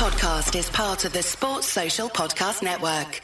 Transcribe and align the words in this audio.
podcast 0.00 0.58
is 0.58 0.70
part 0.70 1.04
of 1.04 1.12
the 1.12 1.22
Sports 1.22 1.66
Social 1.66 2.08
Podcast 2.08 2.62
Network. 2.62 3.20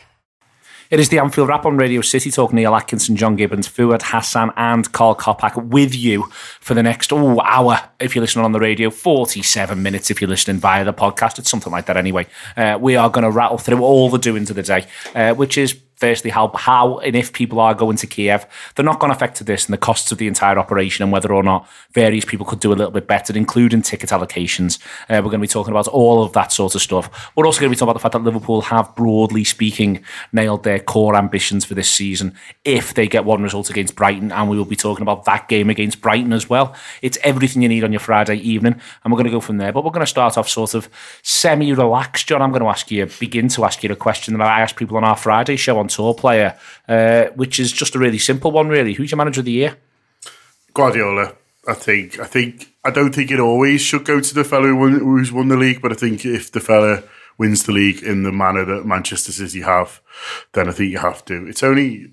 It 0.91 1.01
is 1.01 1.09
the 1.09 1.19
Anfield 1.19 1.49
Wrap 1.49 1.65
on 1.65 1.79
Radio 1.79 2.03
City 2.03 2.31
Talk. 2.31 2.53
Neil 2.53 2.75
Atkinson, 2.75 3.17
John 3.17 3.35
Gibbons, 3.35 3.67
Fuad 3.67 4.03
Hasan, 4.03 4.51
and 4.59 4.93
Karl 4.93 5.15
Coppack 5.15 5.71
with 5.71 5.95
you 5.95 6.25
for 6.61 6.75
the 6.75 6.83
next 6.83 7.15
oh, 7.15 7.41
hour 7.41 7.81
if 7.99 8.15
you're 8.15 8.21
listening 8.21 8.45
on 8.45 8.53
the 8.53 8.61
radio, 8.61 8.91
47 8.91 9.83
minutes 9.83 10.11
if 10.11 10.21
you're 10.21 10.29
listening 10.29 10.59
via 10.59 10.85
the 10.85 10.93
podcast. 10.93 11.39
It's 11.39 11.49
something 11.49 11.73
like 11.73 11.87
that 11.87 11.97
anyway. 11.97 12.27
Uh, 12.59 12.77
we 12.79 12.95
are 12.95 13.09
going 13.09 13.25
to 13.25 13.31
rattle 13.31 13.57
through 13.57 13.83
all 13.83 14.11
the 14.11 14.19
doings 14.19 14.51
of 14.51 14.57
the 14.57 14.63
day, 14.63 14.87
uh, 15.15 15.33
which 15.33 15.57
is 15.57 15.81
firstly 15.97 16.31
how 16.31 16.49
how 16.55 16.99
and 16.99 17.17
if 17.17 17.33
people 17.33 17.59
are 17.61 17.75
going 17.75 17.97
to 17.97 18.07
Kiev, 18.07 18.47
they're 18.75 18.85
not 18.85 19.01
going 19.01 19.11
to 19.11 19.17
affect 19.17 19.45
this 19.45 19.67
and 19.67 19.73
the 19.73 19.79
costs 19.79 20.13
of 20.13 20.19
the 20.19 20.27
entire 20.29 20.59
operation 20.59 21.03
and 21.03 21.13
whether 21.13 21.33
or 21.33 21.43
not 21.43 21.69
various 21.93 22.25
people 22.25 22.47
could 22.47 22.61
do 22.61 22.73
a 22.73 22.75
little 22.75 22.91
bit 22.91 23.07
better, 23.07 23.37
including 23.37 23.83
ticket 23.83 24.11
allocations. 24.11 24.81
Uh, 25.09 25.21
we're 25.23 25.31
going 25.31 25.33
to 25.33 25.39
be 25.39 25.47
talking 25.47 25.73
about 25.73 25.89
all 25.89 26.23
of 26.23 26.33
that 26.33 26.53
sort 26.53 26.75
of 26.75 26.83
stuff. 26.83 27.31
We're 27.35 27.47
also 27.47 27.61
going 27.61 27.71
to 27.71 27.75
be 27.75 27.79
talking 27.79 27.91
about 27.91 27.95
the 27.95 28.03
fact 28.03 28.13
that 28.13 28.23
Liverpool 28.23 28.63
have, 28.63 28.95
broadly 28.95 29.45
speaking, 29.45 30.05
nailed 30.33 30.65
their 30.65 30.79
core 30.79 31.17
ambitions 31.17 31.65
for 31.65 31.75
this 31.75 31.91
season 31.91 32.35
if 32.65 32.95
they 32.95 33.07
get 33.07 33.25
one 33.25 33.43
result 33.43 33.71
against 33.71 33.97
Brighton, 33.97 34.33
and 34.33 34.51
we 34.51 34.57
will 34.57 34.65
be 34.65 34.77
talking 34.77 35.03
about 35.03 35.25
that 35.25 35.49
game 35.49 35.71
against 35.71 36.01
Brighton 36.01 36.33
as 36.33 36.49
well. 36.49 36.75
It's 37.03 37.19
everything 37.23 37.63
you 37.63 37.69
need 37.69 37.85
on 37.85 37.93
your 37.93 38.01
Friday 38.01 38.37
evening, 38.37 38.81
and 39.03 39.13
we're 39.13 39.17
going 39.17 39.27
to 39.27 39.31
go 39.31 39.41
from 39.41 39.59
there. 39.59 39.73
But 39.73 39.85
we're 39.85 39.91
going 39.91 40.01
to 40.01 40.07
start 40.07 40.37
off 40.37 40.49
sort 40.49 40.75
of 40.75 40.89
semi-relaxed, 41.23 42.29
John. 42.29 42.43
I'm 42.43 42.51
going 42.51 42.63
to 42.63 42.69
ask 42.69 42.91
you, 42.91 43.07
begin 43.19 43.49
to 43.49 43.65
ask 43.65 43.83
you 43.83 43.91
a 43.91 43.97
question 43.97 44.37
that 44.37 44.47
I 44.47 44.61
asked 44.61 44.77
people 44.77 44.97
on 44.97 45.05
our 45.05 45.17
Friday 45.17 45.57
show 45.57 45.79
on 45.79 45.86
TAW 45.89 46.15
Player, 46.15 46.59
uh, 46.89 47.27
which 47.35 47.59
is 47.59 47.73
just 47.73 47.95
a 47.95 47.99
really 47.99 48.19
simple 48.19 48.53
one, 48.53 48.69
really. 48.69 48.95
Who's 48.95 49.11
your 49.11 49.19
manager 49.19 49.41
of 49.41 49.45
the 49.45 49.53
year? 49.53 49.77
Guardiola. 50.75 51.35
I 51.67 51.75
think. 51.75 52.21
I 52.21 52.25
think. 52.25 52.73
I 52.85 52.91
don't 52.91 53.15
think 53.15 53.31
it 53.31 53.41
always 53.41 53.81
should 53.81 54.05
go 54.05 54.21
to 54.21 54.35
the 54.35 54.45
fellow 54.45 54.69
who's 54.69 55.33
won 55.33 55.49
the 55.49 55.57
league, 55.57 55.83
but 55.83 55.91
I 55.91 55.97
think 55.97 56.25
if 56.25 56.53
the 56.53 56.61
fella 56.61 57.03
wins 57.39 57.65
the 57.65 57.73
league 57.73 58.03
in 58.03 58.23
the 58.23 58.33
manner 58.33 58.65
that 58.65 58.87
Manchester 58.87 59.33
City 59.33 59.63
have, 59.63 60.01
then 60.53 60.69
I 60.69 60.73
think 60.73 60.93
you 60.93 60.99
have 60.99 61.25
to. 61.27 61.47
It's 61.47 61.63
only. 61.63 62.13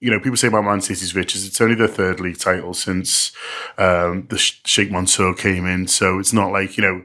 You 0.00 0.10
know, 0.10 0.20
people 0.20 0.36
say 0.36 0.48
about 0.48 0.64
Man 0.64 0.82
City's 0.82 1.14
riches. 1.14 1.46
It's 1.46 1.60
only 1.62 1.74
their 1.74 1.88
third 1.88 2.20
league 2.20 2.38
title 2.38 2.74
since 2.74 3.32
um, 3.78 4.26
the 4.28 4.36
Sheikh 4.36 4.90
Mansour 4.90 5.32
came 5.32 5.64
in, 5.66 5.86
so 5.86 6.18
it's 6.18 6.32
not 6.32 6.52
like 6.52 6.76
you 6.76 6.82
know 6.82 7.04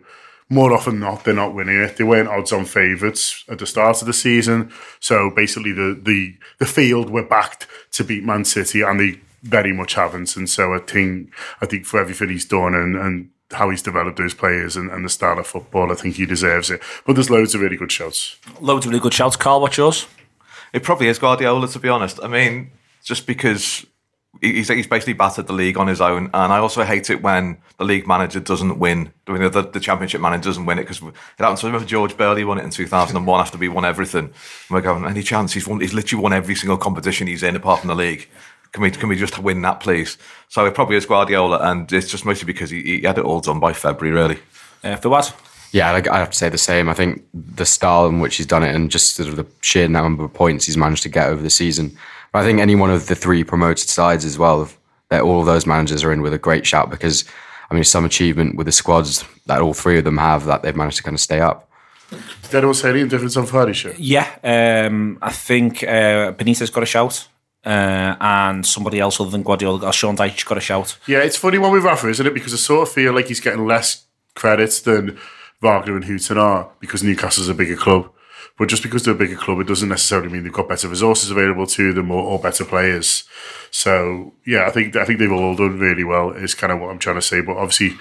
more 0.50 0.74
often 0.74 1.00
than 1.00 1.02
not, 1.02 1.24
they're 1.24 1.34
not 1.34 1.54
winning 1.54 1.80
it. 1.82 1.98
They 1.98 2.04
weren't 2.04 2.28
odds 2.28 2.52
on 2.52 2.66
favourites 2.66 3.44
at 3.48 3.60
the 3.60 3.68
start 3.68 4.02
of 4.02 4.08
the 4.08 4.14
season. 4.14 4.72
So 5.00 5.30
basically, 5.30 5.74
the, 5.74 6.00
the, 6.02 6.36
the 6.58 6.66
field 6.66 7.10
were 7.10 7.24
backed 7.24 7.68
to 7.94 8.04
beat 8.04 8.24
Man 8.24 8.44
City, 8.46 8.82
and 8.82 9.00
they 9.00 9.20
very 9.44 9.72
much 9.72 9.94
haven't. 9.94 10.36
And 10.36 10.50
so 10.50 10.74
I 10.74 10.80
think, 10.80 11.32
I 11.62 11.66
think 11.68 11.86
for 11.86 12.00
everything 12.00 12.30
he's 12.30 12.46
done 12.46 12.74
and, 12.74 12.96
and 12.96 13.30
how 13.52 13.70
he's 13.70 13.82
developed 13.82 14.18
those 14.18 14.34
players 14.34 14.76
and, 14.76 14.90
and 14.92 15.06
the 15.06 15.10
style 15.10 15.40
of 15.40 15.48
football, 15.48 15.92
I 15.92 15.96
think 15.96 16.16
he 16.16 16.26
deserves 16.26 16.72
it. 16.72 16.82
But 17.06 17.14
there's 17.14 17.30
loads 17.30 17.54
of 17.54 17.62
really 17.62 17.78
good 17.78 17.92
shouts. 17.92 18.38
Loads 18.60 18.86
of 18.86 18.92
really 18.92 19.02
good 19.02 19.14
shouts. 19.14 19.36
Karl, 19.36 19.62
what's 19.62 19.78
yours? 19.78 20.08
It 20.74 20.84
probably 20.84 21.08
is 21.08 21.20
Guardiola, 21.20 21.68
to 21.68 21.80
be 21.80 21.90
honest. 21.90 22.20
I 22.24 22.28
mean, 22.28 22.72
just 23.04 23.26
because 23.26 23.86
he's, 24.42 24.68
he's 24.68 24.88
basically 24.88 25.14
battered 25.14 25.48
the 25.48 25.54
league 25.54 25.78
on 25.78 25.88
his 25.88 26.02
own. 26.02 26.26
And 26.34 26.54
I 26.54 26.58
also 26.58 26.84
hate 26.84 27.10
it 27.10 27.22
when 27.22 27.58
the 27.78 27.84
league 27.84 28.08
manager 28.08 28.40
doesn't 28.40 28.80
win. 28.80 29.12
I 29.28 29.32
mean, 29.32 29.52
the, 29.52 29.62
the 29.62 29.80
championship 29.80 30.22
manager 30.22 30.50
doesn't 30.50 30.66
win 30.66 30.80
it 30.80 30.84
because 30.84 31.02
it 31.02 31.14
happened 31.40 31.58
to 31.60 31.68
remember 31.68 31.88
George 31.88 32.16
Burley 32.18 32.44
won 32.44 32.60
it 32.60 32.64
in 32.64 32.70
2001 32.70 33.40
after 33.40 33.58
we 33.58 33.70
won 33.70 33.86
everything. 33.86 34.26
And 34.26 34.34
we're 34.70 34.82
going, 34.82 35.06
any 35.06 35.24
chance? 35.24 35.54
He's 35.54 35.68
won, 35.68 35.82
he's 35.82 35.94
literally 35.94 36.22
won 36.22 36.34
every 36.34 36.56
single 36.56 36.78
competition 36.78 37.28
he's 37.28 37.44
in 37.44 37.56
apart 37.56 37.82
from 37.82 37.90
the 37.90 37.96
league. 37.96 38.30
Can 38.72 38.84
we, 38.84 38.92
can 38.92 39.10
we 39.10 39.16
just 39.16 39.40
win 39.40 39.62
that, 39.64 39.80
please? 39.80 40.18
So 40.48 40.66
it 40.66 40.76
probably 40.76 40.96
is 40.96 41.06
Guardiola, 41.06 41.58
and 41.72 41.92
it's 41.92 42.10
just 42.10 42.24
mostly 42.24 42.46
because 42.46 42.70
he, 42.70 42.84
he 42.84 43.02
had 43.02 43.18
it 43.18 43.26
all 43.26 43.40
done 43.40 43.60
by 43.60 43.74
February, 43.74 44.16
really. 44.16 44.40
Uh, 44.84 44.96
for 44.96 45.10
what? 45.10 45.36
Yeah, 45.72 45.92
I 45.92 46.18
have 46.18 46.32
to 46.32 46.38
say 46.38 46.50
the 46.50 46.58
same. 46.58 46.90
I 46.90 46.94
think 46.94 47.24
the 47.34 47.66
style 47.66 48.08
in 48.08 48.20
which 48.20 48.38
he's 48.38 48.46
done 48.48 48.64
it 48.64 48.74
and 48.74 48.90
just 48.90 49.16
sort 49.16 49.30
of 49.30 49.36
the 49.36 49.46
sheer 49.62 49.88
number 49.88 50.24
of 50.24 50.34
points 50.34 50.66
he's 50.66 50.78
managed 50.78 51.04
to 51.04 51.10
get 51.10 51.28
over 51.28 51.42
the 51.42 51.50
season. 51.50 51.96
But 52.32 52.40
I 52.40 52.46
think 52.46 52.60
any 52.60 52.76
one 52.76 52.92
of 52.92 53.08
the 53.08 53.16
three 53.16 53.44
promoted 53.44 53.90
sides 53.90 54.26
as 54.26 54.38
well, 54.38 54.70
that 55.10 55.22
all 55.22 55.40
of 55.40 55.46
those 55.46 55.66
managers 55.66 56.04
are 56.04 56.12
in 56.12 56.22
with 56.22 56.34
a 56.34 56.38
great 56.38 56.66
shout 56.66 56.90
because, 56.90 57.26
I 57.70 57.74
mean, 57.74 57.84
some 57.84 58.06
achievement 58.06 58.56
with 58.56 58.66
the 58.66 58.72
squads 58.72 59.26
that 59.48 59.62
all 59.62 59.74
three 59.74 59.98
of 59.98 60.04
them 60.04 60.18
have 60.18 60.46
that 60.46 60.62
they've 60.62 60.76
managed 60.76 60.98
to 60.98 61.04
kind 61.04 61.16
of 61.16 61.22
stay 61.22 61.40
up. 61.40 61.70
Did 62.10 62.56
anyone 62.56 62.74
say 62.74 62.90
any 62.90 63.08
difference 63.08 63.38
on 63.38 63.46
Friday's 63.46 63.78
show? 63.78 63.94
Yeah, 63.98 64.28
um, 64.44 65.18
I 65.22 65.32
think 65.32 65.84
uh, 65.84 66.34
Benitez 66.34 66.72
got 66.72 66.84
a 66.84 66.88
shout. 66.88 67.28
Uh, 67.66 68.16
and 68.22 68.66
somebody 68.66 69.02
else 69.02 69.20
other 69.20 69.30
than 69.30 69.44
Guardiola, 69.44 69.86
or 69.86 69.92
Sean 69.92 70.16
Dyche, 70.16 70.46
got 70.46 70.58
a 70.58 70.62
shout. 70.62 70.98
Yeah, 71.08 71.20
it's 71.20 71.36
funny 71.36 71.58
one 71.58 71.74
with 71.74 71.84
Rafa, 71.84 72.08
isn't 72.08 72.26
it? 72.26 72.34
Because 72.34 72.54
I 72.54 72.58
sort 72.58 72.88
of 72.88 72.94
feel 72.94 73.14
like 73.14 73.28
he's 73.28 73.42
getting 73.42 73.68
less 73.68 74.06
credits 74.34 74.80
than 74.80 75.20
Wagner 75.62 75.98
and 75.98 76.06
Hughton 76.06 76.38
are 76.38 76.70
because 76.80 77.04
Newcastle's 77.04 77.50
a 77.50 77.54
bigger 77.54 77.76
club. 77.76 78.10
But 78.60 78.68
just 78.68 78.84
because 78.84 79.04
they're 79.04 79.14
a 79.14 79.18
bigger 79.18 79.38
club, 79.38 79.62
it 79.62 79.68
doesn't 79.68 79.88
necessarily 79.88 80.28
mean 80.28 80.44
they've 80.44 80.52
got 80.52 80.68
better 80.68 80.90
resources 80.90 81.32
available 81.32 81.66
to 81.66 81.94
them 81.94 82.12
or, 82.12 82.22
or 82.22 82.40
better 82.40 82.66
players. 82.66 83.24
So 83.72 84.34
yeah, 84.46 84.68
I 84.68 84.70
think 84.72 84.98
I 84.98 85.06
think 85.06 85.18
they've 85.18 85.32
all 85.32 85.56
done 85.56 85.80
really 85.80 86.04
well. 86.04 86.32
Is 86.32 86.54
kind 86.54 86.74
of 86.74 86.82
what 86.82 86.90
I'm 86.90 87.00
trying 87.00 87.16
to 87.16 87.22
say. 87.22 87.40
But 87.40 87.56
obviously, 87.56 87.98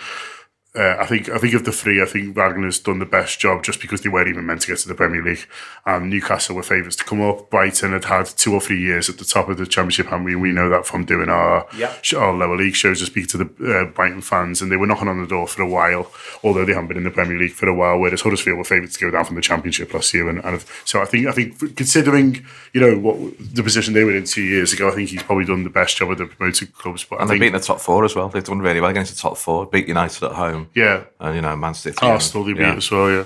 uh, 0.79 0.97
I 1.01 1.07
think 1.07 1.29
I 1.29 1.39
think 1.39 1.55
of 1.55 1.65
the 1.65 1.73
three, 1.73 2.01
I 2.01 2.05
think 2.07 2.37
Wagner's 2.37 2.79
done 2.79 2.99
the 3.01 3.07
best 3.07 3.41
job 3.41 3.65
just 3.65 3.81
because 3.81 4.01
they 4.03 4.09
weren't 4.09 4.29
even 4.29 4.47
meant 4.47 4.61
to 4.63 4.69
get 4.69 4.79
to 4.79 4.89
the 4.89 4.95
Premier 4.95 5.23
League. 5.23 5.45
Um, 5.87 6.09
Newcastle 6.09 6.55
were 6.55 6.63
favourites 6.63 6.97
to 6.97 7.05
come 7.05 7.21
up. 7.21 7.51
Brighton 7.51 7.93
had 7.93 8.05
had 8.05 8.27
two 8.27 8.55
or 8.55 8.61
three 8.61 8.81
years 8.81 9.09
at 9.09 9.19
the 9.19 9.25
top 9.25 9.49
of 9.49 9.57
the 9.59 9.67
Championship, 9.67 10.13
and 10.13 10.25
we, 10.25 10.37
we 10.37 10.53
know 10.53 10.69
that 10.69 10.87
from 10.87 11.05
doing 11.05 11.29
our, 11.29 11.67
Yep. 11.77 12.05
our 12.17 12.33
lower 12.33 12.57
league 12.57 12.75
shows 12.75 13.01
to 13.01 13.07
speak 13.07 13.27
to 13.29 13.39
the 13.39 13.45
uh, 13.81 13.85
Brighton 13.93 14.21
fans, 14.21 14.63
and 14.63 14.71
they 14.71 14.77
were 14.77 14.87
knocking 14.87 15.09
on 15.09 15.21
the 15.21 15.27
door 15.27 15.47
for 15.49 15.63
a 15.63 15.69
while, 15.69 16.11
although 16.45 16.65
they 16.65 16.73
haven't 16.75 16.89
been 16.89 16.97
in 16.97 17.05
the 17.05 17.11
Premier 17.11 17.37
League 17.39 17.53
for 17.53 17.69
a 17.69 17.75
while. 17.75 17.99
Whereas 17.99 18.21
Huddersfield 18.21 18.59
were 18.59 18.65
favourites 18.65 18.97
to 18.99 19.05
go 19.05 19.11
down 19.11 19.25
from 19.25 19.37
the 19.37 19.43
Championship 19.43 19.93
last 19.93 20.15
year, 20.15 20.29
and, 20.29 20.39
and 20.45 20.65
so 20.85 21.01
I 21.03 21.07
think 21.07 21.27
I 21.27 21.33
think 21.33 21.77
considering 21.77 22.45
you 22.73 22.81
know 22.81 22.99
what 22.99 23.17
the 23.55 23.63
position 23.63 23.95
they 23.95 24.05
were 24.05 24.17
in 24.17 24.25
two 24.25 24.43
years 24.43 24.73
ago, 24.73 24.89
I 24.89 24.95
think 24.95 25.09
he's 25.11 25.23
probably 25.23 25.45
done 25.47 25.65
the 25.65 25.71
best 25.71 25.97
job 25.97 26.11
of 26.11 26.19
the 26.19 26.27
promoted 26.27 26.73
clubs. 26.75 27.05
But 27.05 27.17
I 27.17 27.23
And 27.23 27.31
they've 27.31 27.35
think, 27.35 27.53
beaten 27.53 27.61
the 27.61 27.67
top 27.67 27.81
four 27.81 28.05
as 28.05 28.15
well. 28.15 28.29
They've 28.29 28.45
done 28.45 28.61
really 28.61 28.81
well 28.81 28.91
against 28.91 29.15
the 29.15 29.21
top 29.21 29.37
four. 29.39 29.67
Beat 29.67 29.89
United 29.89 30.23
at 30.25 30.33
home. 30.33 30.68
Yeah, 30.75 31.05
And, 31.21 31.37
you 31.37 31.43
know, 31.43 31.57
Man 31.57 31.75
City. 31.75 31.99
Arsenal 32.03 32.45
they 32.45 32.53
beat 32.53 32.63
yeah. 32.63 32.77
as 32.77 32.91
well. 32.91 33.11
Yeah. 33.11 33.25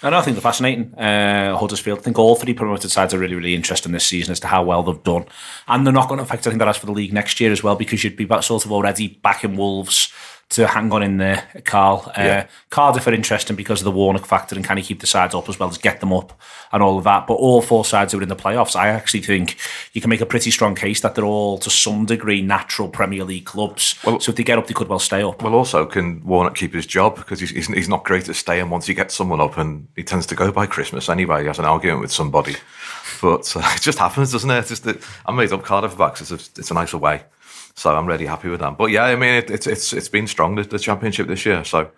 And 0.00 0.14
I 0.14 0.20
think 0.20 0.36
they're 0.36 0.42
fascinating. 0.42 0.94
Uh, 0.94 1.56
Huddersfield. 1.56 1.98
I 1.98 2.02
think 2.02 2.18
all 2.18 2.36
three 2.36 2.54
promoted 2.54 2.90
sides 2.90 3.12
are 3.14 3.18
really, 3.18 3.34
really 3.34 3.54
interesting 3.54 3.90
this 3.90 4.06
season 4.06 4.30
as 4.30 4.38
to 4.40 4.46
how 4.46 4.62
well 4.62 4.84
they've 4.84 5.02
done. 5.02 5.26
And 5.66 5.84
they're 5.84 5.92
not 5.92 6.08
going 6.08 6.18
to 6.18 6.22
affect 6.22 6.46
anything 6.46 6.58
that 6.58 6.68
has 6.68 6.76
for 6.76 6.86
the 6.86 6.92
league 6.92 7.12
next 7.12 7.40
year 7.40 7.50
as 7.50 7.64
well 7.64 7.74
because 7.74 8.04
you'd 8.04 8.16
be 8.16 8.24
back, 8.24 8.44
sort 8.44 8.64
of 8.64 8.70
already 8.70 9.08
back 9.08 9.42
in 9.42 9.56
Wolves 9.56 10.12
to 10.50 10.66
hang 10.66 10.90
on 10.92 11.02
in 11.02 11.18
there, 11.18 11.46
Karl. 11.64 12.10
Uh, 12.16 12.44
Cardiff 12.70 13.06
are 13.06 13.12
interesting 13.12 13.54
because 13.54 13.80
of 13.80 13.84
the 13.84 13.90
Warnock 13.90 14.24
factor 14.24 14.56
and 14.56 14.64
can 14.64 14.78
of 14.78 14.84
keep 14.84 15.00
the 15.00 15.06
sides 15.06 15.34
up 15.34 15.46
as 15.48 15.58
well 15.58 15.68
as 15.68 15.76
get 15.76 16.00
them 16.00 16.10
up 16.12 16.40
and 16.72 16.82
all 16.82 16.96
of 16.96 17.04
that. 17.04 17.26
But 17.26 17.34
all 17.34 17.60
four 17.60 17.84
sides 17.84 18.12
who 18.12 18.18
are 18.18 18.22
in 18.22 18.30
the 18.30 18.36
playoffs, 18.36 18.74
I 18.74 18.88
actually 18.88 19.20
think 19.20 19.58
you 19.92 20.00
can 20.00 20.08
make 20.08 20.22
a 20.22 20.26
pretty 20.26 20.50
strong 20.50 20.74
case 20.74 21.02
that 21.02 21.14
they're 21.14 21.24
all 21.24 21.58
to 21.58 21.68
some 21.68 22.06
degree 22.06 22.40
natural 22.40 22.88
Premier 22.88 23.24
League 23.24 23.44
clubs. 23.44 23.94
Well- 24.04 24.20
so 24.20 24.30
if 24.30 24.36
they 24.36 24.42
get 24.42 24.58
up, 24.58 24.66
they 24.66 24.74
could 24.74 24.88
well 24.88 24.98
stay 24.98 25.22
up. 25.22 25.42
Well, 25.42 25.54
also, 25.54 25.84
can 25.84 26.24
Warnock 26.24 26.54
keep 26.54 26.72
his 26.72 26.86
job? 26.86 27.16
Because 27.16 27.40
he's, 27.40 27.50
he's, 27.50 27.66
he's 27.66 27.88
not 27.88 28.04
great 28.04 28.28
at 28.28 28.36
staying 28.36 28.70
once 28.70 28.86
he 28.86 28.94
gets 28.94 29.14
someone 29.14 29.40
up, 29.40 29.58
and 29.58 29.86
he 29.96 30.02
tends 30.02 30.26
to 30.26 30.34
go 30.34 30.50
by 30.50 30.66
Christmas 30.66 31.10
anyway. 31.10 31.42
He 31.42 31.46
has 31.46 31.58
an 31.58 31.66
argument 31.66 32.00
with 32.00 32.12
somebody. 32.12 32.56
But 33.20 33.54
uh, 33.54 33.60
it 33.76 33.82
just 33.82 33.98
happens, 33.98 34.32
doesn't 34.32 34.50
it? 34.50 34.58
It's 34.58 34.68
just 34.70 34.84
that 34.84 35.02
I 35.26 35.32
made 35.32 35.52
up 35.52 35.62
Cardiff 35.62 35.98
backs. 35.98 36.22
It's 36.22 36.30
a, 36.30 36.58
it's 36.58 36.70
a 36.70 36.74
nicer 36.74 36.96
way. 36.98 37.22
So 37.78 37.94
I'm 37.94 38.06
really 38.06 38.26
happy 38.26 38.48
with 38.48 38.58
that. 38.60 38.76
But 38.76 38.86
yeah, 38.86 39.04
I 39.04 39.14
mean, 39.14 39.34
it, 39.34 39.50
it's, 39.50 39.66
it's, 39.66 39.92
it's 39.92 40.08
been 40.08 40.26
strong, 40.26 40.56
the, 40.56 40.64
the 40.64 40.80
championship 40.80 41.28
this 41.28 41.46
year. 41.46 41.62
So 41.64 41.90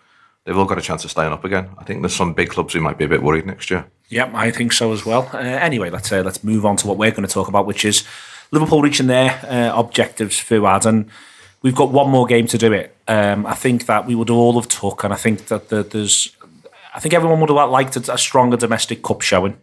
they've 0.45 0.57
all 0.57 0.67
got 0.67 0.77
a 0.77 0.83
chance 0.83 1.05
of 1.05 1.11
staying 1.11 1.33
up 1.33 1.43
again. 1.43 1.71
I 1.79 1.85
think 1.85 2.03
there's 2.03 2.15
some 2.15 2.35
big 2.35 2.51
clubs 2.51 2.75
who 2.75 2.81
might 2.81 2.99
be 2.99 3.07
a 3.07 3.09
bit 3.09 3.23
worried 3.23 3.47
next 3.47 3.71
year. 3.71 3.87
Yep, 4.11 4.35
I 4.35 4.51
think 4.51 4.73
so 4.73 4.93
as 4.93 5.07
well. 5.07 5.31
Uh, 5.33 5.39
anyway, 5.39 5.89
let's 5.89 6.13
uh, 6.13 6.23
let's 6.23 6.45
move 6.45 6.67
on 6.67 6.77
to 6.77 6.87
what 6.87 6.99
we're 6.99 7.13
going 7.13 7.27
to 7.27 7.33
talk 7.33 7.49
about, 7.49 7.67
which 7.67 7.85
is 7.85 8.05
Liverpool 8.51 8.83
reaching 8.83 9.07
their 9.07 9.31
uh, 9.49 9.79
objectives 9.79 10.39
for 10.39 10.67
ad, 10.67 10.85
and 10.85 11.09
we've 11.63 11.75
got 11.75 11.91
one 11.91 12.11
more 12.11 12.27
game 12.27 12.47
to 12.49 12.59
do 12.59 12.73
it. 12.73 12.95
Um, 13.09 13.47
I 13.47 13.55
think 13.55 13.87
that 13.87 14.07
we 14.07 14.15
would 14.15 14.29
all 14.29 14.61
have 14.61 14.69
took, 14.69 15.05
and 15.05 15.15
I 15.15 15.17
think 15.17 15.47
that 15.47 15.69
the, 15.69 15.83
there's, 15.83 16.37
I 16.95 17.01
think 17.01 17.15
everyone 17.15 17.41
would 17.41 17.51
have 17.51 17.71
liked 17.71 17.97
a, 17.97 18.13
a 18.13 18.19
stronger 18.19 18.57
domestic 18.57 19.03
cup 19.03 19.23
showing 19.23 19.57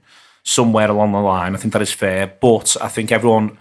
somewhere 0.44 0.89
along 0.89 1.12
the 1.12 1.19
line. 1.19 1.53
I 1.53 1.57
think 1.57 1.74
that 1.74 1.81
is 1.81 1.92
fair, 1.92 2.25
but 2.25 2.75
I 2.81 2.88
think 2.88 3.12
everyone 3.12 3.57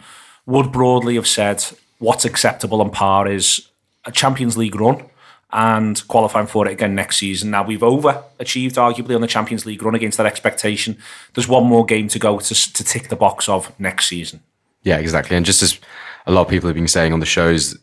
would 0.46 0.70
broadly 0.70 1.16
have 1.16 1.26
said 1.26 1.64
what's 1.98 2.24
acceptable 2.24 2.80
on 2.80 2.90
par 2.90 3.28
is 3.28 3.68
a 4.04 4.12
Champions 4.12 4.56
League 4.56 4.74
run 4.74 5.04
and 5.52 6.06
qualifying 6.08 6.46
for 6.46 6.66
it 6.66 6.72
again 6.72 6.94
next 6.94 7.16
season. 7.16 7.50
Now 7.50 7.64
we've 7.64 7.80
overachieved 7.80 8.74
arguably 8.74 9.14
on 9.14 9.20
the 9.20 9.26
Champions 9.26 9.64
League 9.64 9.82
run 9.82 9.94
against 9.94 10.18
that 10.18 10.26
expectation. 10.26 10.98
There's 11.34 11.48
one 11.48 11.64
more 11.64 11.84
game 11.84 12.08
to 12.08 12.18
go 12.18 12.38
to 12.38 12.54
to 12.72 12.84
tick 12.84 13.08
the 13.08 13.16
box 13.16 13.48
of 13.48 13.78
next 13.80 14.06
season. 14.06 14.40
Yeah, 14.82 14.98
exactly. 14.98 15.36
And 15.36 15.46
just 15.46 15.62
as 15.62 15.78
a 16.26 16.32
lot 16.32 16.42
of 16.42 16.48
people 16.48 16.68
have 16.68 16.76
been 16.76 16.88
saying 16.88 17.12
on 17.12 17.20
the 17.20 17.26
shows, 17.26 17.76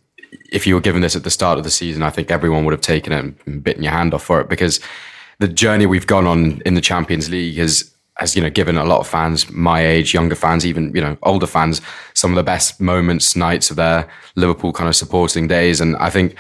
if 0.52 0.68
you 0.68 0.76
were 0.76 0.82
given 0.82 1.02
this 1.02 1.16
at 1.16 1.24
the 1.24 1.30
start 1.30 1.58
of 1.58 1.64
the 1.64 1.72
season, 1.72 2.04
I 2.04 2.10
think 2.10 2.32
everyone 2.32 2.66
would 2.66 2.74
have 2.74 2.82
taken 2.82 3.14
it 3.14 3.36
and 3.46 3.64
bitten 3.64 3.84
your 3.84 3.92
hand 3.92 4.14
off 4.14 4.24
for 4.24 4.40
it 4.42 4.50
because 4.50 4.80
the 5.40 5.48
journey 5.48 5.86
we've 5.86 6.08
gone 6.08 6.28
on 6.28 6.62
in 6.66 6.76
the 6.76 6.82
Champions 6.82 7.30
League 7.30 7.58
has 7.58 7.93
has 8.18 8.36
you 8.36 8.42
know 8.42 8.50
given 8.50 8.78
a 8.78 8.86
lot 8.86 9.00
of 9.00 9.08
fans 9.08 9.50
my 9.50 9.86
age, 9.86 10.14
younger 10.14 10.36
fans, 10.36 10.66
even 10.66 10.94
you 10.96 11.02
know 11.02 11.18
older 11.24 11.48
fans, 11.48 11.82
some 12.14 12.32
of 12.32 12.36
the 12.36 12.44
best 12.44 12.80
moments, 12.80 13.36
nights 13.36 13.70
of 13.70 13.76
their 13.76 14.08
Liverpool 14.36 14.74
kind 14.74 14.90
of 14.90 14.96
supporting 14.96 15.48
days. 15.48 15.82
And 15.82 15.96
I 15.98 16.10
think 16.10 16.36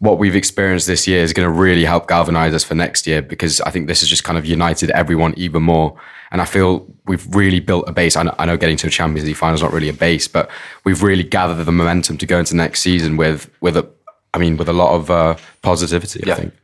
what 0.00 0.18
we've 0.18 0.34
experienced 0.34 0.86
this 0.86 1.06
year 1.06 1.22
is 1.22 1.34
going 1.34 1.46
to 1.46 1.52
really 1.52 1.84
help 1.84 2.08
galvanize 2.08 2.54
us 2.54 2.64
for 2.64 2.74
next 2.74 3.06
year 3.06 3.20
because 3.20 3.60
I 3.60 3.70
think 3.70 3.86
this 3.86 4.00
has 4.00 4.08
just 4.08 4.24
kind 4.24 4.38
of 4.38 4.46
united 4.46 4.90
everyone 4.90 5.34
even 5.36 5.62
more. 5.62 5.94
And 6.30 6.40
I 6.40 6.46
feel 6.46 6.86
we've 7.06 7.26
really 7.34 7.60
built 7.60 7.86
a 7.86 7.92
base. 7.92 8.16
I 8.16 8.22
know, 8.22 8.34
I 8.38 8.46
know 8.46 8.56
getting 8.56 8.78
to 8.78 8.86
a 8.86 8.90
Champions 8.90 9.26
League 9.26 9.36
final 9.36 9.56
is 9.56 9.62
not 9.62 9.72
really 9.72 9.90
a 9.90 9.92
base, 9.92 10.26
but 10.26 10.48
we've 10.84 11.02
really 11.02 11.22
gathered 11.22 11.62
the 11.64 11.72
momentum 11.72 12.16
to 12.16 12.26
go 12.26 12.38
into 12.38 12.56
next 12.56 12.80
season 12.80 13.18
with 13.18 13.50
with 13.60 13.76
a, 13.76 13.86
I 14.32 14.38
mean, 14.38 14.56
with 14.56 14.68
a 14.70 14.72
lot 14.72 14.94
of 14.94 15.10
uh, 15.10 15.36
positivity. 15.60 16.22
Yeah. 16.24 16.32
I 16.32 16.36
think. 16.36 16.54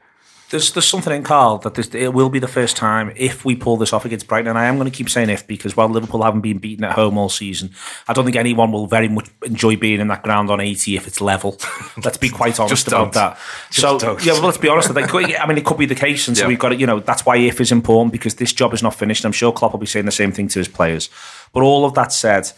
There's 0.50 0.72
there's 0.72 0.86
something 0.86 1.12
in 1.12 1.24
Karl 1.24 1.58
that 1.58 1.74
this, 1.74 1.88
it 1.88 2.14
will 2.14 2.28
be 2.28 2.38
the 2.38 2.46
first 2.46 2.76
time 2.76 3.12
if 3.16 3.44
we 3.44 3.56
pull 3.56 3.76
this 3.76 3.92
off 3.92 4.04
against 4.04 4.28
Brighton, 4.28 4.46
and 4.48 4.56
I 4.58 4.66
am 4.66 4.76
going 4.76 4.88
to 4.88 4.96
keep 4.96 5.08
saying 5.10 5.28
if 5.28 5.44
because 5.44 5.76
while 5.76 5.88
Liverpool 5.88 6.22
haven't 6.22 6.42
been 6.42 6.58
beaten 6.58 6.84
at 6.84 6.92
home 6.92 7.18
all 7.18 7.28
season, 7.28 7.70
I 8.06 8.12
don't 8.12 8.24
think 8.24 8.36
anyone 8.36 8.70
will 8.70 8.86
very 8.86 9.08
much 9.08 9.28
enjoy 9.44 9.76
being 9.76 9.98
in 10.00 10.06
that 10.06 10.22
ground 10.22 10.48
on 10.50 10.60
80 10.60 10.96
if 10.96 11.08
it's 11.08 11.20
level. 11.20 11.56
Let's 12.04 12.18
be 12.18 12.28
quite 12.28 12.60
honest 12.60 12.70
Just 12.74 12.88
about 12.88 13.12
don't. 13.12 13.14
that. 13.14 13.38
Just 13.70 13.80
so 13.80 13.98
don't. 13.98 14.24
yeah, 14.24 14.34
well, 14.34 14.42
let's 14.42 14.58
be 14.58 14.68
honest. 14.68 14.94
That 14.94 15.08
could, 15.08 15.34
I 15.34 15.46
mean, 15.48 15.58
it 15.58 15.64
could 15.64 15.78
be 15.78 15.86
the 15.86 15.96
case, 15.96 16.28
and 16.28 16.36
so 16.36 16.44
Yeah. 16.44 16.48
we've 16.48 16.58
got 16.60 16.68
to, 16.68 16.76
you 16.76 16.86
know 16.86 17.00
that's 17.00 17.26
why 17.26 17.36
if 17.38 17.60
is 17.60 17.72
important 17.72 18.12
because 18.12 18.36
this 18.36 18.52
job 18.52 18.72
is 18.72 18.84
not 18.84 18.94
finished. 18.94 19.24
I'm 19.24 19.32
sure 19.32 19.50
Klopp 19.52 19.72
will 19.72 19.80
be 19.80 19.86
saying 19.86 20.06
the 20.06 20.12
same 20.12 20.30
thing 20.30 20.46
to 20.48 20.60
his 20.60 20.68
players. 20.68 21.10
But 21.52 21.64
all 21.64 21.84
of 21.84 21.94
that 21.94 22.12
said, 22.12 22.52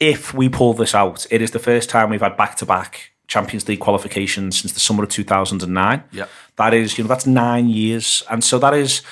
if 0.00 0.32
we 0.32 0.48
pull 0.48 0.72
this 0.72 0.94
out, 0.94 1.26
it 1.30 1.42
is 1.42 1.50
the 1.50 1.58
first 1.58 1.90
time 1.90 2.08
we've 2.08 2.20
had 2.22 2.36
back 2.38 2.56
to 2.56 2.66
back 2.66 3.10
Champions 3.26 3.68
League 3.68 3.80
qualification 3.80 4.52
since 4.52 4.72
the 4.72 4.80
summer 4.80 5.02
of 5.04 5.10
2009. 5.10 6.04
Yeah. 6.12 6.26
That 6.56 6.74
is, 6.74 6.98
you 6.98 7.04
know, 7.04 7.08
that's 7.08 7.26
nine 7.26 7.68
years. 7.68 8.22
And 8.30 8.44
so 8.44 8.58
that 8.58 8.74
is, 8.74 9.02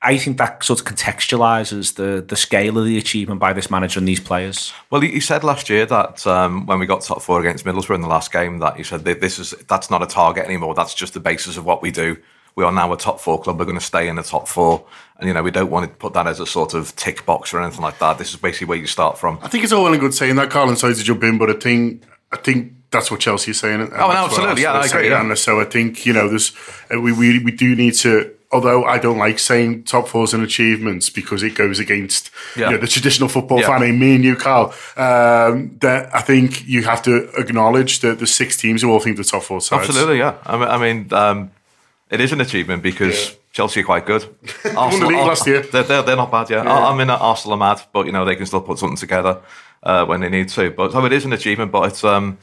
I 0.00 0.18
think 0.18 0.38
that 0.38 0.64
sort 0.64 0.80
of 0.80 0.86
contextualizes 0.86 1.94
the, 1.94 2.24
the 2.26 2.34
scale 2.36 2.76
of 2.78 2.84
the 2.84 2.98
achievement 2.98 3.40
by 3.40 3.52
this 3.52 3.70
manager 3.70 4.00
and 4.00 4.08
these 4.08 4.20
players. 4.20 4.72
Well, 4.90 5.00
he, 5.00 5.12
he 5.12 5.20
said 5.20 5.44
last 5.44 5.70
year 5.70 5.86
that 5.86 6.26
um, 6.26 6.66
when 6.66 6.80
we 6.80 6.86
got 6.86 7.02
top 7.02 7.22
four 7.22 7.40
against 7.40 7.64
Middlesbrough 7.64 7.94
in 7.94 8.00
the 8.00 8.08
last 8.08 8.32
game, 8.32 8.58
that 8.58 8.76
he 8.76 8.82
said 8.82 9.04
this 9.04 9.38
is 9.38 9.54
that's 9.68 9.90
not 9.90 10.02
a 10.02 10.06
target 10.06 10.44
anymore. 10.44 10.74
That's 10.74 10.94
just 10.94 11.14
the 11.14 11.20
basis 11.20 11.56
of 11.56 11.64
what 11.64 11.82
we 11.82 11.92
do. 11.92 12.16
We 12.54 12.64
are 12.64 12.72
now 12.72 12.92
a 12.92 12.96
top 12.96 13.20
four 13.20 13.40
club. 13.40 13.58
We're 13.58 13.64
going 13.64 13.78
to 13.78 13.84
stay 13.84 14.08
in 14.08 14.16
the 14.16 14.22
top 14.22 14.46
four, 14.48 14.84
and 15.18 15.28
you 15.28 15.32
know 15.32 15.42
we 15.42 15.50
don't 15.50 15.70
want 15.70 15.88
to 15.88 15.96
put 15.96 16.12
that 16.14 16.26
as 16.26 16.40
a 16.40 16.46
sort 16.46 16.74
of 16.74 16.94
tick 16.96 17.24
box 17.24 17.54
or 17.54 17.62
anything 17.62 17.80
like 17.80 17.98
that. 18.00 18.18
This 18.18 18.30
is 18.30 18.36
basically 18.36 18.66
where 18.66 18.78
you 18.78 18.86
start 18.86 19.16
from. 19.16 19.38
I 19.40 19.48
think 19.48 19.64
it's 19.64 19.72
all 19.72 19.84
well 19.84 19.92
and 19.92 20.00
good 20.00 20.12
saying 20.12 20.36
that, 20.36 20.50
Karl, 20.50 20.68
and 20.68 20.76
sorry 20.76 20.94
to 20.94 21.02
jump 21.02 21.22
in, 21.22 21.38
but 21.38 21.48
I 21.48 21.54
think 21.54 22.02
I 22.30 22.36
think 22.36 22.72
that's 22.92 23.10
what 23.10 23.20
Chelsea's 23.20 23.58
saying. 23.58 23.80
and 23.80 23.92
Oh, 23.94 24.08
no, 24.12 24.24
absolutely. 24.26 24.62
Yeah, 24.62 24.72
I 24.72 24.84
agree, 24.86 25.08
yeah. 25.08 25.20
And 25.20 25.36
so 25.38 25.60
I 25.60 25.64
think 25.64 26.06
you 26.06 26.12
know, 26.12 26.28
there's 26.28 26.52
uh, 26.94 27.00
we 27.00 27.12
we 27.12 27.38
we 27.42 27.50
do 27.50 27.74
need 27.74 27.94
to. 27.94 28.30
Although 28.54 28.84
I 28.84 28.98
don't 28.98 29.16
like 29.16 29.38
saying 29.38 29.84
top 29.84 30.06
fours 30.08 30.34
and 30.34 30.44
achievements 30.44 31.08
because 31.08 31.42
it 31.42 31.54
goes 31.54 31.78
against 31.78 32.30
Yeah. 32.54 32.66
you 32.66 32.72
know, 32.74 32.80
the 32.82 32.86
traditional 32.86 33.30
football 33.30 33.58
Yeah. 33.60 33.68
fan, 33.68 33.82
in 33.82 33.98
me 33.98 34.14
and 34.14 34.22
you, 34.24 34.36
Karl. 34.36 34.74
Um, 34.98 35.70
that 35.80 36.14
I 36.14 36.20
think 36.20 36.66
you 36.68 36.82
have 36.84 37.00
to 37.04 37.30
acknowledge 37.38 38.00
that 38.00 38.18
the 38.18 38.26
six 38.26 38.56
teams 38.58 38.82
who 38.82 38.90
all 38.92 39.00
think 39.00 39.16
the 39.16 39.24
top 39.24 39.42
four 39.42 39.62
sides. 39.62 39.88
Absolutely, 39.88 40.18
yeah. 40.18 40.34
I 40.44 40.56
mean, 40.58 40.68
I 40.68 40.78
mean 40.78 41.12
um, 41.12 41.50
it 42.10 42.20
is 42.20 42.32
an 42.32 42.42
achievement 42.42 42.82
because 42.82 43.36
Chelsea 43.52 43.80
are 43.80 43.84
quite 43.84 44.04
good. 44.04 44.22
Won 44.74 45.00
the 45.00 45.06
league 45.06 45.16
last 45.26 45.46
year. 45.46 45.62
They're, 45.62 45.84
they're, 45.84 46.02
they're 46.02 46.16
not 46.16 46.30
bad, 46.30 46.50
yeah. 46.50 46.60
I, 46.62 46.92
I 46.92 46.94
mean, 46.96 47.08
Arsenal 47.08 47.54
are 47.54 47.74
mad, 47.74 47.80
but 47.94 48.04
you 48.04 48.12
know 48.12 48.26
they 48.26 48.36
can 48.36 48.44
still 48.44 48.60
put 48.60 48.78
something 48.78 48.98
together 48.98 49.40
uh, 49.82 50.04
when 50.04 50.20
they 50.20 50.28
need 50.28 50.50
to. 50.50 50.70
But 50.70 50.92
so 50.92 51.02
it 51.06 51.12
is 51.14 51.24
an 51.24 51.32
achievement, 51.32 51.72
but 51.72 51.88
it's. 51.88 52.04
Um, 52.04 52.36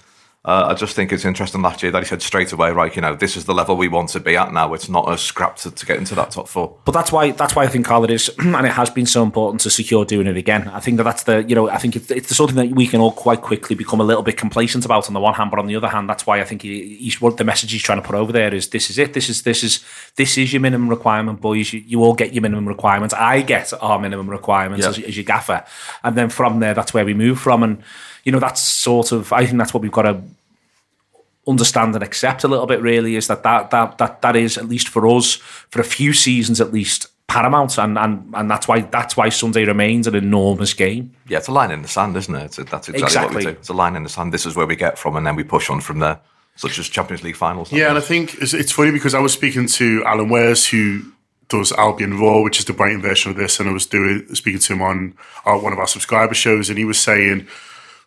uh, 0.45 0.68
I 0.69 0.74
just 0.74 0.95
think 0.95 1.12
it's 1.12 1.25
interesting 1.25 1.62
last 1.62 1.83
year 1.83 1.91
that 1.91 2.00
he 2.01 2.06
said 2.07 2.21
straight 2.21 2.53
away, 2.53 2.71
right? 2.71 2.95
You 2.95 3.01
know, 3.01 3.13
this 3.13 3.36
is 3.36 3.44
the 3.44 3.53
level 3.53 3.75
we 3.75 3.89
want 3.89 4.07
to 4.12 4.21
be 4.21 4.38
at 4.38 4.53
now. 4.53 4.74
It's 4.74 4.88
not 4.88 5.12
a 5.12 5.18
scrap 5.18 5.57
to, 5.57 5.71
to 5.71 5.86
get 5.86 5.97
into 5.97 6.15
that 6.15 6.31
top 6.31 6.47
four. 6.47 6.80
But 6.86 6.94
that's 6.94 7.12
why 7.12 7.31
that's 7.31 7.57
why 7.57 7.63
I 7.63 7.68
think 7.68 7.86
Karl 7.86 8.06
it 8.06 8.09
is, 8.09 8.30
and 8.39 8.65
it 8.65 8.71
has 8.71 8.89
been 8.89 9.06
so 9.06 9.21
important 9.21 9.59
to 9.62 9.69
secure 9.69 10.06
doing 10.06 10.27
it 10.27 10.38
again. 10.38 10.69
I 10.69 10.80
think 10.80 10.95
that 10.95 11.03
that's 11.03 11.24
the 11.24 11.44
you 11.44 11.56
know 11.56 11.69
I 11.69 11.77
think 11.77 11.97
it's, 11.97 12.09
it's 12.09 12.30
the 12.30 12.36
something 12.36 12.56
that 12.56 12.74
we 12.74 12.88
can 12.88 13.01
all 13.01 13.12
quite 13.12 13.41
quickly 13.41 13.75
become 13.75 14.00
a 14.00 14.03
little 14.06 14.24
bit 14.24 14.38
complacent 14.38 14.86
about 14.86 15.07
on 15.09 15.13
the 15.13 15.19
one 15.19 15.33
hand, 15.33 15.51
but 15.51 15.59
on 15.59 15.68
the 15.68 15.75
other 15.75 15.89
hand, 15.89 16.09
that's 16.09 16.25
why 16.25 16.39
I 16.39 16.45
think 16.45 16.62
he, 16.62 16.95
he's 16.95 17.19
what 17.19 17.36
the 17.36 17.44
message 17.44 17.74
he's 17.74 17.83
trying 17.83 18.01
to 18.01 18.07
put 18.07 18.15
over 18.15 18.31
there 18.31 18.53
is 18.53 18.69
this 18.69 18.89
is 18.89 18.97
it. 18.97 19.13
This 19.13 19.27
is 19.27 19.41
this 19.44 19.62
is 19.62 19.83
this 20.15 20.38
is 20.38 20.53
your 20.53 20.62
minimum 20.62 20.88
requirement, 20.88 21.41
boys. 21.41 21.74
You, 21.74 21.81
you 21.86 22.01
all 22.01 22.13
get 22.13 22.33
your 22.33 22.44
minimum 22.44 22.65
requirements. 22.65 23.13
I 23.13 23.41
get 23.41 23.74
our 23.83 24.00
minimum 24.00 24.30
requirements 24.30 24.86
Yeah. 24.86 24.91
as, 24.91 25.00
as 25.00 25.18
your 25.18 25.25
gaffer, 25.25 25.65
and 26.01 26.15
then 26.15 26.30
from 26.30 26.62
there, 26.62 26.74
that's 26.74 26.94
where 26.94 27.03
we 27.03 27.13
move 27.13 27.41
from. 27.41 27.62
And 27.62 27.83
you 28.24 28.31
know 28.31 28.39
that's 28.39 28.62
sort 28.62 29.12
of 29.12 29.31
I 29.33 29.45
think 29.45 29.57
that's 29.57 29.74
what 29.74 29.81
we've 29.81 29.92
got 29.92 30.04
to 30.04 30.21
understand 31.48 31.95
and 31.95 32.04
accept 32.04 32.44
a 32.44 32.48
little 32.48 32.68
bit 32.68 32.81
really 32.81 33.16
is 33.16 33.27
that 33.27 33.44
that 33.44 33.71
that 33.71 33.98
that, 33.98 34.21
that 34.21 34.36
is 34.36 34.57
at 34.57 34.68
least 34.68 34.88
for 34.88 35.07
us 35.07 35.36
for 35.36 35.81
a 35.81 35.83
few 35.86 36.13
seasons 36.13 36.62
at 36.62 36.71
least 36.71 37.07
paramount 37.27 37.77
and, 37.77 37.98
and 37.98 38.31
and 38.36 38.51
that's 38.51 38.68
why 38.68 38.81
that's 38.81 39.16
why 39.18 39.30
Sunday 39.30 39.63
remains 39.66 40.06
an 40.07 40.16
enormous 40.16 40.74
game. 40.74 41.13
Yeah, 41.27 41.38
it's 41.38 41.48
a 41.48 41.51
line 41.51 41.71
in 41.71 41.81
the 41.81 41.88
sand, 41.88 42.18
isn't 42.18 42.33
it? 42.36 42.45
It's, 42.45 42.69
that's 42.71 42.89
exactly, 42.89 43.04
Exactly. 43.04 43.36
what 43.36 43.45
we 43.45 43.51
do. 43.51 43.57
It's 43.60 43.69
a 43.69 43.74
line 43.74 43.95
in 43.95 44.04
the 44.04 44.10
sand. 44.10 44.33
This 44.33 44.45
is 44.45 44.56
where 44.56 44.65
we 44.68 44.75
get 44.75 44.98
from, 44.98 45.15
and 45.15 45.25
then 45.25 45.36
we 45.36 45.44
push 45.44 45.69
on 45.69 45.80
from 45.80 46.00
there, 46.00 46.19
such 46.56 46.80
as 46.80 46.88
Champions 46.89 47.24
League 47.24 47.36
finals. 47.36 47.72
Yeah, 47.72 47.89
and 47.89 47.98
I 47.98 48.01
think 48.01 48.36
it's, 48.42 48.54
it's 48.56 48.72
funny 48.72 48.92
because 48.92 49.13
I 49.13 49.19
was 49.19 49.31
speaking 49.33 49.68
to 49.68 50.04
Alan 50.06 50.30
Wares, 50.30 50.68
who 50.68 51.04
does 51.50 51.72
Albion 51.74 52.19
Roar, 52.19 52.44
which 52.44 52.57
is 52.60 52.65
the 52.65 52.74
Brighton 52.74 53.01
version 53.01 53.30
of 53.31 53.38
this, 53.38 53.60
and 53.60 53.69
I 53.69 53.74
was 53.74 53.86
doing 53.86 54.27
speaking 54.33 54.60
to 54.60 54.74
him 54.74 54.81
on 54.81 55.15
our, 55.45 55.60
one 55.60 55.72
of 55.74 55.77
our 55.80 55.88
subscriber 55.88 56.33
shows, 56.33 56.69
and 56.69 56.77
he 56.80 56.86
was 56.86 57.00
saying 57.00 57.48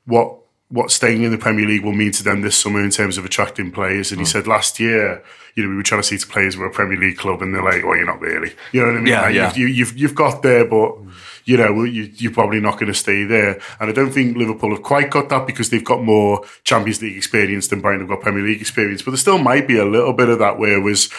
what 0.07 0.39
what 0.73 0.91
staying 0.91 1.23
in 1.23 1.31
the 1.31 1.39
Premier 1.39 1.67
League 1.67 1.85
will 1.85 1.93
mean 1.93 2.13
to 2.13 2.25
them 2.25 2.41
this 2.41 2.57
summer 2.57 2.83
in 2.83 2.91
terms 2.91 3.19
of 3.19 3.27
attracting 3.27 3.71
players. 3.71 4.11
And 4.11 4.19
he 4.19 4.25
mm. 4.25 4.29
said 4.29 4.47
last 4.47 4.81
year, 4.81 5.23
you 5.55 5.63
know, 5.63 5.69
we 5.69 5.77
were 5.77 5.83
trying 5.83 6.01
to 6.01 6.07
see 6.07 6.17
to 6.17 6.27
players 6.27 6.57
were 6.57 6.65
a 6.65 6.71
Premier 6.71 6.97
League 6.97 7.19
club, 7.19 7.43
and 7.43 7.55
they're 7.55 7.63
like, 7.63 7.85
"Well, 7.85 7.95
you're 7.95 8.07
not 8.07 8.21
really." 8.21 8.55
You 8.73 8.81
know 8.81 8.87
what 8.87 8.97
I 8.97 9.01
mean? 9.01 9.07
Yeah, 9.07 9.23
Like, 9.23 9.35
yeah. 9.35 9.55
You, 9.55 9.67
you've 9.67 9.97
you've 9.97 10.15
got 10.15 10.43
there, 10.43 10.65
but 10.65 10.93
mm. 10.93 11.13
you 11.45 11.59
know 11.59 11.85
you, 11.85 12.11
you're 12.15 12.33
probably 12.33 12.59
not 12.59 12.79
going 12.79 12.91
to 12.91 12.99
stay 12.99 13.25
there. 13.25 13.61
And 13.81 13.91
I 13.91 13.93
don't 13.93 14.13
think 14.13 14.39
Liverpool 14.39 14.71
have 14.71 14.83
quite 14.83 15.11
got 15.11 15.29
that 15.29 15.47
because 15.47 15.69
they've 15.69 15.85
got 15.85 16.03
more 16.03 16.43
Champions 16.65 17.03
League 17.03 17.19
experience 17.19 17.69
than 17.69 17.83
Brighton 17.83 18.01
have 18.01 18.09
got 18.09 18.23
Premier 18.23 18.43
League 18.43 18.61
experience. 18.61 19.03
But 19.03 19.11
there 19.11 19.19
still 19.19 19.39
might 19.39 19.69
be 19.69 19.77
a 19.77 19.85
little 19.85 20.15
bit 20.15 20.31
of 20.31 20.39
that 20.39 20.59
where 20.59 20.79
it 20.79 20.83
was 20.83 21.11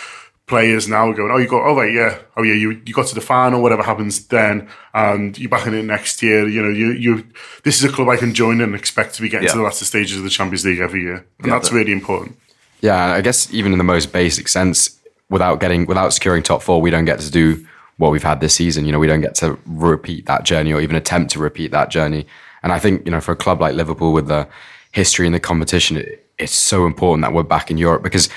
players 0.45 0.87
now 0.87 1.09
are 1.09 1.13
going, 1.13 1.31
oh, 1.31 1.37
you 1.37 1.47
got, 1.47 1.65
oh, 1.65 1.75
right, 1.75 1.93
yeah, 1.93 2.19
oh, 2.35 2.43
yeah, 2.43 2.53
you, 2.53 2.81
you 2.85 2.93
got 2.93 3.07
to 3.07 3.15
the 3.15 3.21
final, 3.21 3.61
whatever 3.61 3.83
happens 3.83 4.27
then, 4.27 4.67
and 4.93 5.37
you're 5.39 5.49
back 5.49 5.65
in 5.67 5.73
it 5.73 5.83
next 5.83 6.21
year. 6.21 6.47
You 6.47 6.61
know, 6.61 6.69
you, 6.69 6.91
you, 6.91 7.25
this 7.63 7.77
is 7.77 7.83
a 7.89 7.93
club 7.93 8.09
I 8.09 8.17
can 8.17 8.33
join 8.33 8.59
and 8.61 8.75
expect 8.75 9.15
to 9.15 9.21
be 9.21 9.29
getting 9.29 9.47
to 9.49 9.57
the 9.57 9.63
latter 9.63 9.85
stages 9.85 10.17
of 10.17 10.23
the 10.23 10.29
Champions 10.29 10.65
League 10.65 10.79
every 10.79 11.01
year. 11.01 11.25
And 11.39 11.47
Yeah, 11.47 11.53
that's 11.53 11.69
but- 11.69 11.75
really 11.75 11.91
important. 11.91 12.37
Yeah, 12.81 13.13
I 13.13 13.21
guess 13.21 13.51
even 13.53 13.71
in 13.71 13.77
the 13.77 13.83
most 13.85 14.11
basic 14.11 14.49
sense, 14.49 14.99
without 15.29 15.61
getting 15.61 15.85
without 15.85 16.11
securing 16.11 16.43
top 16.43 16.61
four, 16.61 16.81
we 16.81 16.89
don't 16.91 17.05
get 17.05 17.19
to 17.21 17.31
do 17.31 17.65
what 17.95 18.11
we've 18.11 18.23
had 18.23 18.41
this 18.41 18.53
season. 18.55 18.85
You 18.85 18.91
know, 18.91 18.99
we 18.99 19.07
don't 19.07 19.21
get 19.21 19.35
to 19.35 19.57
repeat 19.65 20.25
that 20.25 20.43
journey 20.43 20.73
or 20.73 20.81
even 20.81 20.97
attempt 20.97 21.31
to 21.31 21.39
repeat 21.39 21.71
that 21.71 21.89
journey. 21.89 22.27
And 22.61 22.73
I 22.73 22.79
think 22.79 23.05
you 23.05 23.11
know, 23.11 23.21
for 23.21 23.31
a 23.31 23.37
club 23.37 23.61
like 23.61 23.73
Liverpool 23.75 24.11
with 24.11 24.27
the 24.27 24.49
history 24.91 25.25
and 25.25 25.33
the 25.33 25.39
competition, 25.39 25.95
it, 25.95 26.27
it's 26.37 26.51
so 26.53 26.85
important 26.85 27.21
that 27.21 27.31
we're 27.31 27.43
back 27.43 27.71
in 27.71 27.77
Europe 27.77 28.03
because, 28.03 28.27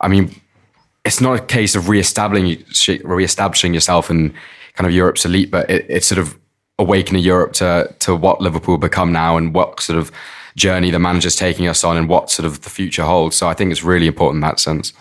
I 0.00 0.06
mean, 0.06 0.40
it's 1.04 1.20
not 1.20 1.38
a 1.38 1.42
case 1.42 1.74
of 1.74 1.88
reestablishing 1.88 2.64
reestablishing 3.04 3.74
yourself 3.74 4.10
in 4.10 4.34
kind 4.74 4.86
of 4.86 4.92
Europe's 4.92 5.24
elite, 5.24 5.50
but 5.50 5.68
it, 5.70 5.86
it's 5.88 6.06
sort 6.06 6.18
of 6.18 6.38
awakening 6.78 7.22
Europe 7.22 7.52
to 7.54 7.94
to 8.00 8.16
what 8.16 8.40
Liverpool 8.40 8.78
become 8.78 9.12
now 9.12 9.36
and 9.36 9.54
what 9.54 9.80
sort 9.80 9.98
of 9.98 10.10
journey 10.56 10.90
the 10.90 10.98
manager's 10.98 11.36
taking 11.36 11.66
us 11.66 11.84
on 11.84 11.96
and 11.96 12.08
what 12.08 12.30
sort 12.30 12.46
of 12.46 12.62
the 12.62 12.70
future 12.70 13.02
holds. 13.02 13.36
So 13.36 13.48
I 13.48 13.54
think 13.54 13.70
it's 13.72 13.82
really 13.82 14.06
important 14.06 14.36
in 14.36 14.48
that 14.48 14.60
sense. 14.60 14.92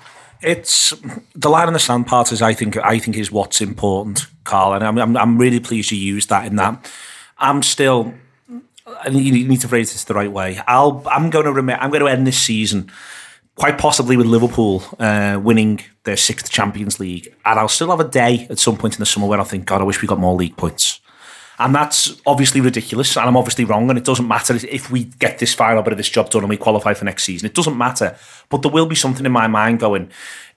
It's 0.42 0.94
the 1.36 1.50
line 1.50 1.68
in 1.68 1.74
the 1.74 1.80
sand 1.80 2.08
part 2.08 2.32
is 2.32 2.42
I 2.42 2.54
think 2.54 2.78
I 2.78 3.00
think 3.00 3.16
is 3.16 3.32
what's 3.32 3.62
important, 3.62 4.28
Karl, 4.44 4.74
and 4.74 4.84
I'm 4.84 4.98
I'm, 4.98 5.18
I'm 5.18 5.38
really 5.38 5.60
pleased 5.60 5.92
you 5.92 5.98
used 5.98 6.30
that 6.30 6.46
in 6.46 6.58
that. 6.58 6.92
I'm 7.38 7.64
still, 7.64 8.14
and 9.06 9.16
you 9.16 9.48
need 9.48 9.62
to 9.62 9.68
phrase 9.68 9.94
this 9.94 10.04
the 10.04 10.14
right 10.14 10.32
way. 10.32 10.60
I'll 10.68 11.02
I'm 11.10 11.30
going 11.30 11.46
to 11.46 11.54
rem- 11.54 11.70
I'm 11.70 11.92
going 11.92 12.02
to 12.02 12.10
end 12.10 12.28
this 12.28 12.40
season 12.40 12.92
quite 13.56 13.78
possibly 13.78 14.18
with 14.18 14.26
Liverpool 14.26 14.84
uh, 15.00 15.40
winning 15.42 15.82
their 16.04 16.18
sixth 16.18 16.50
Champions 16.50 17.00
League, 17.00 17.34
and 17.46 17.60
I'll 17.60 17.68
still 17.68 17.90
have 17.90 18.00
a 18.00 18.08
day 18.08 18.48
at 18.50 18.60
some 18.60 18.78
point 18.78 18.96
in 18.96 19.00
the 19.00 19.06
summer 19.06 19.28
where 19.28 19.40
I 19.40 19.44
think, 19.44 19.66
God, 19.66 19.82
I 19.82 19.84
wish 19.84 20.02
we 20.02 20.08
got 20.08 20.20
more 20.20 20.36
league 20.36 20.58
points. 20.58 21.00
And 21.60 21.74
that's 21.74 22.20
obviously 22.26 22.62
ridiculous, 22.62 23.16
and 23.16 23.28
I'm 23.28 23.38
obviously 23.38 23.64
wrong. 23.64 23.88
And 23.90 23.98
it 23.98 24.06
doesn't 24.06 24.28
matter 24.28 24.58
if 24.70 24.90
we 24.90 25.06
get 25.06 25.38
this 25.38 25.54
final 25.54 25.84
bit 25.84 25.94
of 25.94 25.98
this 25.98 26.10
job 26.10 26.32
done 26.32 26.42
and 26.42 26.50
we 26.50 26.58
qualify 26.58 26.96
for 26.96 27.06
next 27.06 27.24
season. 27.24 27.46
It 27.46 27.54
doesn't 27.54 27.78
matter. 27.78 28.18
But 28.50 28.64
there 28.64 28.72
will 28.72 28.88
be 28.88 28.96
something 28.96 29.26
in 29.26 29.32
my 29.32 29.48
mind 29.48 29.80
going, 29.80 30.10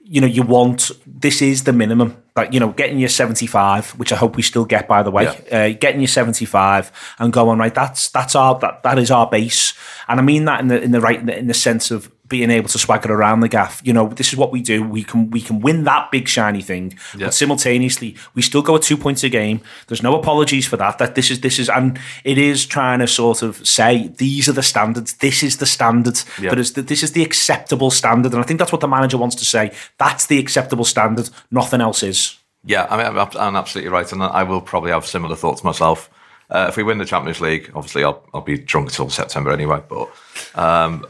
you 0.09 0.21
know, 0.21 0.27
you 0.27 0.43
want 0.43 0.91
this 1.07 1.43
is 1.43 1.65
the 1.65 1.73
minimum. 1.73 2.23
Like, 2.35 2.53
you 2.53 2.61
know, 2.61 2.73
getting 2.73 2.99
your 2.99 3.09
75, 3.09 3.91
which 3.99 4.13
I 4.13 4.17
hope 4.17 4.37
we 4.37 4.43
still 4.43 4.65
get, 4.65 4.89
by 4.89 5.03
the 5.03 5.11
way, 5.11 5.27
uh, 5.27 5.77
getting 5.79 6.01
your 6.01 6.09
75 6.09 6.93
and 7.19 7.33
going, 7.33 7.59
right, 7.59 7.75
that's 7.75 8.09
that's 8.11 8.35
our 8.35 8.59
that, 8.61 8.83
that 8.83 8.99
is 8.99 9.11
our 9.11 9.29
base. 9.29 9.75
And 10.09 10.19
I 10.19 10.23
mean 10.23 10.45
that 10.47 10.61
in 10.61 10.69
the 10.69 10.81
in 10.81 10.93
the 10.93 11.01
right 11.01 11.19
in 11.19 11.27
the, 11.27 11.39
in 11.39 11.47
the 11.47 11.55
sense 11.55 11.91
of 11.91 12.11
being 12.29 12.51
able 12.51 12.69
to 12.69 12.79
swagger 12.79 13.13
around 13.13 13.41
the 13.41 13.49
gaff. 13.49 13.81
You 13.85 13.93
know, 13.93 14.09
this 14.09 14.33
is 14.33 14.37
what 14.37 14.53
we 14.53 14.63
do. 14.63 14.83
We 14.83 15.03
can 15.03 15.31
we 15.31 15.41
can 15.41 15.61
win 15.61 15.85
that 15.85 16.11
big 16.11 16.29
shiny 16.29 16.63
thing, 16.63 16.99
but 17.19 17.35
simultaneously 17.35 18.17
we 18.35 18.43
still 18.43 18.63
go 18.63 18.77
at 18.77 18.83
two 18.83 18.97
points 18.97 19.25
a 19.25 19.29
game. 19.29 19.61
There's 19.87 20.03
no 20.03 20.19
apologies 20.19 20.67
for 20.67 20.77
that. 20.77 20.99
That 20.99 21.15
this 21.15 21.31
is 21.31 21.41
this 21.41 21.59
is 21.59 21.69
and 21.69 21.99
it 22.25 22.39
is 22.39 22.67
trying 22.67 23.01
to 23.01 23.07
sort 23.07 23.43
of 23.43 23.67
say 23.67 24.09
these 24.17 24.49
are 24.49 24.53
the 24.53 24.63
standards. 24.63 25.15
This 25.15 25.43
is 25.43 25.59
the 25.59 25.67
standard. 25.67 26.19
Yeah. 26.41 26.51
That 26.51 26.59
is 26.59 26.73
the, 26.73 26.83
this 26.83 27.03
is 27.03 27.13
the 27.13 27.23
acceptable 27.23 27.91
standard. 27.91 28.33
And 28.33 28.43
I 28.43 28.47
think 28.47 28.59
that's 28.59 28.73
what 28.73 28.81
the 28.81 28.89
manager 28.89 29.19
wants 29.19 29.37
to 29.37 29.45
say. 29.45 29.73
That's 29.99 30.27
the 30.27 30.39
acceptable 30.39 30.85
standard. 30.85 31.31
Nothing 31.51 31.81
else 31.81 32.03
is. 32.03 32.39
Yeah, 32.67 32.89
I 32.91 32.97
mean, 32.97 33.29
I'm, 33.39 33.55
absolutely 33.55 33.91
right, 33.91 34.11
and 34.11 34.21
I 34.23 34.43
will 34.43 34.61
probably 34.61 34.91
have 34.91 35.07
similar 35.07 35.37
thoughts 35.37 35.63
myself. 35.63 36.11
Uh, 36.51 36.67
if 36.69 36.77
we 36.77 36.83
win 36.83 36.99
the 36.99 37.05
Champions 37.05 37.41
League, 37.41 37.71
obviously 37.75 38.03
I'll, 38.03 38.25
I'll 38.35 38.41
be 38.41 38.59
drunk 38.59 38.89
until 38.89 39.09
September 39.09 39.53
anyway, 39.53 39.83
but 39.89 40.09
um, 40.57 41.05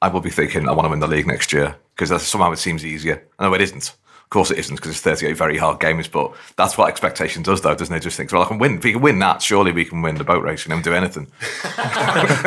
I 0.00 0.08
will 0.08 0.20
be 0.20 0.30
thinking 0.30 0.68
I 0.68 0.72
want 0.72 0.86
to 0.86 0.90
win 0.90 1.00
the 1.00 1.08
league 1.08 1.26
next 1.26 1.52
year 1.52 1.76
because 1.96 2.22
somehow 2.26 2.52
it 2.52 2.58
seems 2.58 2.84
easier. 2.84 3.22
I 3.38 3.44
know 3.44 3.54
it 3.54 3.60
isn't. 3.60 3.94
Of 4.28 4.30
course, 4.30 4.50
it 4.50 4.58
isn't 4.58 4.76
because 4.76 4.90
it's 4.90 5.00
38 5.00 5.38
very 5.38 5.56
hard 5.56 5.80
games, 5.80 6.06
but 6.06 6.34
that's 6.56 6.76
what 6.76 6.90
expectation 6.90 7.42
does, 7.42 7.62
though, 7.62 7.74
doesn't 7.74 7.94
it? 7.94 8.00
Just 8.00 8.18
thinks, 8.18 8.30
well, 8.30 8.42
I 8.42 8.44
can 8.44 8.58
win. 8.58 8.76
If 8.76 8.84
we 8.84 8.92
can 8.92 9.00
win 9.00 9.18
that, 9.20 9.40
surely 9.40 9.72
we 9.72 9.86
can 9.86 10.02
win 10.02 10.16
the 10.16 10.24
boat 10.24 10.44
race. 10.44 10.66
You 10.66 10.74
know, 10.74 10.82
do 10.82 10.92
anything. 10.92 11.32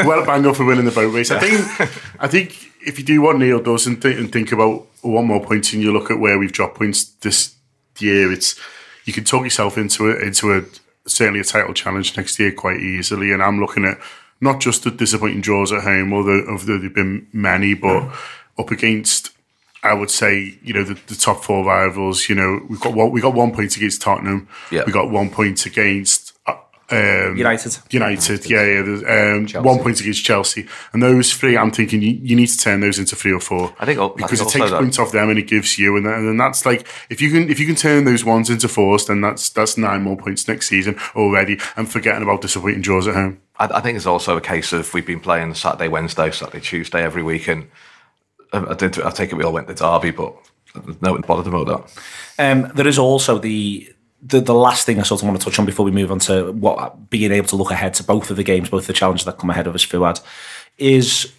well, 0.05 0.23
bang 0.23 0.45
up 0.45 0.57
for 0.57 0.63
winning 0.63 0.85
the 0.85 0.91
boat 0.91 1.11
race. 1.11 1.31
I 1.31 1.39
think, 1.39 1.91
I 2.19 2.27
think 2.27 2.71
if 2.85 2.99
you 2.99 3.03
do 3.03 3.21
what 3.23 3.37
Neil 3.37 3.59
does 3.59 3.87
and, 3.87 3.99
th- 3.99 4.15
and 4.15 4.31
think 4.31 4.51
about 4.51 4.85
one 5.01 5.25
more 5.25 5.43
point, 5.43 5.73
and 5.73 5.81
you 5.81 5.91
look 5.91 6.11
at 6.11 6.19
where 6.19 6.37
we've 6.37 6.51
dropped 6.51 6.77
points 6.77 7.03
this 7.03 7.55
year, 7.97 8.31
it's 8.31 8.59
you 9.05 9.11
can 9.11 9.23
talk 9.23 9.43
yourself 9.43 9.75
into 9.75 10.07
it 10.07 10.21
into 10.21 10.53
a 10.53 10.63
certainly 11.09 11.39
a 11.39 11.43
title 11.43 11.73
challenge 11.73 12.15
next 12.15 12.37
year 12.39 12.51
quite 12.51 12.79
easily. 12.79 13.31
And 13.31 13.41
I'm 13.41 13.59
looking 13.59 13.85
at 13.85 13.97
not 14.41 14.59
just 14.59 14.83
the 14.83 14.91
disappointing 14.91 15.41
draws 15.41 15.71
at 15.71 15.83
home, 15.83 16.13
although, 16.13 16.45
although 16.49 16.77
there've 16.77 16.93
been 16.93 17.27
many, 17.31 17.73
but 17.73 18.11
up 18.57 18.71
against 18.71 19.31
I 19.83 19.93
would 19.93 20.11
say, 20.11 20.59
you 20.61 20.73
know, 20.73 20.83
the, 20.83 20.93
the, 21.07 21.15
top 21.15 21.43
four 21.43 21.65
rivals, 21.65 22.29
you 22.29 22.35
know, 22.35 22.63
we've 22.69 22.79
got 22.79 22.93
one, 22.93 23.11
we 23.11 23.19
got 23.19 23.33
one 23.33 23.51
point 23.51 23.75
against 23.75 23.99
Tottenham. 23.99 24.47
Yeah. 24.69 24.83
We 24.85 24.91
got 24.91 25.09
one 25.09 25.31
point 25.31 25.65
against 25.65 26.30
um, 26.91 27.35
United. 27.37 27.77
United, 27.89 28.49
yeah, 28.49 28.65
yeah. 28.65 29.35
Um, 29.57 29.63
one 29.63 29.79
point 29.79 29.99
against 29.99 30.23
Chelsea. 30.23 30.67
And 30.93 31.01
those 31.01 31.33
three, 31.33 31.57
I'm 31.57 31.71
thinking 31.71 32.01
you, 32.01 32.11
you 32.21 32.35
need 32.35 32.47
to 32.47 32.57
turn 32.57 32.81
those 32.81 32.99
into 32.99 33.15
three 33.15 33.31
or 33.31 33.39
four. 33.39 33.73
I 33.79 33.85
think 33.85 33.99
I 33.99 34.09
because 34.15 34.39
think 34.39 34.49
it 34.49 34.53
takes 34.53 34.71
also 34.71 34.79
points 34.79 34.99
off 34.99 35.11
them 35.11 35.29
and 35.29 35.39
it 35.39 35.47
gives 35.47 35.79
you, 35.79 35.97
and, 35.97 36.05
and 36.05 36.27
then 36.27 36.37
that's 36.37 36.65
like 36.65 36.87
if 37.09 37.21
you 37.21 37.31
can 37.31 37.49
if 37.49 37.59
you 37.59 37.65
can 37.65 37.75
turn 37.75 38.03
those 38.03 38.25
ones 38.25 38.49
into 38.49 38.67
fours, 38.67 39.05
then 39.05 39.21
that's 39.21 39.49
that's 39.49 39.77
nine 39.77 40.01
more 40.01 40.17
points 40.17 40.47
next 40.47 40.67
season 40.67 40.97
already. 41.15 41.59
And 41.75 41.89
forgetting 41.89 42.23
about 42.23 42.41
disappointing 42.41 42.81
draws 42.81 43.07
at 43.07 43.15
home. 43.15 43.41
I, 43.57 43.65
I 43.65 43.81
think 43.81 43.95
it's 43.95 44.05
also 44.05 44.37
a 44.37 44.41
case 44.41 44.73
of 44.73 44.93
we've 44.93 45.05
been 45.05 45.19
playing 45.19 45.53
Saturday, 45.53 45.87
Wednesday, 45.87 46.31
Saturday, 46.31 46.61
Tuesday 46.61 47.03
every 47.03 47.23
week, 47.23 47.47
and 47.47 47.69
I, 48.53 48.65
I 48.71 48.73
did. 48.73 49.01
I 49.01 49.11
take 49.11 49.31
it 49.31 49.35
we 49.35 49.43
all 49.43 49.53
went 49.53 49.67
to 49.67 49.73
Derby, 49.73 50.11
but 50.11 50.35
no 51.01 51.13
one 51.13 51.21
bothered 51.21 51.47
about 51.47 51.67
that. 51.67 52.01
Um, 52.39 52.71
there 52.75 52.87
is 52.87 52.97
also 52.97 53.37
the, 53.37 53.93
the 54.21 54.39
the 54.39 54.53
last 54.53 54.85
thing 54.85 54.99
I 54.99 55.03
sort 55.03 55.21
of 55.21 55.27
want 55.27 55.39
to 55.39 55.45
touch 55.45 55.59
on 55.59 55.65
before 55.65 55.85
we 55.85 55.91
move 55.91 56.11
on 56.11 56.19
to 56.19 56.51
what 56.51 57.09
being 57.09 57.31
able 57.31 57.47
to 57.47 57.55
look 57.55 57.71
ahead 57.71 57.93
to 57.95 58.03
both 58.03 58.29
of 58.29 58.37
the 58.37 58.43
games, 58.43 58.69
both 58.69 58.87
the 58.87 58.93
challenges 58.93 59.25
that 59.25 59.37
come 59.37 59.49
ahead 59.49 59.67
of 59.67 59.75
us, 59.75 59.85
Fuad, 59.85 60.21
is 60.77 61.33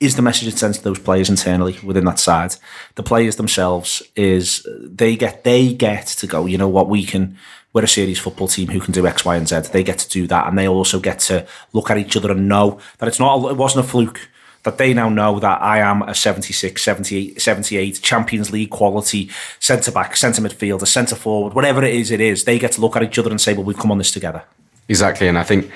is 0.00 0.14
the 0.14 0.22
message 0.22 0.46
it 0.46 0.56
sends 0.56 0.78
to 0.78 0.84
those 0.84 0.98
players 0.98 1.28
internally 1.28 1.76
within 1.82 2.04
that 2.04 2.20
side. 2.20 2.54
The 2.94 3.02
players 3.02 3.34
themselves 3.36 4.02
is 4.14 4.66
they 4.80 5.16
get 5.16 5.44
they 5.44 5.72
get 5.72 6.06
to 6.06 6.26
go. 6.26 6.46
You 6.46 6.58
know 6.58 6.68
what 6.68 6.88
we 6.88 7.04
can. 7.04 7.36
We're 7.72 7.84
a 7.84 7.88
serious 7.88 8.18
football 8.18 8.48
team 8.48 8.68
who 8.68 8.80
can 8.80 8.92
do 8.92 9.06
X, 9.06 9.24
Y, 9.24 9.36
and 9.36 9.46
Z. 9.46 9.60
They 9.72 9.82
get 9.82 9.98
to 9.98 10.08
do 10.08 10.26
that, 10.28 10.46
and 10.46 10.58
they 10.58 10.68
also 10.68 11.00
get 11.00 11.18
to 11.20 11.46
look 11.72 11.90
at 11.90 11.98
each 11.98 12.16
other 12.16 12.30
and 12.30 12.48
know 12.48 12.78
that 12.98 13.08
it's 13.08 13.20
not. 13.20 13.50
It 13.50 13.56
wasn't 13.56 13.84
a 13.84 13.88
fluke 13.88 14.28
that 14.68 14.76
they 14.76 14.92
now 14.92 15.08
know 15.08 15.40
that 15.40 15.62
I 15.62 15.78
am 15.78 16.02
a 16.02 16.14
76, 16.14 16.82
78, 16.82 17.40
78 17.40 18.00
Champions 18.02 18.50
League 18.50 18.68
quality 18.68 19.30
centre 19.60 19.90
back, 19.90 20.14
centre 20.14 20.42
midfielder, 20.42 20.86
centre 20.86 21.16
forward, 21.16 21.54
whatever 21.54 21.82
it 21.82 21.94
is, 21.94 22.10
it 22.10 22.20
is. 22.20 22.44
They 22.44 22.58
get 22.58 22.72
to 22.72 22.82
look 22.82 22.94
at 22.94 23.02
each 23.02 23.18
other 23.18 23.30
and 23.30 23.40
say, 23.40 23.54
well, 23.54 23.64
we've 23.64 23.78
come 23.78 23.90
on 23.90 23.96
this 23.96 24.12
together. 24.12 24.42
Exactly. 24.88 25.26
And 25.26 25.38
I 25.38 25.42
think 25.42 25.70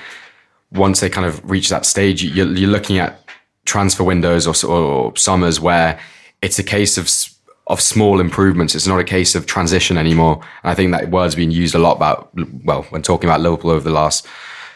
once 0.73 1.01
they 1.01 1.09
kind 1.09 1.27
of 1.27 1.43
reach 1.51 1.71
that 1.71 1.87
stage, 1.87 2.23
you're, 2.23 2.53
you're 2.55 2.71
looking 2.71 2.99
at 2.99 3.19
transfer 3.65 4.05
windows 4.05 4.47
or, 4.47 4.71
or 4.71 5.17
summers 5.17 5.59
where 5.59 5.99
it's 6.43 6.59
a 6.59 6.65
case 6.65 6.99
of 6.99 7.09
of 7.69 7.81
small 7.81 8.21
improvements. 8.21 8.75
It's 8.75 8.89
not 8.89 8.99
a 8.99 9.05
case 9.05 9.37
of 9.37 9.47
transition 9.47 9.97
anymore. 9.97 10.41
And 10.65 10.73
I 10.73 10.75
think 10.75 10.91
that 10.93 11.11
word's 11.11 11.37
been 11.37 11.53
used 11.53 11.77
a 11.77 11.79
lot 11.79 11.95
about, 11.95 12.29
well, 12.65 12.83
when 12.91 13.03
talking 13.03 13.31
about 13.31 13.41
Liverpool 13.41 13.71
over 13.71 13.85
the 13.85 13.95
last 13.95 14.27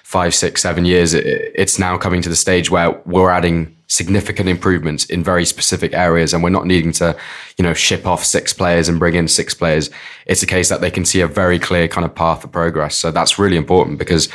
five, 0.07 0.33
six, 0.33 0.63
seven 0.63 0.85
years, 0.85 1.15
it, 1.15 1.53
it's 1.53 1.81
now 1.81 1.99
coming 1.99 2.23
to 2.23 2.29
the 2.29 2.37
stage 2.37 2.71
where 2.71 2.93
we're 3.07 3.29
adding 3.29 3.77
significant 3.89 4.49
improvements 4.49 5.05
in 5.07 5.25
very 5.25 5.45
specific 5.45 5.93
areas 5.95 6.33
and 6.33 6.45
we're 6.45 6.49
not 6.49 6.65
needing 6.65 6.93
to 6.93 7.17
you 7.59 7.65
know 7.65 7.75
ship 7.75 8.07
off 8.07 8.25
six 8.25 8.53
players 8.53 8.89
and 8.89 9.01
bring 9.01 9.17
in 9.17 9.27
six 9.27 9.53
players. 9.53 9.91
It's 10.27 10.45
a 10.45 10.47
case 10.47 10.69
that 10.69 10.81
they 10.81 10.93
can 10.93 11.05
see 11.05 11.23
a 11.23 11.27
very 11.27 11.59
clear 11.59 11.89
kind 11.89 12.05
of 12.05 12.15
path 12.15 12.45
of 12.45 12.53
progress. 12.53 12.95
So 12.95 13.11
that's 13.11 13.37
really 13.37 13.57
important 13.57 13.99
because 13.99 14.29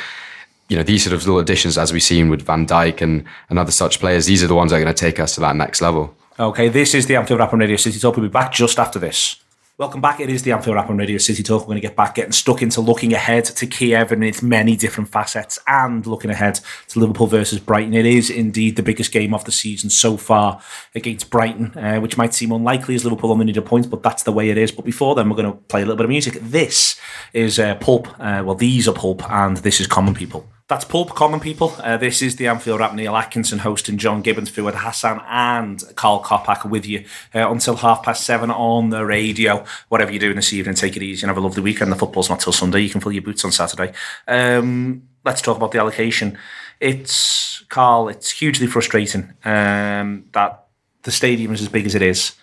you 0.68 0.76
know 0.76 0.82
these 0.82 1.04
sort 1.04 1.14
of 1.14 1.20
little 1.20 1.40
additions 1.40 1.78
as 1.78 1.90
we've 1.90 2.02
seen 2.02 2.28
with 2.28 2.42
Van 2.42 2.66
Dijk 2.66 3.00
and, 3.00 3.24
and 3.48 3.58
other 3.58 3.72
such 3.72 3.98
players 3.98 4.26
these 4.26 4.44
are 4.44 4.48
the 4.48 4.54
ones 4.54 4.72
that 4.72 4.76
are 4.76 4.84
going 4.84 4.94
to 4.94 5.00
take 5.06 5.18
us 5.18 5.34
to 5.36 5.40
that 5.40 5.56
next 5.56 5.80
level. 5.80 6.14
Okay 6.38 6.68
this 6.68 6.92
is 6.92 7.06
the 7.06 7.16
Anfield 7.16 7.40
Wrap 7.40 7.54
on 7.54 7.60
Radio 7.60 7.76
City 7.76 7.98
Talk. 7.98 8.16
We'll 8.16 8.26
be 8.26 8.30
back 8.30 8.52
just 8.52 8.78
after 8.78 8.98
this 8.98 9.41
Welcome 9.82 10.00
back. 10.00 10.20
It 10.20 10.30
is 10.30 10.44
the 10.44 10.52
Anfield 10.52 10.76
Wrap 10.76 10.90
on 10.90 10.96
Radio 10.96 11.18
City 11.18 11.42
Talk. 11.42 11.62
We're 11.62 11.72
going 11.72 11.80
to 11.80 11.88
get 11.88 11.96
back 11.96 12.14
getting 12.14 12.30
stuck 12.30 12.62
into 12.62 12.80
looking 12.80 13.12
ahead 13.12 13.46
to 13.46 13.66
Kiev 13.66 14.12
and 14.12 14.22
its 14.22 14.40
many 14.40 14.76
different 14.76 15.10
facets 15.10 15.58
and 15.66 16.06
looking 16.06 16.30
ahead 16.30 16.60
to 16.86 17.00
Liverpool 17.00 17.26
versus 17.26 17.58
Brighton. 17.58 17.92
It 17.92 18.06
is 18.06 18.30
indeed 18.30 18.76
the 18.76 18.84
biggest 18.84 19.10
game 19.10 19.34
of 19.34 19.44
the 19.44 19.50
season 19.50 19.90
so 19.90 20.16
far 20.16 20.62
against 20.94 21.30
Brighton, 21.30 21.76
uh, 21.76 21.98
which 21.98 22.16
might 22.16 22.32
seem 22.32 22.52
unlikely 22.52 22.94
as 22.94 23.04
Liverpool 23.04 23.32
only 23.32 23.46
need 23.46 23.56
a 23.56 23.62
point, 23.62 23.90
but 23.90 24.04
that's 24.04 24.22
the 24.22 24.30
way 24.30 24.50
it 24.50 24.56
is. 24.56 24.70
But 24.70 24.84
before 24.84 25.16
then, 25.16 25.28
we're 25.28 25.34
going 25.34 25.52
to 25.52 25.58
play 25.58 25.80
a 25.80 25.84
little 25.84 25.96
bit 25.96 26.04
of 26.04 26.10
music. 26.10 26.34
This 26.34 26.94
is 27.32 27.58
uh, 27.58 27.74
Pulp. 27.74 28.06
Uh, 28.20 28.44
well, 28.46 28.54
these 28.54 28.86
are 28.86 28.94
Pulp 28.94 29.28
and 29.28 29.56
this 29.56 29.80
is 29.80 29.88
Common 29.88 30.14
People. 30.14 30.48
That's 30.72 30.86
Pulp 30.86 31.10
Common 31.10 31.38
People. 31.38 31.74
Uh, 31.80 31.98
this 31.98 32.22
is 32.22 32.36
the 32.36 32.46
Anfield 32.46 32.80
Wrap, 32.80 32.94
Neil 32.94 33.14
Atkinson 33.14 33.58
hosting 33.58 33.98
John 33.98 34.22
Gibbons, 34.22 34.48
Fuad 34.48 34.74
Hasan, 34.74 35.20
and 35.28 35.84
Karl 35.96 36.24
Coppack 36.24 36.64
with 36.64 36.86
you 36.86 37.04
uh, 37.34 37.50
until 37.50 37.76
half 37.76 38.02
past 38.02 38.24
seven 38.24 38.50
on 38.50 38.88
the 38.88 39.04
radio. 39.04 39.66
Whatever 39.90 40.12
you're 40.12 40.20
doing 40.20 40.36
this 40.36 40.50
evening, 40.50 40.74
take 40.74 40.96
it 40.96 41.02
easy 41.02 41.24
and 41.24 41.28
have 41.28 41.36
a 41.36 41.46
lovely 41.46 41.62
weekend. 41.62 41.92
The 41.92 41.96
football's 41.96 42.30
not 42.30 42.40
till 42.40 42.54
Sunday. 42.54 42.80
You 42.80 42.88
can 42.88 43.02
fill 43.02 43.12
your 43.12 43.20
boots 43.20 43.44
on 43.44 43.52
Saturday. 43.52 43.92
Um, 44.26 45.02
let's 45.26 45.42
talk 45.42 45.58
about 45.58 45.72
the 45.72 45.78
allocation. 45.78 46.38
It's, 46.80 47.64
Karl, 47.68 48.08
it's 48.08 48.30
hugely 48.30 48.66
frustrating 48.66 49.34
um, 49.44 50.24
that 50.32 50.68
the 51.02 51.10
stadium 51.10 51.52
is 51.52 51.60
as 51.60 51.68
big 51.68 51.84
as 51.84 51.94
it 51.94 52.00
is 52.00 52.34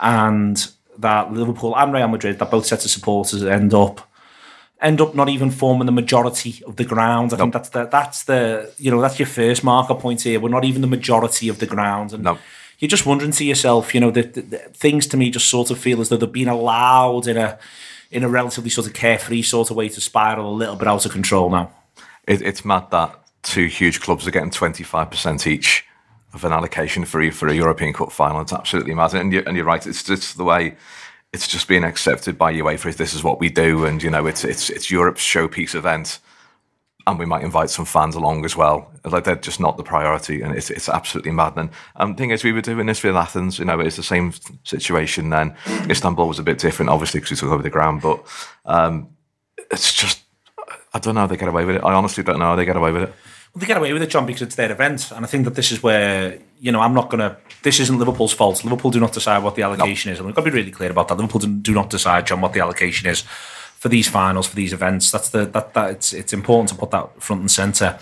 and 0.00 0.68
that 0.96 1.34
Liverpool 1.34 1.76
and 1.76 1.92
Real 1.92 2.08
Madrid, 2.08 2.38
that 2.38 2.50
both 2.50 2.64
sets 2.64 2.86
of 2.86 2.90
supporters 2.90 3.44
end 3.44 3.74
up 3.74 4.10
end 4.80 5.00
up 5.00 5.14
not 5.14 5.28
even 5.28 5.50
forming 5.50 5.86
the 5.86 5.92
majority 5.92 6.62
of 6.66 6.76
the 6.76 6.84
ground. 6.84 7.32
I 7.32 7.36
nope. 7.36 7.44
think 7.44 7.52
that's 7.54 7.68
the 7.70 7.86
that's 7.86 8.24
the 8.24 8.72
you 8.78 8.90
know 8.90 9.00
that's 9.00 9.18
your 9.18 9.26
first 9.26 9.64
marker 9.64 9.94
point 9.94 10.22
here. 10.22 10.40
We're 10.40 10.48
not 10.48 10.64
even 10.64 10.82
the 10.82 10.88
majority 10.88 11.48
of 11.48 11.58
the 11.58 11.66
ground, 11.66 12.12
and 12.12 12.24
nope. 12.24 12.38
you're 12.78 12.88
just 12.88 13.06
wondering 13.06 13.32
to 13.32 13.44
yourself, 13.44 13.94
you 13.94 14.00
know, 14.00 14.10
the, 14.10 14.22
things 14.74 15.06
to 15.08 15.16
me 15.16 15.30
just 15.30 15.48
sort 15.48 15.70
of 15.70 15.78
feel 15.78 16.00
as 16.00 16.08
though 16.08 16.16
they're 16.16 16.28
being 16.28 16.48
allowed 16.48 17.26
in 17.26 17.36
a 17.36 17.58
in 18.10 18.22
a 18.22 18.28
relatively 18.28 18.70
sort 18.70 18.86
of 18.86 18.92
carefree 18.92 19.42
sort 19.42 19.70
of 19.70 19.76
way 19.76 19.88
to 19.88 20.00
spiral 20.00 20.50
a 20.50 20.54
little 20.54 20.76
bit 20.76 20.86
out 20.86 21.04
of 21.04 21.12
control 21.12 21.50
now. 21.50 21.72
It, 22.26 22.42
it's 22.42 22.64
mad 22.64 22.90
that 22.90 23.18
two 23.42 23.66
huge 23.66 24.00
clubs 24.00 24.26
are 24.26 24.30
getting 24.30 24.50
twenty 24.50 24.84
five 24.84 25.10
percent 25.10 25.46
each 25.46 25.84
of 26.32 26.44
an 26.44 26.52
allocation 26.52 27.04
for 27.04 27.30
for 27.30 27.48
a 27.48 27.54
European 27.54 27.92
Cup 27.92 28.12
final. 28.12 28.40
It's 28.40 28.52
absolutely 28.52 28.94
mad, 28.94 29.14
and 29.14 29.32
you're, 29.32 29.42
and 29.46 29.56
you're 29.56 29.66
right. 29.66 29.86
It's 29.86 30.02
just 30.02 30.36
the 30.36 30.44
way 30.44 30.76
it's 31.34 31.48
just 31.48 31.66
being 31.66 31.82
accepted 31.82 32.38
by 32.38 32.54
UEFA. 32.54 32.94
This 32.94 33.12
is 33.12 33.24
what 33.24 33.40
we 33.40 33.50
do, 33.50 33.84
and 33.84 34.00
you 34.00 34.08
know, 34.08 34.24
it's 34.26 34.44
it's 34.44 34.70
it's 34.70 34.88
Europe's 34.88 35.20
showpiece 35.20 35.74
event, 35.74 36.20
and 37.08 37.18
we 37.18 37.26
might 37.26 37.42
invite 37.42 37.70
some 37.70 37.84
fans 37.84 38.14
along 38.14 38.44
as 38.44 38.56
well. 38.56 38.92
Like 39.04 39.24
they're 39.24 39.34
just 39.34 39.58
not 39.58 39.76
the 39.76 39.82
priority, 39.82 40.42
and 40.42 40.54
it's 40.54 40.70
it's 40.70 40.88
absolutely 40.88 41.32
maddening. 41.32 41.70
Um, 41.96 42.14
thing 42.14 42.30
is, 42.30 42.44
we 42.44 42.52
were 42.52 42.60
doing 42.60 42.86
this 42.86 43.02
with 43.02 43.16
Athens. 43.16 43.58
You 43.58 43.64
know, 43.64 43.80
it's 43.80 43.96
the 43.96 44.04
same 44.04 44.32
situation. 44.62 45.30
Then 45.30 45.56
Istanbul 45.90 46.28
was 46.28 46.38
a 46.38 46.44
bit 46.44 46.58
different, 46.58 46.90
obviously, 46.90 47.18
because 47.18 47.32
we 47.32 47.36
took 47.36 47.52
over 47.52 47.64
the 47.64 47.68
ground, 47.68 48.00
but 48.00 48.24
um, 48.64 49.08
it's 49.72 49.92
just 49.92 50.22
I 50.94 51.00
don't 51.00 51.16
know 51.16 51.22
how 51.22 51.26
they 51.26 51.36
get 51.36 51.48
away 51.48 51.64
with 51.64 51.76
it. 51.76 51.84
I 51.84 51.94
honestly 51.94 52.22
don't 52.22 52.38
know 52.38 52.44
how 52.44 52.56
they 52.56 52.64
get 52.64 52.76
away 52.76 52.92
with 52.92 53.02
it. 53.02 53.14
They 53.56 53.66
get 53.66 53.76
away 53.76 53.92
with 53.92 54.02
it, 54.02 54.10
John, 54.10 54.26
because 54.26 54.42
it's 54.42 54.56
their 54.56 54.72
event, 54.72 55.12
and 55.12 55.24
I 55.24 55.28
think 55.28 55.44
that 55.44 55.54
this 55.54 55.70
is 55.70 55.80
where 55.82 56.38
you 56.60 56.72
know 56.72 56.80
I'm 56.80 56.94
not 56.94 57.08
going 57.08 57.20
to. 57.20 57.36
This 57.62 57.78
isn't 57.78 57.98
Liverpool's 57.98 58.32
fault. 58.32 58.64
Liverpool 58.64 58.90
do 58.90 58.98
not 58.98 59.12
decide 59.12 59.42
what 59.44 59.54
the 59.54 59.62
allocation 59.62 60.12
is, 60.12 60.18
and 60.18 60.26
we've 60.26 60.34
got 60.34 60.44
to 60.44 60.50
be 60.50 60.56
really 60.56 60.72
clear 60.72 60.90
about 60.90 61.06
that. 61.08 61.16
Liverpool 61.16 61.40
do 61.40 61.72
not 61.72 61.88
decide, 61.88 62.26
John, 62.26 62.40
what 62.40 62.52
the 62.52 62.60
allocation 62.60 63.08
is 63.08 63.22
for 63.84 63.88
these 63.88 64.08
finals, 64.08 64.46
for 64.46 64.56
these 64.56 64.72
events. 64.72 65.10
That's 65.10 65.28
the 65.28 65.44
that 65.44 65.74
that 65.74 65.90
it's 65.90 66.12
it's 66.12 66.32
important 66.32 66.70
to 66.70 66.74
put 66.74 66.90
that 66.90 67.22
front 67.22 67.42
and 67.42 67.50
center. 67.50 67.98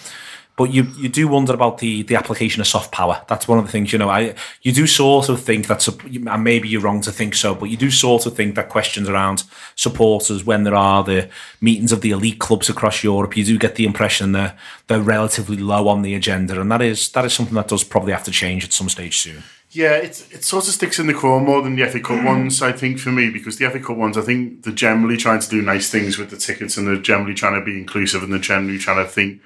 But 0.57 0.71
you 0.71 0.83
you 0.99 1.09
do 1.09 1.29
wonder 1.29 1.55
about 1.55 1.79
the 1.79 2.03
the 2.03 2.15
application 2.15 2.61
of 2.61 2.67
soft 2.67 2.93
power. 2.93 3.25
That's 3.27 3.49
one 3.49 3.59
of 3.59 3.65
the 3.65 3.73
things 3.73 3.93
you 3.93 3.99
know. 3.99 4.11
I 4.11 4.35
you 4.61 4.73
do 4.73 4.87
sort 4.87 5.31
of 5.31 5.41
think 5.41 5.67
that's 5.67 5.89
and 5.89 6.45
maybe 6.45 6.69
you're 6.69 6.83
wrong 6.83 7.01
to 7.03 7.13
think 7.13 7.35
so, 7.35 7.55
but 7.55 7.71
you 7.71 7.77
do 7.77 7.91
sort 7.91 8.27
of 8.27 8.37
think 8.37 8.55
that 8.57 8.69
questions 8.69 9.09
around 9.09 9.45
supporters 9.77 10.45
when 10.45 10.65
there 10.65 10.75
are 10.75 11.03
the 11.03 11.31
meetings 11.61 11.91
of 11.91 12.03
the 12.03 12.11
elite 12.11 12.39
clubs 12.39 12.69
across 12.69 13.03
Europe, 13.03 13.37
you 13.37 13.45
do 13.45 13.59
get 13.59 13.77
the 13.77 13.87
impression 13.87 14.33
that 14.33 14.59
they're 14.89 15.01
relatively 15.01 15.57
low 15.57 15.89
on 15.89 16.03
the 16.03 16.15
agenda, 16.15 16.61
and 16.61 16.71
that 16.71 16.83
is 16.83 17.09
that 17.11 17.25
is 17.25 17.33
something 17.33 17.55
that 17.55 17.69
does 17.69 17.85
probably 17.85 18.13
have 18.13 18.25
to 18.25 18.31
change 18.31 18.63
at 18.63 18.75
some 18.75 18.91
stage 18.91 19.17
soon. 19.19 19.43
Yeah, 19.71 19.95
it 19.95 20.27
it 20.31 20.45
sort 20.45 20.69
of 20.69 20.75
sticks 20.75 20.99
in 20.99 21.07
the 21.07 21.15
core 21.15 21.41
more 21.41 21.63
than 21.63 21.77
the 21.77 21.89
FA 21.89 21.99
Cup 21.99 22.23
ones, 22.25 22.61
I 22.61 22.73
think, 22.73 22.99
for 22.99 23.11
me, 23.11 23.31
because 23.31 23.57
the 23.57 23.71
FA 23.71 23.81
Cup 23.81 23.97
ones, 23.97 24.19
I 24.19 24.21
think 24.21 24.65
they're 24.65 24.75
generally 24.75 25.17
trying 25.17 25.41
to 25.41 25.49
do 25.49 25.63
nice 25.63 25.89
things 25.89 26.19
with 26.19 26.29
the 26.29 26.37
tickets 26.37 26.77
and 26.77 26.87
they're 26.87 26.97
generally 26.97 27.33
trying 27.33 27.59
to 27.59 27.65
be 27.65 27.79
inclusive 27.79 28.23
and 28.23 28.31
they're 28.31 28.39
generally 28.39 28.79
trying 28.79 29.03
to 29.03 29.11
think 29.11 29.41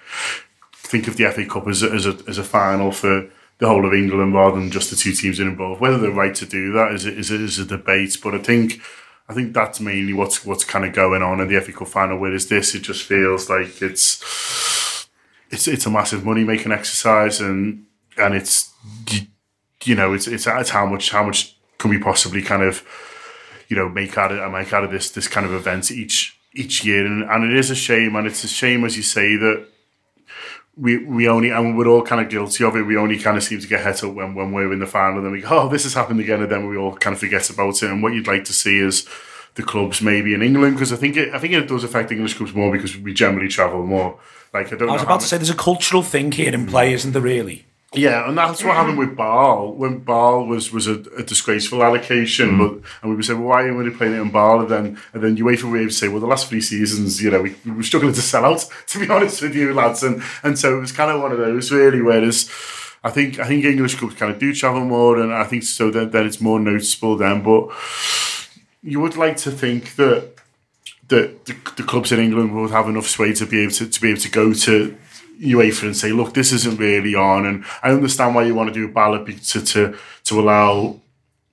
think 0.87 1.09
of 1.09 1.17
the 1.17 1.31
FA 1.31 1.47
Cup 1.47 1.67
as 1.69 1.83
a, 1.83 1.91
as 1.91 2.07
a, 2.07 2.19
as 2.29 2.39
a 2.39 2.45
final 2.45 2.93
for 2.93 3.29
the 3.59 3.67
whole 3.67 3.87
of 3.87 3.95
England 3.95 4.35
rather 4.35 4.59
than 4.59 4.71
just 4.71 4.91
the 4.91 4.97
two 4.97 5.13
teams 5.13 5.41
involved. 5.41 5.81
Whether 5.81 5.99
they're 5.99 6.11
right 6.11 6.35
to 6.35 6.47
do 6.47 6.73
that 6.73 6.93
is 6.93 7.07
a, 7.07 7.17
is 7.17 7.31
a, 7.31 7.35
is 7.37 7.59
a 7.59 7.65
debate, 7.65 8.19
but 8.23 8.35
I 8.35 8.39
think 8.39 8.81
I 9.29 9.35
think 9.35 9.53
that's 9.53 9.81
mainly 9.81 10.13
what's 10.13 10.45
what's 10.45 10.65
kind 10.65 10.85
of 10.85 10.93
going 10.93 11.23
on 11.23 11.41
in 11.41 11.49
the 11.49 11.61
FA 11.61 11.73
Cup 11.73 11.89
final. 11.89 12.19
Whereas 12.19 12.49
this, 12.49 12.75
it 12.75 12.81
just 12.83 13.03
feels 13.03 13.51
like 13.51 13.83
it's 13.83 15.09
it's 15.51 15.67
it's 15.67 15.87
a 15.87 15.91
massive 15.91 16.25
money 16.25 16.45
making 16.45 16.73
exercise, 16.73 17.41
and 17.41 17.87
and 18.17 18.35
it's 18.35 18.73
you 19.85 19.95
know 19.95 20.13
it's 20.13 20.27
it's 20.27 20.47
it's 20.47 20.71
how 20.71 20.87
much 20.87 21.11
how 21.11 21.25
much 21.25 21.57
can 21.79 21.91
we 21.91 21.99
possibly 21.99 22.43
kind 22.43 22.63
of, 22.63 22.83
you 23.69 23.77
know, 23.77 23.89
make 23.89 24.17
out 24.17 24.33
of 24.33 24.53
make 24.53 24.73
out 24.73 24.85
of 24.85 24.91
this 24.91 25.11
this 25.11 25.29
kind 25.29 25.47
of 25.47 25.53
event 25.53 25.91
each 25.91 26.39
each 26.55 26.85
year, 26.85 27.05
and, 27.05 27.25
and 27.25 27.45
it 27.45 27.57
is 27.57 27.71
a 27.71 27.75
shame, 27.75 28.15
and 28.17 28.27
it's 28.27 28.45
a 28.45 28.49
shame 28.49 28.85
as 28.85 28.97
you 28.97 29.03
say 29.03 29.37
that 29.37 29.67
we 30.77 30.99
we 30.99 31.29
only 31.29 31.51
and 31.51 31.77
we're 31.77 31.89
all 31.89 32.03
kind 32.03 32.21
of 32.21 32.31
guilty 32.31 32.65
of 32.65 32.77
it. 32.77 32.83
We 32.83 32.97
only 32.97 33.19
kind 33.19 33.37
of 33.37 33.43
seem 33.43 33.61
to 33.61 33.67
get 33.67 33.85
hit 33.85 34.05
up 34.05 34.15
when, 34.15 34.35
when 34.35 34.53
we're 34.53 34.73
in 34.73 34.79
the 34.79 34.87
final, 34.87 35.19
and 35.19 35.27
then 35.27 35.33
we 35.33 35.41
go, 35.41 35.49
oh, 35.51 35.69
this 35.69 35.85
has 35.85 35.95
happened 35.95 36.21
again, 36.21 36.43
and 36.43 36.51
then 36.51 36.69
we 36.69 36.77
all 36.77 36.95
kind 36.97 37.15
of 37.15 37.21
forget 37.21 37.49
about 37.51 37.83
it. 37.83 37.91
And 37.91 38.03
what 38.03 38.13
you'd 38.13 38.27
like 38.27 38.45
to 38.45 38.53
see 38.53 38.79
is 38.79 39.07
the 39.55 39.63
clubs 39.63 40.03
maybe 40.03 40.35
in 40.35 40.43
England 40.43 40.75
because 40.75 40.93
I 40.93 40.97
think 40.97 41.17
it 41.17 41.35
I 41.35 41.39
think 41.39 41.55
it 41.55 41.67
does 41.67 41.83
affect 41.83 42.13
English 42.13 42.35
clubs 42.35 42.55
more 42.55 42.71
because 42.71 42.97
we 42.97 43.15
generally 43.15 43.49
travel 43.49 43.85
more. 43.85 44.19
Like 44.53 44.73
I 44.73 44.77
don't. 44.77 44.91
I 44.91 44.93
was 44.93 45.03
about 45.03 45.21
to 45.21 45.27
say 45.27 45.39
there's 45.39 45.51
a 45.51 45.55
cultural 45.55 46.03
thing 46.03 46.31
here 46.33 46.53
in 46.53 46.67
play, 46.67 46.93
isn't 46.93 47.13
there? 47.13 47.23
Really? 47.23 47.66
Yeah, 47.95 48.29
and 48.29 48.37
that's 48.37 48.65
what 48.65 48.75
happened 48.75 48.99
with 48.99 49.17
Basel 49.17 49.75
when 49.75 50.01
Basel 50.01 50.47
was 50.47 50.73
was 50.73 50.89
a, 50.89 50.95
a 51.17 51.23
disgraceful 51.23 51.85
allocation. 51.85 52.51
Mm. 52.51 52.59
But 52.59 52.91
and 53.01 53.11
we 53.11 53.17
would 53.17 53.25
say, 53.25 53.35
well, 53.35 53.45
why 53.45 53.63
are 53.65 53.75
we 53.75 53.91
playing 53.91 54.15
it 54.15 54.21
in 54.21 54.31
Basel? 54.31 54.61
And 54.63 54.69
then 54.69 54.99
and 55.13 55.23
then 55.23 55.37
UEFA 55.37 55.71
would 55.71 55.95
say, 55.95 56.09
well, 56.09 56.21
the 56.21 56.27
last 56.27 56.49
three 56.49 56.61
seasons, 56.61 57.23
you 57.23 57.31
know, 57.31 57.43
we, 57.43 57.55
we 57.65 57.71
were 57.73 57.83
struggling 57.83 58.13
to 58.13 58.23
sell 58.23 58.45
out. 58.45 58.65
To 58.89 59.01
be 59.01 59.13
honest 59.13 59.43
with 59.43 59.55
you, 59.55 59.75
lads, 59.75 60.03
and 60.03 60.23
and 60.43 60.59
so 60.59 60.77
it 60.77 60.81
was 60.81 60.93
kind 60.93 61.11
of 61.11 61.21
one 61.21 61.33
of 61.33 61.39
those 61.39 61.71
really. 61.71 62.03
Whereas 62.03 62.51
I 63.05 63.11
think 63.11 63.39
I 63.39 63.47
think 63.47 63.65
English 63.65 63.97
clubs 63.97 64.15
kind 64.15 64.33
of 64.33 64.39
do 64.39 64.55
travel 64.55 64.85
more, 64.85 65.19
and 65.19 65.33
I 65.33 65.45
think 65.45 65.63
so 65.63 65.91
then 65.91 66.11
then 66.11 66.27
it's 66.27 66.41
more 66.41 66.59
noticeable 66.59 67.17
then. 67.17 67.43
But 67.43 67.69
you 68.83 69.01
would 69.01 69.17
like 69.17 69.37
to 69.39 69.51
think 69.51 69.97
that. 69.97 70.33
That 71.09 71.45
the, 71.45 71.55
the 71.77 71.85
clubs 71.85 72.11
in 72.11 72.19
England 72.19 72.53
would 72.53 72.73
have 72.73 72.89
enough 72.89 73.07
sway 73.07 73.33
to 73.35 73.47
be 73.47 73.61
able 73.63 73.71
to, 73.75 73.87
to 73.87 74.01
be 74.01 74.11
able 74.11 74.21
to 74.23 74.29
go 74.29 74.53
to 74.53 74.97
UEFA 75.41 75.85
and 75.85 75.97
say, 75.97 76.13
look, 76.13 76.35
this 76.35 76.53
isn't 76.53 76.79
really 76.79 77.15
on. 77.15 77.47
And 77.47 77.65
I 77.83 77.91
understand 77.91 78.35
why 78.35 78.45
you 78.45 78.55
want 78.55 78.69
to 78.69 78.75
do 78.75 78.87
a 78.87 78.93
ballot 78.93 79.27
to, 79.27 79.63
to, 79.63 79.97
to 80.25 80.41
allow 80.41 81.01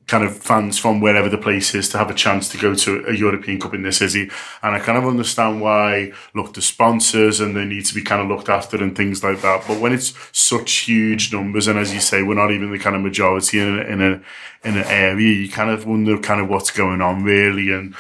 kind 0.08 0.24
of 0.24 0.36
fans 0.38 0.78
from 0.78 1.00
wherever 1.00 1.30
the 1.30 1.38
place 1.38 1.74
is 1.74 1.88
to 1.90 1.98
have 1.98 2.10
a 2.10 2.14
chance 2.14 2.50
to 2.50 2.58
go 2.58 2.76
to 2.76 3.06
a 3.08 3.14
European 3.14 3.60
Cup 3.60 3.74
in 3.74 3.84
this 3.84 3.98
city. 3.98 4.30
And 4.62 4.76
I 4.76 4.80
kind 4.80 4.98
of 4.98 5.06
understand 5.06 5.62
why, 5.62 6.12
look, 6.36 6.54
the 6.54 6.62
sponsors 6.62 7.40
and 7.40 7.56
they 7.56 7.66
need 7.66 7.86
to 7.86 7.96
be 7.96 8.02
kind 8.02 8.22
of 8.22 8.28
looked 8.28 8.50
after 8.50 8.78
and 8.78 8.96
things 8.96 9.24
like 9.24 9.42
that. 9.42 9.64
But 9.68 9.80
when 9.80 9.94
it's 9.94 10.14
such 10.32 10.72
huge 10.72 11.32
numbers, 11.32 11.68
and 11.68 11.80
as 11.80 11.94
you 11.94 12.02
say, 12.02 12.22
we're 12.22 12.36
not 12.36 12.52
even 12.52 12.72
the 12.72 12.80
kind 12.80 12.96
of 12.96 13.02
majority 13.02 13.60
in 13.60 13.80
in 13.80 14.02
a, 14.02 14.22
in 14.68 14.78
an 14.78 14.86
area, 14.86 15.34
you 15.34 15.50
kind 15.50 15.70
of 15.70 15.86
wonder 15.86 16.18
kind 16.18 16.42
of 16.42 16.50
what's 16.50 16.72
going 16.72 17.02
on 17.02 17.24
really. 17.24 17.72
And, 17.72 17.96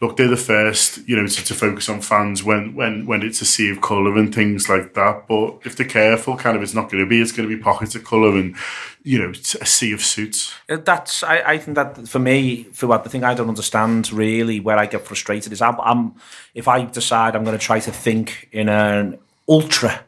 look, 0.00 0.16
they're 0.16 0.28
the 0.28 0.36
first, 0.36 1.06
you 1.08 1.16
know, 1.16 1.26
to, 1.26 1.44
to 1.44 1.54
focus 1.54 1.88
on 1.88 2.00
fans 2.02 2.44
when, 2.44 2.74
when, 2.74 3.06
when 3.06 3.22
it's 3.22 3.40
a 3.40 3.46
sea 3.46 3.70
of 3.70 3.80
colour 3.80 4.16
and 4.16 4.34
things 4.34 4.68
like 4.68 4.94
that. 4.94 5.26
But 5.26 5.58
if 5.64 5.76
they're 5.76 5.86
careful, 5.86 6.36
kind 6.36 6.56
of, 6.56 6.62
it's 6.62 6.74
not 6.74 6.90
going 6.90 7.02
to 7.02 7.08
be. 7.08 7.20
It's 7.20 7.32
going 7.32 7.48
to 7.48 7.56
be 7.56 7.62
pockets 7.62 7.94
of 7.94 8.04
colour 8.04 8.36
and, 8.36 8.54
you 9.02 9.18
know, 9.18 9.30
a 9.30 9.66
sea 9.66 9.92
of 9.92 10.02
suits. 10.02 10.54
Uh, 10.68 10.76
That's 10.76 11.22
I, 11.22 11.38
I 11.38 11.58
think 11.58 11.76
that 11.76 12.08
for 12.08 12.18
me, 12.18 12.64
for 12.72 12.86
what 12.86 13.04
the 13.04 13.10
thing 13.10 13.24
I 13.24 13.34
don't 13.34 13.48
understand 13.48 14.12
really, 14.12 14.60
where 14.60 14.76
I 14.76 14.86
get 14.86 15.06
frustrated 15.06 15.52
is 15.52 15.62
I'm, 15.62 15.80
I'm 15.80 16.14
if 16.54 16.68
I 16.68 16.84
decide 16.84 17.34
I'm 17.34 17.44
going 17.44 17.58
to 17.58 17.64
try 17.64 17.80
to 17.80 17.90
think 17.90 18.48
in 18.52 18.68
an 18.68 19.18
ultra 19.48 20.04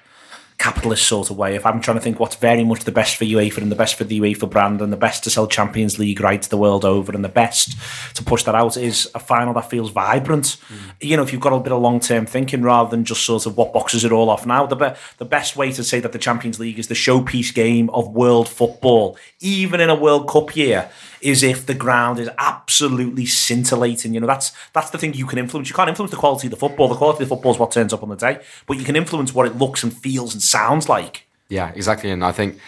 capitalist 0.58 1.06
sort 1.06 1.30
of 1.30 1.36
way. 1.36 1.54
If 1.54 1.64
I'm 1.64 1.80
trying 1.80 1.96
to 1.96 2.00
think 2.00 2.18
what's 2.18 2.34
very 2.34 2.64
much 2.64 2.84
the 2.84 2.92
best 2.92 3.16
for 3.16 3.24
UEFA 3.24 3.58
and 3.58 3.70
the 3.70 3.76
best 3.76 3.94
for 3.94 4.02
the 4.02 4.20
UEFA 4.20 4.50
brand 4.50 4.82
and 4.82 4.92
the 4.92 4.96
best 4.96 5.22
to 5.24 5.30
sell 5.30 5.46
Champions 5.46 6.00
League 6.00 6.20
rights 6.20 6.48
the 6.48 6.56
world 6.56 6.84
over 6.84 7.12
and 7.12 7.24
the 7.24 7.28
best 7.28 7.78
to 8.16 8.24
push 8.24 8.42
that 8.42 8.56
out 8.56 8.76
is 8.76 9.08
a 9.14 9.20
final 9.20 9.54
that 9.54 9.70
feels 9.70 9.90
vibrant. 9.90 10.56
Mm. 10.68 10.76
You 11.00 11.16
know, 11.16 11.22
if 11.22 11.32
you've 11.32 11.40
got 11.40 11.52
a 11.52 11.60
bit 11.60 11.72
of 11.72 11.80
long 11.80 12.00
term 12.00 12.26
thinking 12.26 12.62
rather 12.62 12.90
than 12.90 13.04
just 13.04 13.24
sort 13.24 13.46
of 13.46 13.56
what 13.56 13.72
boxes 13.72 14.04
it 14.04 14.10
all 14.10 14.30
off 14.30 14.46
now. 14.46 14.66
The 14.66 14.76
be- 14.76 14.98
the 15.18 15.24
best 15.24 15.56
way 15.56 15.70
to 15.72 15.84
say 15.84 16.00
that 16.00 16.10
the 16.10 16.18
Champions 16.18 16.58
League 16.58 16.78
is 16.78 16.88
the 16.88 16.94
showpiece 16.94 17.54
game 17.54 17.88
of 17.90 18.08
world 18.08 18.48
football, 18.48 19.16
even 19.40 19.80
in 19.80 19.90
a 19.90 19.94
World 19.94 20.28
Cup 20.28 20.56
year, 20.56 20.90
is 21.20 21.42
if 21.42 21.66
the 21.66 21.74
ground 21.74 22.18
is 22.18 22.28
absolutely 22.38 23.26
scintillating. 23.26 24.14
You 24.14 24.20
know, 24.20 24.26
that's 24.26 24.52
that's 24.72 24.90
the 24.90 24.98
thing 24.98 25.14
you 25.14 25.26
can 25.26 25.38
influence. 25.38 25.68
You 25.68 25.74
can't 25.74 25.88
influence 25.88 26.10
the 26.10 26.16
quality 26.16 26.46
of 26.46 26.52
the 26.52 26.56
football. 26.56 26.88
The 26.88 26.96
quality 26.96 27.22
of 27.22 27.28
the 27.28 27.34
football 27.34 27.52
is 27.52 27.58
what 27.58 27.70
turns 27.70 27.92
up 27.92 28.02
on 28.02 28.08
the 28.08 28.16
day, 28.16 28.40
but 28.66 28.78
you 28.78 28.84
can 28.84 28.96
influence 28.96 29.34
what 29.34 29.46
it 29.46 29.56
looks 29.56 29.82
and 29.82 29.92
feels 29.92 30.34
and 30.34 30.42
sounds 30.42 30.88
like. 30.88 31.26
Yeah, 31.48 31.72
exactly. 31.74 32.10
And 32.10 32.24
I 32.24 32.32
think 32.32 32.58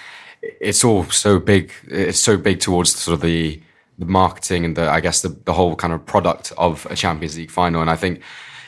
it's 0.43 0.85
all 0.85 1.05
so 1.05 1.39
big. 1.39 1.73
It's 1.87 2.21
so 2.21 2.37
big 2.37 2.61
towards 2.61 2.95
sort 2.95 3.15
of 3.15 3.21
the 3.21 3.61
the 3.99 4.07
marketing 4.07 4.65
and 4.65 4.77
the 4.77 4.91
I 4.91 5.01
guess 5.01 5.23
the 5.23 5.29
the 5.29 5.53
whole 5.53 5.77
kind 5.77 5.93
of 5.93 6.05
product 6.07 6.53
of 6.57 6.87
a 6.91 6.97
Champions 6.97 7.37
League 7.37 7.51
final. 7.51 7.81
And 7.81 7.91
I 7.91 7.97
think 7.97 8.23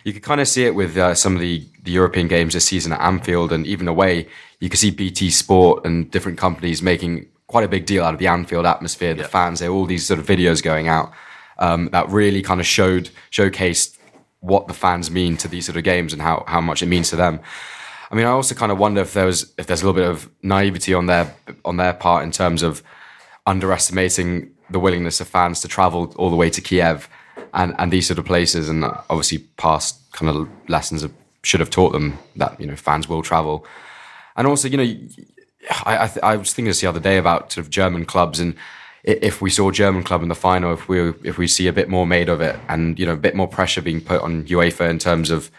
you 0.05 0.13
could 0.13 0.23
kind 0.23 0.41
of 0.41 0.49
see 0.49 0.65
it 0.65 0.75
with 0.75 0.97
uh, 0.97 1.15
some 1.15 1.35
of 1.35 1.41
the 1.41 1.67
the 1.83 1.93
European 1.93 2.29
games 2.29 2.55
this 2.55 2.67
season 2.67 2.93
at 2.93 3.01
Anfield 3.01 3.53
and 3.53 3.67
even 3.67 3.89
away. 3.89 4.29
You 4.61 4.69
can 4.69 4.77
see 4.77 4.91
BT 4.91 5.31
Sport 5.31 5.85
and 5.85 6.11
different 6.11 6.39
companies 6.39 6.83
making 6.83 7.27
quite 7.53 7.65
a 7.65 7.69
big 7.69 7.85
deal 7.85 8.03
out 8.03 8.15
of 8.15 8.19
the 8.19 8.29
Anfield 8.29 8.65
atmosphere, 8.65 9.13
the 9.13 9.25
fans. 9.25 9.61
There, 9.61 9.69
all 9.69 9.85
these 9.85 10.07
sort 10.07 10.19
of 10.19 10.27
videos 10.27 10.63
going 10.63 10.89
out 10.89 11.13
um, 11.59 11.91
that 11.93 12.09
really 12.09 12.41
kind 12.41 12.61
of 12.61 12.67
showed 12.67 13.11
showcased 13.31 13.99
what 14.41 14.69
the 14.69 14.75
fans 14.75 15.11
mean 15.11 15.37
to 15.37 15.49
these 15.49 15.67
sort 15.67 15.77
of 15.77 15.85
games 15.85 16.15
and 16.15 16.23
how 16.23 16.45
how 16.49 16.63
much 16.63 16.83
it 16.83 16.87
means 16.87 17.11
to 17.11 17.17
them. 17.17 17.41
I 18.11 18.15
mean, 18.15 18.27
I 18.27 18.31
also 18.31 18.55
kind 18.55 18.73
of 18.73 18.79
wonder 18.79 19.03
if 19.03 19.13
there 19.13 19.27
was 19.27 19.53
if 19.59 19.67
there's 19.67 19.83
a 19.83 19.87
little 19.87 20.01
bit 20.01 20.11
of 20.11 20.31
naivety 20.43 20.95
on 20.95 21.07
their 21.07 21.35
on 21.65 21.77
their 21.77 21.93
part 21.93 22.25
in 22.25 22.31
terms 22.31 22.63
of 22.63 22.83
underestimating 23.47 24.51
the 24.71 24.81
willingness 24.81 25.21
of 25.21 25.29
fans 25.29 25.61
to 25.61 25.69
travel 25.69 26.15
all 26.17 26.31
the 26.31 26.37
way 26.37 26.49
to 26.49 26.61
Kiev 26.63 27.07
and 27.53 27.75
and 27.79 27.93
these 27.93 28.07
sort 28.07 28.19
of 28.19 28.25
places, 28.25 28.69
and 28.71 28.85
obviously 29.11 29.39
past 29.57 30.01
kind 30.13 30.31
of 30.35 30.49
lessons 30.69 31.07
should 31.43 31.61
have 31.61 31.71
taught 31.71 31.93
them 31.93 32.19
that 32.37 32.59
you 32.59 32.67
know 32.67 32.77
fans 32.77 33.09
will 33.09 33.23
travel, 33.23 33.67
and 34.37 34.47
also 34.47 34.69
you 34.69 34.79
know 34.79 34.91
I 35.85 36.05
I, 36.05 36.07
th- 36.09 36.23
I 36.23 36.37
was 36.37 36.53
thinking 36.53 36.71
this 36.71 36.81
the 36.81 36.87
other 36.87 37.01
day 37.01 37.19
about 37.19 37.53
sort 37.53 37.65
of 37.65 37.71
German 37.71 38.05
clubs 38.05 38.41
and. 38.41 38.55
If 39.05 39.43
we 39.43 39.51
saw 39.51 39.71
a 39.71 39.73
German 39.73 40.05
club 40.05 40.23
in 40.23 40.29
the 40.29 40.37
final, 40.37 40.73
if 40.73 40.87
we 40.87 41.09
if 41.25 41.37
we 41.37 41.49
see 41.49 41.67
a 41.67 41.73
bit 41.73 41.89
more 41.89 42.07
made 42.07 42.29
of 42.29 42.41
it, 42.41 42.55
and 42.69 42.97
you 43.01 43.05
know 43.05 43.15
a 43.15 43.17
bit 43.17 43.35
more 43.35 43.49
pressure 43.49 43.83
being 43.83 44.01
put 44.01 44.21
on 44.21 44.45
UEFA 44.45 44.89
in 44.89 45.01
terms 45.01 45.29
of 45.29 45.51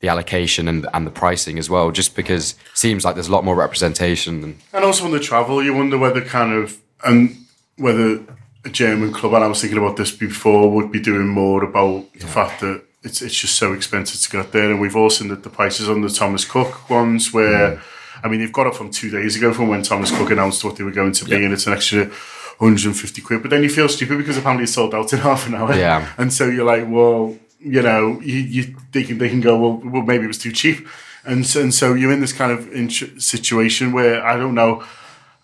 the 0.00 0.08
allocation 0.08 0.68
and 0.68 0.86
and 0.94 1.04
the 1.04 1.10
pricing 1.10 1.58
as 1.58 1.68
well, 1.68 1.90
just 1.90 2.14
because 2.14 2.52
it 2.52 2.78
seems 2.78 3.04
like 3.04 3.16
there's 3.16 3.26
a 3.26 3.32
lot 3.32 3.44
more 3.44 3.56
representation. 3.56 4.44
And 4.44 4.60
And 4.72 4.84
also 4.84 5.04
on 5.04 5.10
the 5.10 5.18
travel, 5.18 5.60
you 5.60 5.74
wonder 5.74 5.98
whether 5.98 6.20
kind 6.20 6.52
of 6.52 6.78
and 7.04 7.36
whether 7.76 8.20
a 8.64 8.70
German 8.70 9.12
club, 9.12 9.34
and 9.34 9.44
I 9.44 9.48
was 9.48 9.60
thinking 9.60 9.78
about 9.78 9.96
this 9.96 10.12
before, 10.12 10.70
would 10.70 10.92
be 10.92 11.00
doing 11.00 11.26
more 11.26 11.64
about 11.64 12.12
the 12.14 12.26
fact 12.26 12.60
that 12.60 12.82
it's 13.02 13.22
it's 13.22 13.34
just 13.34 13.56
so 13.56 13.72
expensive 13.72 14.20
to 14.20 14.30
get 14.30 14.52
there. 14.52 14.70
And 14.70 14.80
we've 14.80 14.96
all 14.96 15.10
seen 15.10 15.28
that 15.28 15.42
the 15.42 15.50
prices 15.50 15.88
on 15.88 16.02
the 16.02 16.08
Thomas 16.08 16.44
Cook 16.44 16.88
ones 16.90 17.32
where 17.32 17.76
mm. 17.76 17.80
I 18.22 18.28
mean 18.28 18.40
they've 18.40 18.52
got 18.52 18.66
it 18.66 18.74
from 18.74 18.90
two 18.90 19.10
days 19.10 19.36
ago 19.36 19.52
from 19.52 19.68
when 19.68 19.82
Thomas 19.82 20.10
Cook 20.10 20.30
announced 20.30 20.64
what 20.64 20.76
they 20.76 20.84
were 20.84 20.90
going 20.90 21.12
to 21.12 21.24
be, 21.24 21.36
and 21.36 21.52
it's 21.52 21.66
an 21.66 21.72
extra 21.72 22.10
150 22.58 23.22
quid. 23.22 23.42
But 23.42 23.50
then 23.50 23.62
you 23.62 23.68
feel 23.68 23.88
stupid 23.88 24.18
because 24.18 24.36
apparently 24.36 24.64
it's 24.64 24.74
sold 24.74 24.94
out 24.94 25.12
in 25.12 25.18
half 25.30 25.46
an 25.46 25.54
hour. 25.54 25.74
Yeah. 25.74 26.12
And 26.18 26.32
so 26.32 26.46
you're 26.46 26.64
like, 26.64 26.86
well, 26.88 27.36
you 27.60 27.82
know, 27.82 28.20
you, 28.20 28.36
you 28.36 28.76
they 28.92 29.04
can 29.04 29.18
they 29.18 29.28
can 29.28 29.40
go, 29.40 29.58
well, 29.58 29.90
well, 29.90 30.02
maybe 30.02 30.24
it 30.24 30.28
was 30.28 30.38
too 30.38 30.52
cheap, 30.52 30.86
and 31.24 31.46
so, 31.46 31.60
and 31.60 31.74
so 31.74 31.94
you're 31.94 32.12
in 32.12 32.20
this 32.20 32.32
kind 32.32 32.52
of 32.52 33.22
situation 33.22 33.92
where 33.92 34.24
I 34.24 34.36
don't 34.36 34.54
know, 34.54 34.84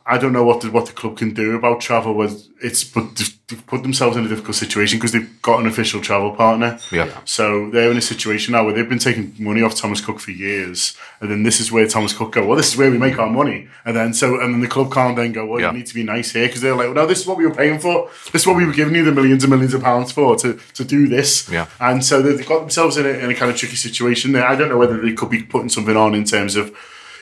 I 0.07 0.19
don't 0.19 0.33
know 0.35 0.45
what 0.45 0.61
the, 0.61 0.71
what 0.71 0.85
the 0.87 0.93
club 0.93 1.17
can 1.17 1.33
do 1.33 1.55
about 1.57 1.81
travel. 1.81 2.14
Was 2.14 2.49
it's 2.62 2.85
but 2.85 3.17
they've- 3.17 3.31
put 3.67 3.83
themselves 3.83 4.17
in 4.17 4.25
a 4.25 4.29
difficult 4.29 4.57
situation 4.57 4.99
because 4.99 5.12
they've 5.12 5.31
got 5.43 5.61
an 5.61 5.67
official 5.67 6.01
travel 6.01 6.33
partner. 6.35 6.79
Yeah. 6.90 7.11
So 7.27 7.69
they're 7.71 7.90
in 7.90 7.97
a 7.99 8.01
situation 8.01 8.53
now 8.53 8.64
where 8.64 8.73
they've 8.73 8.88
been 8.88 8.99
taking 8.99 9.35
money 9.38 9.61
off 9.62 9.75
Thomas 9.77 10.01
Cook 10.01 10.19
for 10.19 10.31
years, 10.31 10.97
and 11.21 11.31
then 11.31 11.43
this 11.43 11.61
is 11.61 11.71
where 11.71 11.87
Thomas 11.87 12.14
Cook 12.14 12.33
go. 12.33 12.47
Well, 12.47 12.57
this 12.57 12.73
is 12.73 12.77
where 12.79 12.90
we 12.90 12.97
make 12.97 13.19
our 13.19 13.29
money, 13.29 13.69
and 13.85 13.95
then 13.95 14.14
so 14.14 14.40
and 14.40 14.55
then 14.55 14.61
the 14.62 14.67
club 14.67 14.90
can't 14.93 15.14
then 15.14 15.33
go. 15.33 15.45
Well, 15.47 15.61
Yeah. 15.61 15.73
you 15.73 15.77
need 15.79 15.87
to 15.87 15.95
be 15.95 16.03
nice 16.03 16.33
here 16.33 16.47
because 16.47 16.62
they're 16.62 16.75
like, 16.75 16.87
well, 16.87 16.95
no, 16.95 17.07
this 17.07 17.21
is 17.21 17.27
what 17.27 17.37
we 17.37 17.47
were 17.47 17.55
paying 17.55 17.79
for. 17.79 18.09
This 18.33 18.43
is 18.43 18.47
what 18.47 18.57
we 18.57 18.64
were 18.64 18.73
giving 18.73 18.95
you 18.95 19.05
the 19.05 19.12
millions 19.12 19.45
and 19.45 19.51
millions 19.51 19.75
of 19.75 19.83
pounds 19.83 20.11
for 20.11 20.37
to 20.37 20.59
to 20.75 20.85
do 20.85 21.07
this. 21.07 21.49
Yeah. 21.51 21.67
And 21.81 22.03
so 22.03 22.23
they've 22.23 22.47
got 22.47 22.61
themselves 22.61 22.97
in 22.97 23.05
a, 23.07 23.11
in 23.11 23.31
a 23.31 23.35
kind 23.35 23.51
of 23.51 23.57
tricky 23.59 23.77
situation 23.77 24.33
there. 24.33 24.47
I 24.47 24.57
don't 24.57 24.71
know 24.71 24.79
whether 24.79 24.99
they 25.01 25.12
could 25.12 25.31
be 25.31 25.43
putting 25.43 25.69
something 25.69 25.97
on 25.97 26.14
in 26.14 26.25
terms 26.25 26.57
of, 26.57 26.75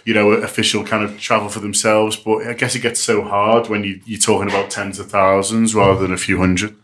you 0.05 0.15
know, 0.15 0.33
official 0.33 0.85
kind 0.85 1.05
of 1.05 1.19
travel 1.21 1.49
for 1.49 1.61
themselves, 1.61 2.17
but 2.17 2.47
I 2.47 2.55
guess 2.55 2.75
it 2.75 2.81
gets 2.81 3.01
so 3.01 3.23
hard 3.23 3.69
when 3.69 3.85
you, 3.85 4.01
you're 4.05 4.19
talking 4.19 4.49
about 4.49 4.71
tens 4.71 4.99
of 4.99 5.11
thousands 5.11 5.75
rather 5.75 6.01
than 6.01 6.13
a 6.13 6.19
few 6.19 6.39
hundred. 6.39 6.75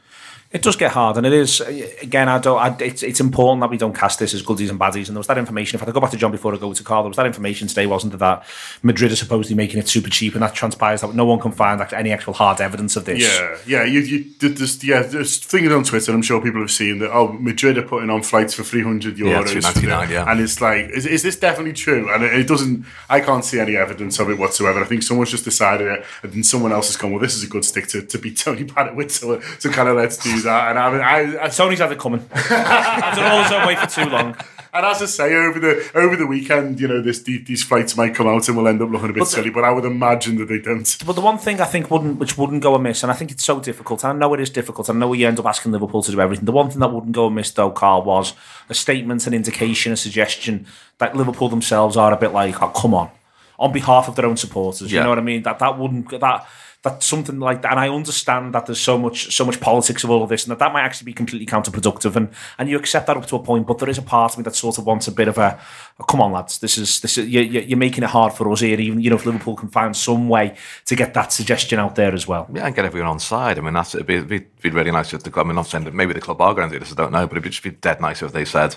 It 0.50 0.62
does 0.62 0.76
get 0.76 0.92
hard, 0.92 1.18
and 1.18 1.26
it 1.26 1.32
is 1.34 1.60
again. 2.00 2.26
I 2.26 2.38
don't. 2.38 2.58
I, 2.58 2.74
it's 2.82 3.02
it's 3.02 3.20
important 3.20 3.60
that 3.60 3.68
we 3.68 3.76
don't 3.76 3.94
cast 3.94 4.18
this 4.18 4.32
as 4.32 4.40
goodies 4.40 4.70
and 4.70 4.80
baddies. 4.80 5.08
And 5.08 5.08
there 5.08 5.18
was 5.18 5.26
that 5.26 5.36
information. 5.36 5.78
If 5.78 5.86
I 5.86 5.90
go 5.92 6.00
back 6.00 6.10
to 6.12 6.16
John 6.16 6.32
before 6.32 6.54
I 6.54 6.56
go 6.56 6.72
to 6.72 6.82
Karl, 6.82 7.02
there 7.02 7.10
was 7.10 7.18
that 7.18 7.26
information 7.26 7.68
today, 7.68 7.84
wasn't 7.84 8.12
there? 8.12 8.18
That 8.18 8.46
Madrid 8.82 9.12
are 9.12 9.16
supposedly 9.16 9.54
making 9.54 9.78
it 9.78 9.90
super 9.90 10.08
cheap, 10.08 10.32
and 10.32 10.42
that 10.42 10.54
transpires 10.54 11.02
that 11.02 11.14
no 11.14 11.26
one 11.26 11.38
can 11.38 11.52
find 11.52 11.82
act- 11.82 11.92
any 11.92 12.12
actual 12.12 12.32
hard 12.32 12.62
evidence 12.62 12.96
of 12.96 13.04
this. 13.04 13.22
Yeah, 13.22 13.58
yeah. 13.66 13.84
You, 13.84 14.00
you 14.00 14.24
did 14.24 14.56
this. 14.56 14.82
Yeah, 14.82 15.02
there's 15.02 15.36
things 15.36 15.70
on 15.70 15.84
Twitter. 15.84 16.12
I'm 16.12 16.22
sure 16.22 16.40
people 16.40 16.62
have 16.62 16.70
seen 16.70 17.00
that. 17.00 17.12
Oh, 17.12 17.30
Madrid 17.34 17.76
are 17.76 17.82
putting 17.82 18.08
on 18.08 18.22
flights 18.22 18.54
for 18.54 18.62
300 18.62 19.16
euros. 19.16 19.26
Yeah, 19.26 19.42
euros. 19.42 19.74
299, 19.74 20.10
yeah. 20.10 20.32
and 20.32 20.40
it's 20.40 20.62
like, 20.62 20.88
is, 20.92 21.04
is 21.04 21.22
this 21.22 21.36
definitely 21.36 21.74
true? 21.74 22.10
And 22.10 22.24
it, 22.24 22.32
it 22.32 22.48
doesn't. 22.48 22.86
I 23.10 23.20
can't 23.20 23.44
see 23.44 23.60
any 23.60 23.76
evidence 23.76 24.18
of 24.18 24.30
it 24.30 24.38
whatsoever. 24.38 24.80
I 24.80 24.86
think 24.86 25.02
someone's 25.02 25.30
just 25.30 25.44
decided 25.44 25.88
it, 25.88 26.06
and 26.22 26.32
then 26.32 26.42
someone 26.42 26.72
else 26.72 26.86
has 26.86 26.96
gone. 26.96 27.10
Well, 27.10 27.20
this 27.20 27.36
is 27.36 27.44
a 27.44 27.48
good 27.48 27.66
stick 27.66 27.88
to, 27.88 28.00
to 28.00 28.18
beat 28.18 28.38
Tony 28.38 28.64
Paddock 28.64 28.96
with. 28.96 29.12
So, 29.12 29.42
so 29.58 29.68
kind 29.68 29.90
of 29.90 29.96
let's 29.96 30.16
do 30.16 30.37
that. 30.44 30.70
And 30.70 30.78
I 30.78 30.90
mean, 30.90 31.00
I, 31.00 31.44
I 31.44 31.48
Tony's 31.48 31.78
had 31.78 31.92
it 31.92 31.98
coming. 31.98 32.26
I've 32.34 33.16
done 33.16 33.30
all 33.32 33.42
his 33.42 33.52
own 33.52 33.66
way 33.66 33.76
for 33.76 33.86
too 33.86 34.08
long. 34.08 34.36
and 34.74 34.84
as 34.86 35.00
I 35.02 35.06
say, 35.06 35.34
over 35.34 35.58
the 35.58 35.90
over 35.94 36.16
the 36.16 36.26
weekend, 36.26 36.80
you 36.80 36.88
know, 36.88 37.00
this 37.00 37.20
these 37.22 37.64
flights 37.64 37.96
might 37.96 38.14
come 38.14 38.26
out 38.26 38.46
and 38.48 38.56
we'll 38.56 38.68
end 38.68 38.82
up 38.82 38.90
looking 38.90 39.10
a 39.10 39.12
bit 39.12 39.26
silly. 39.26 39.50
But 39.50 39.64
I 39.64 39.70
would 39.70 39.84
imagine 39.84 40.36
that 40.36 40.46
they 40.48 40.58
don't. 40.58 40.96
But 41.06 41.14
the 41.14 41.20
one 41.20 41.38
thing 41.38 41.60
I 41.60 41.64
think 41.64 41.90
wouldn't, 41.90 42.18
which 42.18 42.36
wouldn't 42.36 42.62
go 42.62 42.74
amiss, 42.74 43.02
and 43.02 43.10
I 43.10 43.14
think 43.14 43.30
it's 43.30 43.44
so 43.44 43.60
difficult. 43.60 44.04
I 44.04 44.12
know 44.12 44.34
it 44.34 44.40
is 44.40 44.50
difficult. 44.50 44.90
I 44.90 44.92
know 44.92 45.12
you 45.12 45.26
end 45.26 45.38
up 45.38 45.46
asking 45.46 45.72
Liverpool 45.72 46.02
to 46.02 46.12
do 46.12 46.20
everything. 46.20 46.44
The 46.44 46.52
one 46.52 46.70
thing 46.70 46.80
that 46.80 46.92
wouldn't 46.92 47.12
go 47.12 47.26
amiss, 47.26 47.50
though, 47.52 47.70
Karl, 47.70 48.02
was 48.02 48.34
a 48.68 48.74
statement, 48.74 49.26
an 49.26 49.34
indication, 49.34 49.92
a 49.92 49.96
suggestion 49.96 50.66
that 50.98 51.16
Liverpool 51.16 51.48
themselves 51.48 51.96
are 51.96 52.12
a 52.12 52.16
bit 52.16 52.32
like, 52.32 52.60
"Oh, 52.62 52.68
come 52.68 52.94
on," 52.94 53.10
on 53.58 53.72
behalf 53.72 54.08
of 54.08 54.16
their 54.16 54.26
own 54.26 54.36
supporters. 54.36 54.92
You 54.92 55.00
know 55.00 55.08
what 55.08 55.18
I 55.18 55.22
mean? 55.22 55.42
That 55.42 55.58
that 55.60 55.78
wouldn't 55.78 56.10
that. 56.20 56.46
That's 56.88 57.06
something 57.06 57.38
like 57.38 57.62
that, 57.62 57.72
and 57.72 57.80
I 57.80 57.88
understand 57.88 58.54
that 58.54 58.66
there's 58.66 58.80
so 58.80 58.96
much, 58.96 59.34
so 59.34 59.44
much 59.44 59.60
politics 59.60 60.04
of 60.04 60.10
all 60.10 60.22
of 60.22 60.28
this, 60.28 60.44
and 60.44 60.50
that 60.50 60.58
that 60.58 60.72
might 60.72 60.82
actually 60.82 61.06
be 61.06 61.12
completely 61.12 61.46
counterproductive, 61.46 62.16
and 62.16 62.28
and 62.56 62.68
you 62.68 62.78
accept 62.78 63.06
that 63.08 63.16
up 63.16 63.26
to 63.26 63.36
a 63.36 63.42
point. 63.42 63.66
But 63.66 63.78
there 63.78 63.90
is 63.90 63.98
a 63.98 64.02
part 64.02 64.32
of 64.32 64.38
me 64.38 64.44
that 64.44 64.54
sort 64.54 64.78
of 64.78 64.86
wants 64.86 65.06
a 65.08 65.12
bit 65.12 65.28
of 65.28 65.38
a, 65.38 65.60
oh, 66.00 66.04
come 66.04 66.20
on, 66.20 66.32
lads, 66.32 66.58
this 66.58 66.78
is 66.78 67.00
this 67.00 67.18
is 67.18 67.28
you, 67.28 67.42
you're 67.42 67.78
making 67.78 68.04
it 68.04 68.10
hard 68.10 68.32
for 68.32 68.50
us 68.50 68.60
here. 68.60 68.80
Even 68.80 69.00
you 69.00 69.10
know, 69.10 69.16
if 69.16 69.26
Liverpool 69.26 69.56
can 69.56 69.68
find 69.68 69.96
some 69.96 70.28
way 70.28 70.56
to 70.86 70.96
get 70.96 71.14
that 71.14 71.32
suggestion 71.32 71.78
out 71.78 71.94
there 71.94 72.14
as 72.14 72.26
well. 72.26 72.48
Yeah, 72.52 72.66
and 72.66 72.74
get 72.74 72.84
everyone 72.84 73.10
on 73.10 73.20
side. 73.20 73.58
I 73.58 73.60
mean, 73.60 73.74
that's 73.74 73.94
it'd 73.94 74.06
be, 74.06 74.16
it'd 74.16 74.62
be 74.62 74.70
really 74.70 74.90
nice 74.90 75.12
if 75.12 75.22
the 75.22 75.30
club. 75.30 75.46
I 75.46 75.48
mean, 75.48 75.56
not 75.56 75.66
saying 75.66 75.84
that 75.84 75.94
maybe 75.94 76.14
the 76.14 76.20
club 76.20 76.40
are 76.40 76.54
going 76.54 76.70
to 76.70 76.74
do 76.74 76.78
this. 76.78 76.92
I 76.92 76.94
don't 76.94 77.12
know, 77.12 77.26
but 77.26 77.36
it'd 77.36 77.52
just 77.52 77.62
be 77.62 77.70
dead 77.70 78.00
nice 78.00 78.22
if 78.22 78.32
they 78.32 78.44
said 78.44 78.76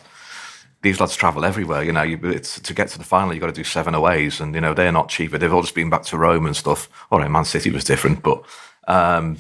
these 0.81 0.99
lads 0.99 1.15
travel 1.15 1.45
everywhere. 1.45 1.83
You 1.83 1.91
know, 1.91 2.01
you, 2.01 2.19
it's 2.23 2.59
to 2.59 2.73
get 2.73 2.87
to 2.89 2.97
the 2.97 3.03
final, 3.03 3.33
you've 3.33 3.41
got 3.41 3.47
to 3.47 3.53
do 3.53 3.63
seven 3.63 3.93
aways, 3.95 4.39
and 4.41 4.55
you 4.55 4.61
know 4.61 4.73
they're 4.73 4.91
not 4.91 5.09
cheaper. 5.09 5.37
They've 5.37 5.53
all 5.53 5.61
just 5.61 5.75
been 5.75 5.89
back 5.89 6.03
to 6.03 6.17
Rome 6.17 6.45
and 6.45 6.55
stuff. 6.55 6.89
All 7.11 7.19
right, 7.19 7.29
Man 7.29 7.45
City 7.45 7.69
was 7.69 7.83
different, 7.83 8.23
but 8.23 8.43
um, 8.87 9.37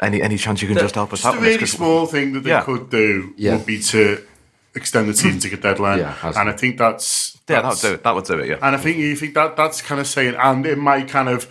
any 0.00 0.22
any 0.22 0.38
chance 0.38 0.62
you 0.62 0.68
can 0.68 0.78
just 0.78 0.94
help 0.94 1.12
us 1.12 1.22
Just 1.22 1.34
out? 1.34 1.38
a 1.38 1.40
with 1.46 1.60
this? 1.60 1.72
small 1.72 2.06
thing 2.06 2.32
that 2.32 2.44
they 2.44 2.50
Yeah. 2.50 2.62
could 2.62 2.88
do 2.90 3.34
Yeah. 3.36 3.56
would 3.56 3.66
be 3.66 3.80
to 3.82 4.22
extend 4.74 5.08
the 5.08 5.14
season 5.14 5.40
ticket 5.40 5.60
deadline, 5.60 5.98
Yeah, 5.98 6.14
and 6.22 6.34
to. 6.34 6.40
I 6.40 6.52
think 6.52 6.78
that's, 6.78 7.36
yeah, 7.48 7.62
that 7.62 7.68
would 7.70 7.80
do 7.80 7.92
it. 7.94 8.02
That 8.04 8.14
would 8.14 8.24
do 8.24 8.38
it. 8.38 8.48
Yeah. 8.48 8.56
And 8.62 8.76
I 8.76 8.78
think 8.78 8.96
you 8.98 9.16
think 9.16 9.34
that 9.34 9.56
that's 9.56 9.82
kind 9.82 10.00
of 10.00 10.06
saying, 10.06 10.34
and 10.36 10.64
it 10.66 10.78
might 10.78 11.08
kind 11.08 11.28
of, 11.28 11.46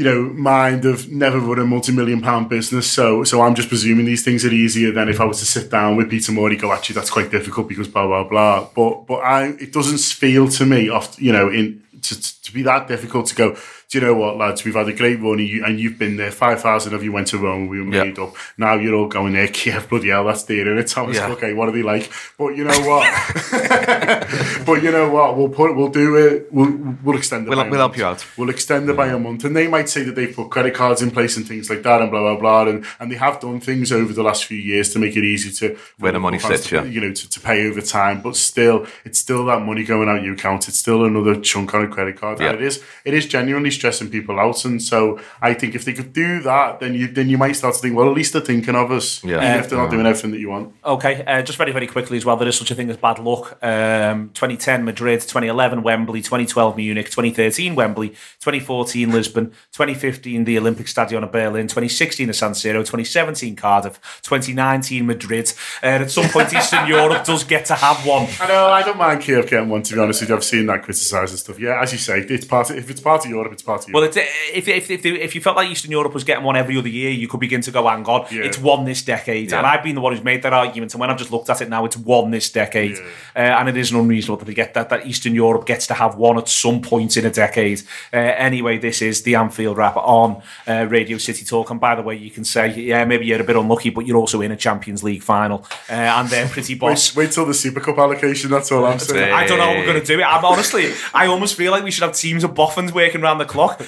you 0.00 0.06
know, 0.06 0.22
mind 0.32 0.86
of 0.86 1.10
never 1.12 1.38
run 1.38 1.58
a 1.58 1.66
multi-million 1.66 2.22
pound 2.22 2.48
business. 2.48 2.90
So, 2.90 3.22
so 3.22 3.42
I'm 3.42 3.54
just 3.54 3.68
presuming 3.68 4.06
these 4.06 4.24
things 4.24 4.46
are 4.46 4.50
easier 4.50 4.92
than 4.92 5.10
if 5.10 5.20
I 5.20 5.26
was 5.26 5.40
to 5.40 5.44
sit 5.44 5.70
down 5.70 5.94
with 5.96 6.08
Peter 6.08 6.32
Moore. 6.32 6.54
Go, 6.54 6.72
actually, 6.72 6.94
that's 6.94 7.10
quite 7.10 7.30
difficult 7.30 7.68
because 7.68 7.86
blah 7.86 8.06
blah 8.06 8.24
blah. 8.24 8.66
But, 8.74 9.06
but 9.06 9.16
I, 9.16 9.48
it 9.60 9.74
doesn't 9.74 10.00
feel 10.00 10.48
to 10.48 10.64
me, 10.64 10.88
off, 10.88 11.20
you 11.20 11.32
know, 11.32 11.50
in 11.50 11.82
to, 12.00 12.42
to 12.42 12.50
be 12.50 12.62
that 12.62 12.88
difficult 12.88 13.26
to 13.26 13.34
go. 13.34 13.56
Do 13.90 13.98
you 13.98 14.04
know 14.06 14.14
what, 14.14 14.36
lads? 14.36 14.64
We've 14.64 14.72
had 14.74 14.88
a 14.88 14.92
great 14.92 15.18
run, 15.20 15.40
and, 15.40 15.48
you, 15.48 15.64
and 15.64 15.80
you've 15.80 15.98
been 15.98 16.16
there. 16.16 16.30
Five 16.30 16.60
thousand 16.60 16.94
of 16.94 17.02
you 17.02 17.10
went 17.10 17.26
to 17.28 17.38
Rome. 17.38 17.66
We 17.66 17.82
were 17.82 17.92
Yeah. 17.92 18.04
made 18.04 18.20
up. 18.20 18.36
Now 18.56 18.74
you're 18.76 18.94
all 18.94 19.08
going 19.08 19.32
there. 19.32 19.48
Yeah, 19.66 19.84
bloody 19.84 20.08
hell, 20.10 20.24
that's 20.24 20.44
there, 20.44 20.68
and 20.68 20.78
it's 20.78 20.92
Thomas. 20.94 21.16
Yeah. 21.16 21.28
Okay, 21.32 21.54
what 21.54 21.68
are 21.68 21.72
they 21.72 21.82
like? 21.82 22.08
But 22.38 22.56
you 22.56 22.62
know 22.64 22.80
what? 22.88 23.04
but 24.64 24.82
you 24.82 24.92
know 24.92 25.10
what? 25.10 25.36
We'll 25.36 25.48
put 25.48 25.74
we'll 25.76 25.88
do 25.88 26.14
it. 26.16 26.52
We'll 26.52 26.70
we'll 27.02 27.16
extend 27.18 27.46
it. 27.46 27.50
We'll- 27.50 27.68
we'll 27.68 27.78
help 27.80 27.96
you 27.96 28.04
out. 28.04 28.24
We'll 28.38 28.48
extend 28.50 28.88
it 28.88 28.96
by 28.96 29.08
a 29.08 29.18
month, 29.18 29.44
and 29.44 29.56
they 29.56 29.66
might 29.66 29.88
say 29.88 30.04
that 30.04 30.14
they've 30.14 30.34
put 30.34 30.50
credit 30.50 30.72
cards 30.74 31.02
in 31.02 31.10
place 31.10 31.36
and 31.36 31.46
things 31.46 31.68
like 31.68 31.82
that, 31.82 32.00
and 32.00 32.10
blah 32.12 32.20
blah 32.20 32.38
blah, 32.40 32.70
and, 32.72 32.84
and 33.00 33.10
they 33.10 33.16
have 33.16 33.40
done 33.40 33.58
things 33.60 33.90
over 33.90 34.12
the 34.12 34.22
last 34.22 34.44
few 34.44 34.56
years 34.58 34.92
to 34.92 35.00
make 35.00 35.16
it 35.16 35.24
easy 35.24 35.50
to 35.66 35.76
Where 35.98 36.12
the 36.12 36.20
money 36.20 36.38
sits, 36.38 36.70
yeah. 36.70 36.84
you 36.84 37.00
know, 37.00 37.12
to, 37.12 37.28
to 37.28 37.40
pay 37.40 37.68
over 37.68 37.80
time. 37.80 38.20
But 38.22 38.36
still, 38.36 38.86
it's 39.04 39.18
still 39.18 39.44
that 39.46 39.62
money 39.62 39.82
going 39.84 40.08
out 40.08 40.22
your 40.22 40.34
account. 40.34 40.68
It's 40.68 40.78
still 40.78 41.04
another 41.04 41.40
chunk 41.40 41.74
on 41.74 41.82
a 41.82 41.88
credit 41.88 42.16
card, 42.20 42.38
Yeah. 42.40 42.50
and 42.50 42.60
it 42.60 42.62
is 42.62 42.82
it 43.04 43.14
is 43.14 43.26
genuinely 43.26 43.70
stressing 43.80 44.10
people 44.10 44.38
out. 44.38 44.64
And 44.64 44.80
so 44.82 45.18
I 45.40 45.54
think 45.54 45.74
if 45.74 45.84
they 45.84 45.92
could 45.92 46.12
do 46.12 46.40
that, 46.42 46.80
then 46.80 46.94
you 46.94 47.08
then 47.08 47.28
you 47.28 47.38
might 47.38 47.56
start 47.56 47.74
to 47.74 47.80
think, 47.80 47.96
well, 47.96 48.08
at 48.08 48.14
least 48.14 48.32
they're 48.34 48.42
thinking 48.52 48.76
of 48.76 48.90
us, 48.92 49.24
Yeah. 49.24 49.36
even 49.38 49.60
if 49.60 49.68
they're 49.68 49.78
not 49.78 49.90
doing 49.90 50.06
everything 50.06 50.30
that 50.32 50.40
you 50.40 50.50
want. 50.50 50.74
Okay, 50.84 51.24
uh, 51.26 51.42
just 51.42 51.58
very, 51.58 51.72
very 51.72 51.86
quickly 51.86 52.16
as 52.16 52.24
well, 52.24 52.36
there 52.36 52.48
is 52.48 52.56
such 52.56 52.70
a 52.70 52.74
thing 52.74 52.90
as 52.90 52.96
bad 52.96 53.18
luck. 53.18 53.58
Um, 53.62 54.30
2010 54.34 54.84
Madrid, 54.84 55.20
2011 55.22 55.82
Wembley, 55.82 56.20
2012 56.20 56.76
Munich, 56.76 57.06
2013 57.10 57.74
Wembley, 57.74 58.10
2014 58.40 59.10
Lisbon, 59.10 59.46
2015 59.72 60.44
the 60.44 60.58
Olympic 60.58 60.88
Stadion 60.88 61.24
of 61.24 61.32
Berlin, 61.32 61.66
2016 61.66 62.26
the 62.26 62.34
San 62.34 62.52
Siro, 62.52 62.80
2017 62.84 63.56
Cardiff, 63.56 63.98
2019 64.22 65.06
Madrid. 65.06 65.52
Uh, 65.82 65.86
at 65.86 66.10
some 66.10 66.28
point, 66.28 66.52
Eastern 66.52 66.86
Europe 66.96 67.24
does 67.24 67.44
get 67.44 67.64
to 67.66 67.74
have 67.74 68.04
one. 68.06 68.26
I 68.40 68.48
know. 68.48 68.66
I 68.68 68.82
don't 68.82 68.98
mind 68.98 69.22
Kiev 69.22 69.48
getting 69.48 69.68
one. 69.68 69.82
To 69.82 69.94
be 69.94 70.00
honest 70.00 70.20
with 70.20 70.30
you, 70.30 70.36
I've 70.36 70.44
seen 70.44 70.66
that 70.66 70.82
criticised 70.82 71.32
and 71.32 71.38
stuff. 71.38 71.58
Yeah, 71.58 71.80
as 71.80 71.92
you 71.92 71.98
say, 71.98 72.20
it's 72.20 72.44
part. 72.44 72.70
Of, 72.70 72.76
if 72.76 72.90
it's 72.90 73.00
part 73.00 73.24
of 73.24 73.30
Europe, 73.30 73.52
it's 73.52 73.62
part 73.62 73.69
of 73.70 73.86
Well, 73.92 74.02
it's, 74.04 74.16
if, 74.16 74.68
if, 74.68 74.90
if, 74.90 75.04
if 75.06 75.34
you 75.34 75.40
felt 75.40 75.56
like 75.56 75.70
Eastern 75.70 75.90
Europe 75.90 76.14
was 76.14 76.24
getting 76.24 76.44
one 76.44 76.56
every 76.56 76.76
other 76.76 76.88
year, 76.88 77.10
you 77.10 77.28
could 77.28 77.40
begin 77.40 77.60
to 77.62 77.70
go, 77.70 77.86
hang 77.88 78.04
on, 78.06 78.26
Yeah. 78.30 78.42
it's 78.42 78.58
one 78.58 78.84
this 78.84 79.02
decade. 79.02 79.50
Yeah. 79.50 79.58
And 79.58 79.66
I've 79.66 79.82
been 79.82 79.94
the 79.94 80.00
one 80.00 80.12
who's 80.14 80.24
made 80.24 80.42
that 80.42 80.52
argument. 80.52 80.92
And 80.94 81.00
when 81.00 81.10
I've 81.10 81.18
just 81.18 81.30
looked 81.32 81.50
at 81.50 81.60
it 81.62 81.68
now, 81.68 81.84
it's 81.84 81.96
one 81.96 82.30
this 82.30 82.50
decade. 82.50 82.98
Uh, 83.34 83.38
and 83.38 83.68
it 83.68 83.76
isn't 83.76 83.96
unreasonable 83.98 84.38
that 84.38 84.44
they 84.46 84.54
get 84.54 84.74
that, 84.74 84.88
that 84.90 85.06
Eastern 85.06 85.34
Europe 85.34 85.66
gets 85.66 85.86
to 85.88 85.94
have 85.94 86.16
one 86.16 86.38
at 86.38 86.48
some 86.48 86.80
point 86.82 87.16
in 87.16 87.24
a 87.26 87.30
decade. 87.30 87.80
Uh, 88.12 88.16
anyway, 88.16 88.78
this 88.78 89.02
is 89.02 89.22
the 89.22 89.34
Anfield 89.34 89.76
wrap 89.76 89.96
on 89.96 90.42
uh, 90.68 90.86
Radio 90.88 91.18
City 91.18 91.44
Talk. 91.44 91.70
And 91.70 91.80
by 91.80 91.94
the 91.94 92.02
way, 92.02 92.16
you 92.16 92.30
can 92.30 92.44
say, 92.44 92.74
yeah, 92.74 93.04
maybe 93.04 93.26
you're 93.26 93.40
a 93.40 93.44
bit 93.44 93.56
unlucky, 93.56 93.90
but 93.90 94.06
you're 94.06 94.16
also 94.18 94.40
in 94.40 94.50
a 94.52 94.56
Champions 94.56 95.02
League 95.02 95.22
final. 95.22 95.64
Uh, 95.88 95.92
and 95.94 96.28
they're 96.28 96.48
pretty 96.48 96.74
boss. 96.74 97.14
wait, 97.16 97.26
wait 97.26 97.32
till 97.32 97.46
the 97.46 97.54
Super 97.54 97.80
Cup 97.80 97.98
allocation. 97.98 98.50
That's 98.50 98.70
all 98.72 98.84
I'm 98.84 98.98
saying. 98.98 99.28
it. 99.28 99.32
I 99.32 99.46
don't 99.46 99.58
know 99.58 99.64
how 99.64 99.74
we're 99.74 99.86
going 99.86 100.00
to 100.00 100.06
do 100.06 100.18
it. 100.20 100.24
I'm 100.24 100.44
honestly, 100.44 100.92
I 101.14 101.26
almost 101.26 101.54
feel 101.56 101.70
like 101.72 101.84
we 101.84 101.90
should 101.90 102.02
have 102.04 102.14
teams 102.14 102.44
of 102.44 102.54
boffins 102.54 102.92
working 102.92 103.22
around 103.22 103.38
the 103.38 103.44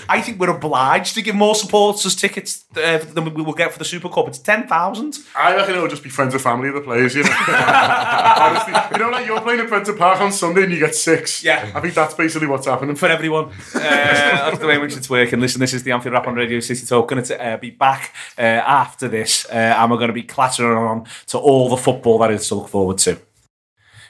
I 0.08 0.20
think 0.20 0.38
we're 0.38 0.50
obliged 0.50 1.14
to 1.14 1.22
give 1.22 1.34
more 1.34 1.54
supporters 1.54 2.14
tickets 2.14 2.64
uh, 2.76 2.98
than 2.98 3.34
we 3.34 3.42
will 3.42 3.52
get 3.52 3.72
for 3.72 3.78
the 3.78 3.84
Super 3.84 4.08
Cup. 4.08 4.28
It's 4.28 4.38
ten 4.38 4.66
thousand. 4.66 5.18
I 5.36 5.54
reckon 5.56 5.74
it'll 5.74 5.88
just 5.88 6.02
be 6.02 6.10
friends 6.10 6.34
and 6.34 6.42
family 6.42 6.68
of 6.68 6.74
the 6.74 6.80
players. 6.80 7.14
You 7.14 7.24
know, 7.24 7.30
honestly, 7.48 8.74
you 8.92 8.98
know, 8.98 9.10
like 9.10 9.26
you're 9.26 9.40
playing 9.40 9.60
at 9.60 9.68
Prenton 9.68 9.96
Park 9.96 10.20
on 10.20 10.32
Sunday 10.32 10.64
and 10.64 10.72
you 10.72 10.78
get 10.78 10.94
six. 10.94 11.42
Yeah. 11.42 11.70
I 11.74 11.80
think 11.80 11.94
that's 11.94 12.14
basically 12.14 12.48
what's 12.48 12.66
happening. 12.66 12.96
for 12.96 13.06
everyone. 13.08 13.46
Uh, 13.46 13.50
that's 13.74 14.58
the 14.58 14.66
way 14.66 14.76
in 14.76 14.80
which 14.80 14.96
it's 14.96 15.10
working. 15.10 15.40
Listen, 15.40 15.60
this 15.60 15.74
is 15.74 15.82
the 15.82 15.92
Anfield 15.92 16.14
Wrap 16.14 16.26
on 16.26 16.34
Radio 16.34 16.60
City 16.60 16.84
Talk. 16.86 17.08
Going 17.08 17.22
to 17.22 17.44
uh, 17.44 17.56
be 17.56 17.70
back 17.70 18.14
uh, 18.38 18.42
after 18.42 19.08
this, 19.08 19.46
uh, 19.50 19.52
and 19.52 19.90
we're 19.90 19.98
going 19.98 20.08
to 20.08 20.14
be 20.14 20.22
clattering 20.22 20.78
on 20.78 21.06
to 21.28 21.38
all 21.38 21.68
the 21.68 21.76
football 21.76 22.18
that 22.18 22.30
is 22.30 22.48
to 22.48 22.56
look 22.56 22.68
forward 22.68 22.98
to. 22.98 23.18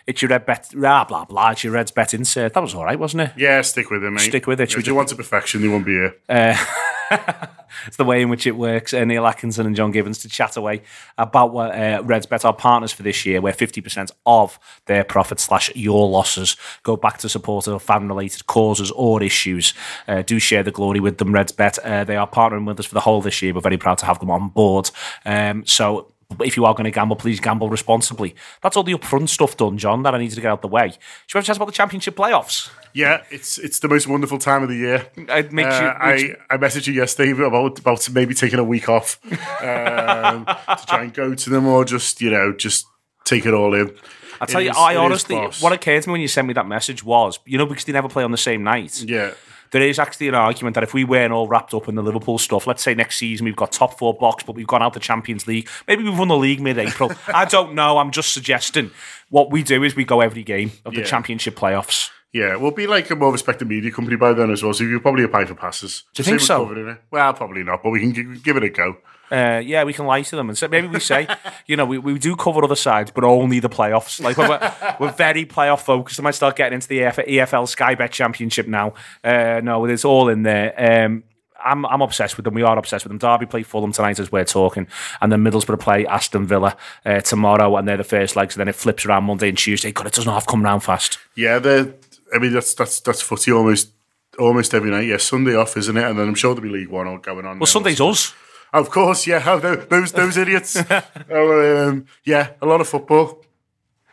It's 0.07 0.23
your 0.23 0.29
red 0.31 0.47
bet, 0.47 0.71
blah 0.73 1.05
blah 1.05 1.25
blah. 1.25 1.51
It's 1.51 1.65
your 1.65 1.73
Reds 1.73 1.91
bet 1.91 2.15
insert. 2.15 2.55
That 2.55 2.63
was 2.63 2.75
all 2.75 2.85
right, 2.85 2.99
wasn't 2.99 3.23
it? 3.23 3.33
Yeah, 3.37 3.61
stick 3.63 3.91
with 3.91 4.03
it, 4.05 4.11
mate. 4.11 4.21
Stick 4.21 4.47
with 4.47 4.61
it. 4.61 4.65
If 4.65 4.77
just- 4.77 4.87
you 4.87 4.95
want 4.95 5.09
to 5.09 5.17
perfection, 5.17 5.63
they 5.63 5.69
won't 5.69 5.87
be 5.87 5.93
here. 5.93 6.15
it's 7.87 7.97
the 7.97 8.05
way 8.05 8.23
in 8.23 8.29
which 8.29 8.47
it 8.47 8.57
works. 8.57 8.95
Uh, 8.95 9.05
Neil 9.05 9.27
Atkinson 9.27 9.67
and 9.67 9.77
John 9.77 9.91
Gibbons 9.91 10.19
to 10.19 10.29
chat 10.29 10.57
away 10.57 10.83
about 11.19 11.53
what 11.53 11.75
uh, 11.75 12.03
Reds 12.05 12.27
Bet 12.27 12.45
are 12.45 12.53
partners 12.53 12.93
for 12.93 13.03
this 13.03 13.25
year, 13.27 13.41
where 13.41 13.53
50% 13.53 14.11
of 14.27 14.59
their 14.87 15.05
profits 15.05 15.45
slash 15.45 15.75
your 15.75 16.09
losses 16.09 16.57
go 16.83 16.97
back 16.97 17.19
to 17.19 17.29
support 17.29 17.67
of 17.67 17.83
fan 17.83 18.09
related 18.09 18.47
causes 18.47 18.91
or 18.93 19.23
issues. 19.23 19.75
Uh, 20.09 20.23
do 20.23 20.39
share 20.39 20.63
the 20.63 20.71
glory 20.71 21.01
with 21.01 21.19
them, 21.19 21.33
Reds 21.33 21.53
Bet. 21.53 21.79
Uh, 21.81 22.05
they 22.05 22.17
are 22.17 22.29
partnering 22.29 22.67
with 22.67 22.81
us 22.81 22.87
for 22.87 22.95
the 22.95 23.01
whole 23.01 23.21
this 23.21 23.43
year. 23.43 23.55
We're 23.55 23.61
very 23.61 23.79
proud 23.79 23.99
to 23.99 24.07
have 24.07 24.21
them 24.21 24.31
on 24.31 24.49
board. 24.49 24.91
Um, 25.25 25.67
so 25.67 26.13
if 26.41 26.57
you 26.57 26.65
are 26.65 26.75
going 26.75 26.85
to 26.85 26.91
gamble, 26.91 27.17
please 27.17 27.41
gamble 27.41 27.69
responsibly. 27.69 28.35
That's 28.63 28.77
all 28.77 28.83
the 28.83 28.95
upfront 28.95 29.29
stuff 29.29 29.57
done, 29.57 29.79
John, 29.79 30.03
that 30.05 30.15
I 30.15 30.19
needed 30.19 30.35
to 30.37 30.41
get 30.41 30.51
out 30.51 30.63
the 30.63 30.69
way. 30.69 30.91
Should 31.27 31.35
we 31.35 31.39
have 31.39 31.45
a 31.45 31.47
chat 31.47 31.57
about 31.57 31.67
the 31.67 31.73
championship 31.73 32.17
playoffs? 32.17 32.71
Yeah, 32.95 33.23
it's 33.31 33.59
it's 33.59 33.79
the 33.79 33.89
most 33.89 34.07
wonderful 34.07 34.39
time 34.39 34.63
of 34.63 34.69
the 34.69 34.77
year. 34.77 35.07
It 35.17 35.53
makes 35.53 35.75
Uh, 35.75 35.95
you- 36.01 36.07
makes- 36.29 36.41
I, 36.51 36.55
I 36.55 36.59
messaged 36.59 36.87
you 36.87 36.93
yesterday 36.95 37.31
about 37.33 37.79
about 37.79 38.09
maybe 38.11 38.35
taking 38.35 38.59
a 38.59 38.65
week 38.65 38.89
off 38.89 39.19
um, 39.63 40.45
to 40.47 40.87
try 40.87 41.03
and 41.03 41.15
go 41.15 41.35
to 41.35 41.51
them, 41.51 41.67
or 41.67 41.85
just 41.85 42.21
you 42.21 42.31
know 42.31 42.53
just 42.53 42.87
take 43.25 43.47
it 43.47 43.55
all 43.55 43.75
in. 43.75 43.95
I 44.41 44.47
tell 44.47 44.61
It 44.61 44.65
you, 44.65 44.71
is- 44.71 44.77
I 44.77 44.97
honestly, 44.97 45.37
what 45.37 45.73
occurred 45.73 46.03
to 46.03 46.09
me 46.09 46.13
when 46.13 46.21
you 46.21 46.29
sent 46.29 46.49
me 46.49 46.55
that 46.55 46.67
message 46.67 47.05
was, 47.05 47.39
you 47.47 47.57
know, 47.59 47.67
because 47.67 47.85
they 47.85 47.93
never 47.93 48.09
play 48.09 48.25
on 48.25 48.33
the 48.33 48.37
same 48.37 48.63
night. 48.65 49.01
yeah. 49.03 49.33
There 49.73 49.83
is 49.83 49.99
actually 49.99 50.29
an 50.29 50.35
argument 50.35 50.75
that 50.75 50.85
if 50.85 50.95
we 50.95 51.03
weren't 51.05 51.33
all 51.33 51.49
wrapped 51.49 51.75
up 51.75 51.89
in 51.89 51.95
the 51.97 52.03
Liverpool 52.03 52.39
stuff, 52.39 52.67
let's 52.67 52.83
say 52.83 52.95
next 52.95 53.17
season 53.17 53.45
we've 53.45 53.57
got 53.57 53.73
top 53.73 53.99
four 53.99 54.15
box, 54.15 54.45
but 54.45 54.55
we've 54.55 54.67
gone 54.67 54.83
out 54.83 54.93
the 54.95 55.01
Champions 55.01 55.47
League. 55.47 55.69
Maybe 55.89 56.05
we've 56.05 56.19
won 56.19 56.29
the 56.29 56.37
league 56.37 56.61
mid-April. 56.61 57.11
I 57.29 57.45
don't 57.47 57.75
know. 57.75 57.99
I'm 57.99 58.11
just 58.11 58.33
suggesting. 58.33 58.91
What 59.31 59.51
we 59.51 59.63
do 59.63 59.83
is 59.83 59.97
we 59.97 60.05
go 60.05 60.21
every 60.21 60.43
game 60.45 60.73
of 60.85 60.93
the 60.95 61.01
Yeah. 61.01 61.07
Championship 61.07 61.57
playoffs. 61.57 62.11
Yeah, 62.33 62.57
we'll 62.57 62.71
be 62.71 62.87
like 62.87 63.11
a 63.11 63.17
more 63.17 63.31
respected 63.31 63.69
media 63.69 63.91
company 63.91 64.17
by 64.17 64.33
then 64.33 64.51
as 64.51 64.63
well. 64.63 64.73
So 64.73 64.85
you'll 64.85 65.01
probably 65.01 65.25
apply 65.25 65.45
for 65.45 65.55
passes. 65.55 66.05
Do 66.15 66.23
you 66.23 66.25
think 66.25 66.41
so? 66.41 66.97
Well, 67.11 67.35
probably 67.35 67.63
not, 67.63 67.83
but 67.83 67.91
we 67.91 68.01
can 68.01 68.15
gi- 68.15 68.41
give 68.43 68.57
it 68.57 68.65
a 68.65 68.71
go. 68.71 68.97
Uh, 69.33 69.59
yeah, 69.65 69.83
we 69.85 69.95
can 69.95 70.05
lie 70.05 70.21
to 70.21 70.37
them 70.37 70.51
and 70.51 70.59
say, 70.59 70.67
maybe 70.69 70.87
we 70.87 71.01
say, 71.01 71.27
you 71.67 71.77
know, 71.77 71.87
we, 71.87 71.99
we 71.99 72.19
do 72.19 72.37
cover 72.37 72.63
other 72.63 72.77
sides, 72.77 73.11
but 73.11 73.25
only 73.25 73.61
the 73.61 73.71
playoffs. 73.71 74.23
Like 74.23 74.37
we're, 74.37 74.97
we're 75.01 75.13
very 75.13 75.47
playoff 75.47 75.81
focused. 75.81 76.21
I 76.21 76.23
might 76.23 76.35
start 76.35 76.57
getting 76.57 76.75
into 76.75 76.89
the 76.89 77.03
EF, 77.03 77.17
EFL 77.17 77.67
Sky 77.67 77.95
Bet 77.95 78.13
Championship 78.13 78.67
now. 78.67 78.95
Uh, 79.25 79.61
no, 79.63 79.85
it's 79.87 80.05
all 80.05 80.29
in 80.29 80.43
there. 80.43 80.75
Um, 81.05 81.25
I'm, 81.65 81.87
I'm 81.87 82.03
obsessed 82.03 82.37
with 82.37 82.45
them. 82.45 82.55
We 82.55 82.63
are 82.63 82.77
obsessed 82.77 83.05
with 83.05 83.11
them. 83.11 83.19
Derby 83.19 83.47
play 83.47 83.63
Fulham 83.63 83.93
tonight 83.93 84.19
as 84.19 84.33
we're 84.33 84.45
talking, 84.45 84.87
and 85.21 85.31
then 85.31 85.45
Middlesbrough 85.45 85.81
play 85.81 86.07
Aston 86.07 86.47
Villa 86.47 86.77
uh, 87.07 87.21
tomorrow, 87.21 87.77
and 87.77 87.87
they're 87.87 87.97
the 87.97 88.05
first 88.05 88.37
legs. 88.37 88.57
And 88.57 88.61
then 88.61 88.69
it 88.69 88.75
flips 88.75 89.07
around 89.07 89.25
Monday 89.25 89.49
and 89.49 89.59
Tuesday. 89.59 89.93
God, 89.93 90.07
it 90.07 90.13
doesn't 90.13 90.31
half 90.31 90.47
come 90.47 90.65
round 90.65 90.83
fast. 90.83 91.19
Yeah, 91.37 91.59
the 91.59 91.95
I 92.35 92.39
mean 92.39 92.53
that's 92.53 92.75
that's 92.75 93.01
that's 93.01 93.23
footy 93.23 93.53
almost 93.53 93.93
almost 94.39 94.75
every 94.75 94.91
night. 94.91 95.07
Yeah, 95.07 95.19
Sunday 95.19 95.55
off, 95.55 95.77
isn't 95.77 95.97
it? 95.97 96.05
And 96.05 96.19
then 96.19 96.29
I'm 96.29 96.35
sure 96.35 96.55
there'll 96.55 96.71
be 96.71 96.77
League 96.77 96.89
One 96.89 97.07
all 97.07 97.19
going 97.19 97.47
on. 97.47 97.59
Well, 97.59 97.67
Sunday's 97.67 98.01
us. 98.01 98.35
Of 98.73 98.91
course, 98.91 99.27
yeah. 99.27 99.41
How 99.41 99.59
those 99.91 100.13
those 100.13 100.37
idiots? 100.37 100.77
oh, 101.31 101.89
um, 101.89 102.07
yeah, 102.25 102.51
a 102.61 102.67
lot 102.67 102.81
of 102.81 102.89
football. 102.89 103.45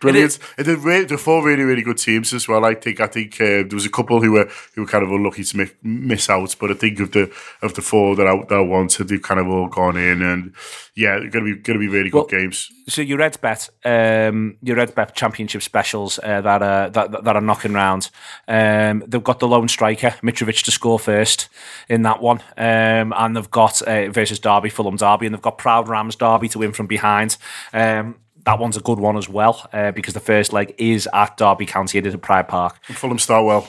Brilliant. 0.02 0.40
And 0.58 0.66
they're, 0.66 0.78
re- 0.78 1.04
they're 1.04 1.18
four 1.18 1.44
really, 1.46 1.64
really 1.64 1.82
good 1.82 1.98
teams 1.98 2.34
as 2.34 2.48
well. 2.48 2.66
I 2.66 2.76
think. 2.76 3.00
I 3.00 3.08
think 3.08 3.36
uh, 3.36 3.64
there 3.68 3.70
was 3.74 3.86
a 3.86 3.90
couple 3.90 4.22
who 4.22 4.32
were 4.32 4.50
who 4.76 4.82
were 4.82 4.88
kind 4.88 5.04
of 5.04 5.12
unlucky 5.12 5.44
to 5.44 5.58
mi- 5.58 5.72
miss 5.84 6.30
out, 6.30 6.56
but 6.60 6.72
I 6.72 6.74
think 6.74 7.00
of 7.00 7.12
the 7.12 7.32
of 7.62 7.74
the 7.74 7.82
four 7.82 8.16
that 8.16 8.28
I, 8.28 8.38
that 8.48 8.58
I 8.58 8.62
wanted, 8.62 9.08
they've 9.10 9.22
kind 9.22 9.40
of 9.40 9.48
all 9.48 9.68
gone 9.68 9.98
in, 9.98 10.22
and 10.22 10.54
yeah, 10.96 11.20
they're 11.20 11.30
going 11.30 11.46
to 11.46 11.56
be 11.56 11.62
going 11.62 11.80
to 11.80 11.80
be 11.80 11.88
really 11.88 12.10
good 12.10 12.18
Well, 12.18 12.26
games. 12.28 12.70
So 12.88 13.02
your 13.02 13.18
Reds 13.20 13.38
bet, 13.38 13.70
um, 13.86 14.58
your 14.62 14.78
Reds 14.78 14.92
bet 14.92 15.16
Championship 15.16 15.62
specials 15.62 16.20
uh, 16.20 16.42
that 16.42 16.62
are 16.62 16.90
that, 16.90 17.24
that 17.24 17.36
are 17.36 17.42
knocking 17.42 17.74
round. 17.74 18.10
Um, 18.48 19.04
they've 19.08 19.24
got 19.24 19.40
the 19.40 19.48
lone 19.48 19.68
striker 19.68 20.12
Mitrovic 20.24 20.64
to 20.64 20.72
score 20.72 21.00
first 21.00 21.50
in 21.88 22.04
that 22.04 22.22
one, 22.22 22.42
um, 22.58 23.14
and 23.16 23.36
they've 23.36 23.52
got 23.52 23.82
uh, 23.82 24.10
versus 24.10 24.40
Derby, 24.40 24.70
Fulham 24.70 24.96
Derby, 24.96 25.26
and 25.26 25.36
they've 25.36 25.42
got 25.42 25.58
Proud 25.58 25.88
Rams 25.88 26.16
Derby 26.16 26.50
to 26.50 26.60
win 26.60 26.72
from 26.72 26.88
behind. 26.88 27.38
Um, 27.74 28.16
that 28.50 28.58
one's 28.58 28.76
a 28.76 28.82
good 28.82 29.00
one 29.00 29.16
as 29.16 29.30
well 29.30 29.70
uh, 29.74 29.92
because 29.92 30.16
the 30.16 30.20
first 30.20 30.54
leg 30.54 30.74
is 30.80 31.08
at 31.14 31.38
Derby 31.38 31.68
County. 31.68 32.00
It 32.00 32.08
is 32.08 32.16
at 32.16 32.22
Pride 32.24 32.48
Park. 32.48 32.84
Fulham 32.86 33.20
start 33.20 33.46
well. 33.46 33.68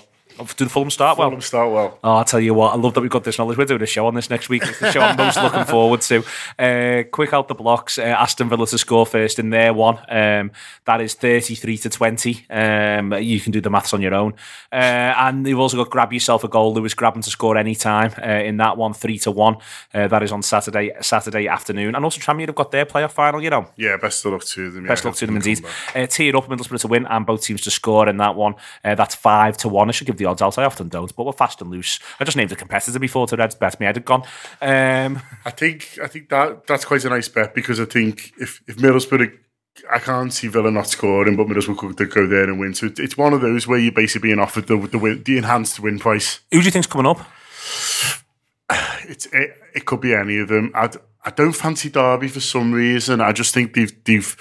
Did 0.56 0.70
Fulham 0.70 0.90
start 0.90 1.18
well? 1.18 1.28
Fulham 1.28 1.40
start 1.40 1.72
well. 1.72 1.98
Oh, 2.02 2.16
I'll 2.16 2.24
tell 2.24 2.40
you 2.40 2.54
what, 2.54 2.72
I 2.72 2.76
love 2.76 2.94
that 2.94 3.00
we've 3.00 3.10
got 3.10 3.24
this 3.24 3.38
knowledge. 3.38 3.58
We're 3.58 3.64
doing 3.64 3.82
a 3.82 3.86
show 3.86 4.06
on 4.06 4.14
this 4.14 4.30
next 4.30 4.48
week. 4.48 4.62
It's 4.64 4.80
the 4.80 4.90
show 4.90 5.00
I'm 5.00 5.16
most 5.16 5.36
looking 5.42 5.64
forward 5.64 6.00
to. 6.02 6.24
Uh, 6.58 7.02
quick 7.10 7.32
out 7.32 7.48
the 7.48 7.54
blocks. 7.54 7.98
Uh, 7.98 8.02
Aston 8.02 8.48
Villa 8.48 8.66
to 8.66 8.78
score 8.78 9.06
first 9.06 9.38
in 9.38 9.50
their 9.50 9.74
one. 9.74 9.98
Um, 10.08 10.52
that 10.86 11.00
is 11.00 11.14
33 11.14 11.78
to 11.78 11.90
20. 11.90 12.46
Um, 12.50 13.12
you 13.14 13.40
can 13.40 13.52
do 13.52 13.60
the 13.60 13.70
maths 13.70 13.92
on 13.92 14.00
your 14.00 14.14
own. 14.14 14.34
Uh, 14.72 14.76
and 15.16 15.46
you've 15.46 15.58
also 15.58 15.76
got 15.76 15.90
grab 15.90 16.12
yourself 16.12 16.44
a 16.44 16.48
goal. 16.48 16.72
Lewis 16.74 16.94
Grabban 16.94 17.22
to 17.24 17.30
score 17.30 17.56
any 17.56 17.74
time 17.74 18.12
uh, 18.18 18.26
in 18.26 18.56
that 18.58 18.76
one, 18.76 18.94
3 18.94 19.18
to 19.18 19.30
1. 19.30 19.56
Uh, 19.92 20.08
that 20.08 20.22
is 20.22 20.32
on 20.32 20.42
Saturday 20.42 20.92
Saturday 21.00 21.48
afternoon. 21.48 21.94
And 21.94 22.04
also, 22.04 22.20
Tranmere 22.20 22.46
have 22.46 22.54
got 22.54 22.70
their 22.70 22.86
playoff 22.86 23.12
final, 23.12 23.42
you 23.42 23.50
know. 23.50 23.66
Yeah, 23.76 23.96
best 23.96 24.24
of 24.24 24.32
luck 24.32 24.44
to 24.44 24.70
them. 24.70 24.86
Best 24.86 25.04
yeah, 25.04 25.08
luck 25.08 25.18
to 25.18 25.26
them 25.26 25.36
indeed. 25.36 25.64
Uh, 25.94 26.06
tee 26.06 26.28
it 26.28 26.34
up, 26.34 26.46
Middlesbrough 26.46 26.80
to 26.80 26.88
win, 26.88 27.06
and 27.06 27.26
both 27.26 27.42
teams 27.42 27.62
to 27.62 27.70
score 27.70 28.08
in 28.08 28.16
that 28.18 28.34
one. 28.36 28.54
Uh, 28.84 28.94
that's 28.94 29.14
five 29.14 29.56
to 29.58 29.68
one. 29.68 29.88
I 29.88 29.92
should 29.92 30.06
give 30.06 30.16
the 30.16 30.26
odds 30.30 30.42
out. 30.42 30.58
I 30.58 30.64
often 30.64 30.88
don't, 30.88 31.14
but 31.14 31.24
we're 31.24 31.32
fast 31.32 31.60
and 31.60 31.70
loose. 31.70 31.98
I 32.18 32.24
just 32.24 32.36
named 32.36 32.52
a 32.52 32.56
competitor 32.56 32.98
before 32.98 33.26
to 33.28 33.36
Reds 33.36 33.54
bet. 33.54 33.78
Me 33.80 33.86
head 33.86 33.96
had 33.96 34.04
gone. 34.04 34.22
Um, 34.60 35.20
I 35.44 35.50
think 35.50 35.98
I 36.02 36.06
think 36.06 36.28
that 36.28 36.66
that's 36.66 36.84
quite 36.84 37.04
a 37.04 37.10
nice 37.10 37.28
bet 37.28 37.54
because 37.54 37.80
I 37.80 37.84
think 37.84 38.32
if 38.38 38.62
if 38.66 38.76
Middlesbrough. 38.76 39.38
I 39.90 40.00
can't 40.00 40.32
see 40.32 40.48
Villa 40.48 40.70
not 40.70 40.88
scoring, 40.88 41.36
but 41.36 41.46
Middlesbrough 41.46 41.96
could 41.96 42.10
go 42.10 42.26
there 42.26 42.44
and 42.44 42.58
win. 42.58 42.74
So 42.74 42.90
it's 42.98 43.16
one 43.16 43.32
of 43.32 43.40
those 43.40 43.68
where 43.68 43.78
you're 43.78 43.92
basically 43.92 44.28
being 44.28 44.40
offered 44.40 44.66
the 44.66 44.76
the, 44.76 44.98
win, 44.98 45.22
the 45.24 45.38
enhanced 45.38 45.80
win 45.80 45.98
price. 45.98 46.40
who 46.50 46.58
do 46.58 46.64
you 46.64 46.70
think's 46.70 46.88
coming 46.88 47.06
up? 47.06 47.20
It's 49.08 49.26
it, 49.26 49.56
it 49.74 49.86
could 49.86 50.00
be 50.00 50.14
any 50.14 50.38
of 50.38 50.48
them. 50.48 50.70
I, 50.72 50.88
I 51.24 51.30
don't 51.30 51.52
fancy 51.52 51.90
Derby 51.90 52.28
for 52.28 52.40
some 52.40 52.72
reason. 52.72 53.20
I 53.20 53.32
just 53.32 53.52
think 53.52 53.74
they've 53.74 54.04
they've. 54.04 54.36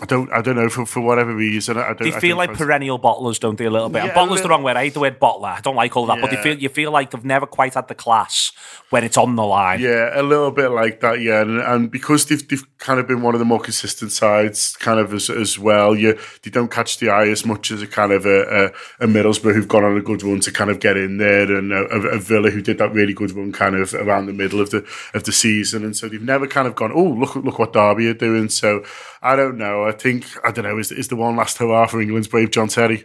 I 0.00 0.06
don't 0.06 0.28
I 0.32 0.42
don't 0.42 0.56
know 0.56 0.68
for, 0.68 0.84
for 0.86 1.00
whatever 1.00 1.32
reason. 1.32 1.76
I 1.78 1.92
don't, 1.92 2.02
They 2.02 2.10
feel 2.10 2.36
don't 2.36 2.48
like 2.48 2.58
perennial 2.58 2.98
bottlers, 2.98 3.38
don't 3.38 3.56
they? 3.56 3.66
A 3.66 3.70
little 3.70 3.88
bit. 3.88 4.02
and 4.02 4.08
Yeah, 4.08 4.12
a 4.12 4.26
bottlers 4.26 4.42
the 4.42 4.48
wrong 4.48 4.64
word. 4.64 4.76
I 4.76 4.84
hate 4.84 4.94
the 4.94 4.98
word 5.00 5.20
bottler. 5.20 5.56
I 5.56 5.60
don't 5.60 5.76
like 5.76 5.96
all 5.96 6.06
that. 6.06 6.20
But 6.20 6.30
they 6.30 6.36
feel 6.36 6.58
you 6.58 6.68
feel 6.68 6.90
like 6.90 7.12
they've 7.12 7.24
never 7.24 7.46
quite 7.46 7.74
had 7.74 7.86
the 7.86 7.94
class 7.94 8.50
when 8.90 9.04
it's 9.04 9.16
on 9.16 9.36
the 9.36 9.44
line. 9.44 9.80
Yeah, 9.80 10.10
a 10.12 10.22
little 10.22 10.50
bit 10.50 10.70
like 10.70 10.98
that, 11.00 11.20
yeah. 11.20 11.42
And, 11.42 11.60
and 11.60 11.90
because 11.92 12.26
they've, 12.26 12.46
they've 12.48 12.78
kind 12.78 12.98
of 12.98 13.06
been 13.06 13.22
one 13.22 13.34
of 13.34 13.38
the 13.38 13.44
more 13.44 13.60
consistent 13.60 14.10
sides, 14.10 14.76
kind 14.76 14.98
of 14.98 15.14
as, 15.14 15.30
as 15.30 15.60
well, 15.60 15.94
you 15.94 16.18
they 16.42 16.50
don't 16.50 16.72
catch 16.72 16.98
the 16.98 17.10
eye 17.10 17.28
as 17.28 17.46
much 17.46 17.70
as 17.70 17.80
a 17.80 17.86
kind 17.86 18.10
of 18.10 18.26
a, 18.26 18.72
a, 19.00 19.04
a 19.04 19.06
Middlesbrough 19.06 19.54
who've 19.54 19.68
gone 19.68 19.84
on 19.84 19.96
a 19.96 20.02
good 20.02 20.24
run 20.24 20.40
to 20.40 20.50
kind 20.50 20.70
of 20.70 20.80
get 20.80 20.96
in 20.96 21.18
there, 21.18 21.42
and 21.56 21.72
a, 21.72 21.86
a, 21.94 22.16
a 22.16 22.18
Villa 22.18 22.50
who 22.50 22.60
did 22.60 22.78
that 22.78 22.92
really 22.92 23.14
good 23.14 23.30
run 23.30 23.52
kind 23.52 23.76
of 23.76 23.94
around 23.94 24.26
the 24.26 24.32
middle 24.32 24.60
of 24.60 24.70
the 24.70 24.84
of 25.14 25.22
the 25.22 25.32
season, 25.32 25.84
and 25.84 25.96
so 25.96 26.08
they've 26.08 26.20
never 26.20 26.48
kind 26.48 26.66
of 26.66 26.74
gone, 26.74 26.90
oh 26.92 27.04
look 27.04 27.36
look 27.36 27.60
what 27.60 27.72
Derby 27.72 28.08
are 28.08 28.14
doing. 28.14 28.48
So 28.48 28.84
I 29.22 29.36
don't 29.36 29.56
know. 29.56 29.83
I 29.86 29.92
think 29.92 30.26
I 30.44 30.50
don't 30.50 30.64
know. 30.64 30.78
Is 30.78 30.92
is 30.92 31.08
the 31.08 31.16
one 31.16 31.36
last 31.36 31.58
hurrah 31.58 31.86
for 31.86 32.00
England's 32.00 32.28
brave 32.28 32.50
John 32.50 32.68
Terry? 32.68 33.04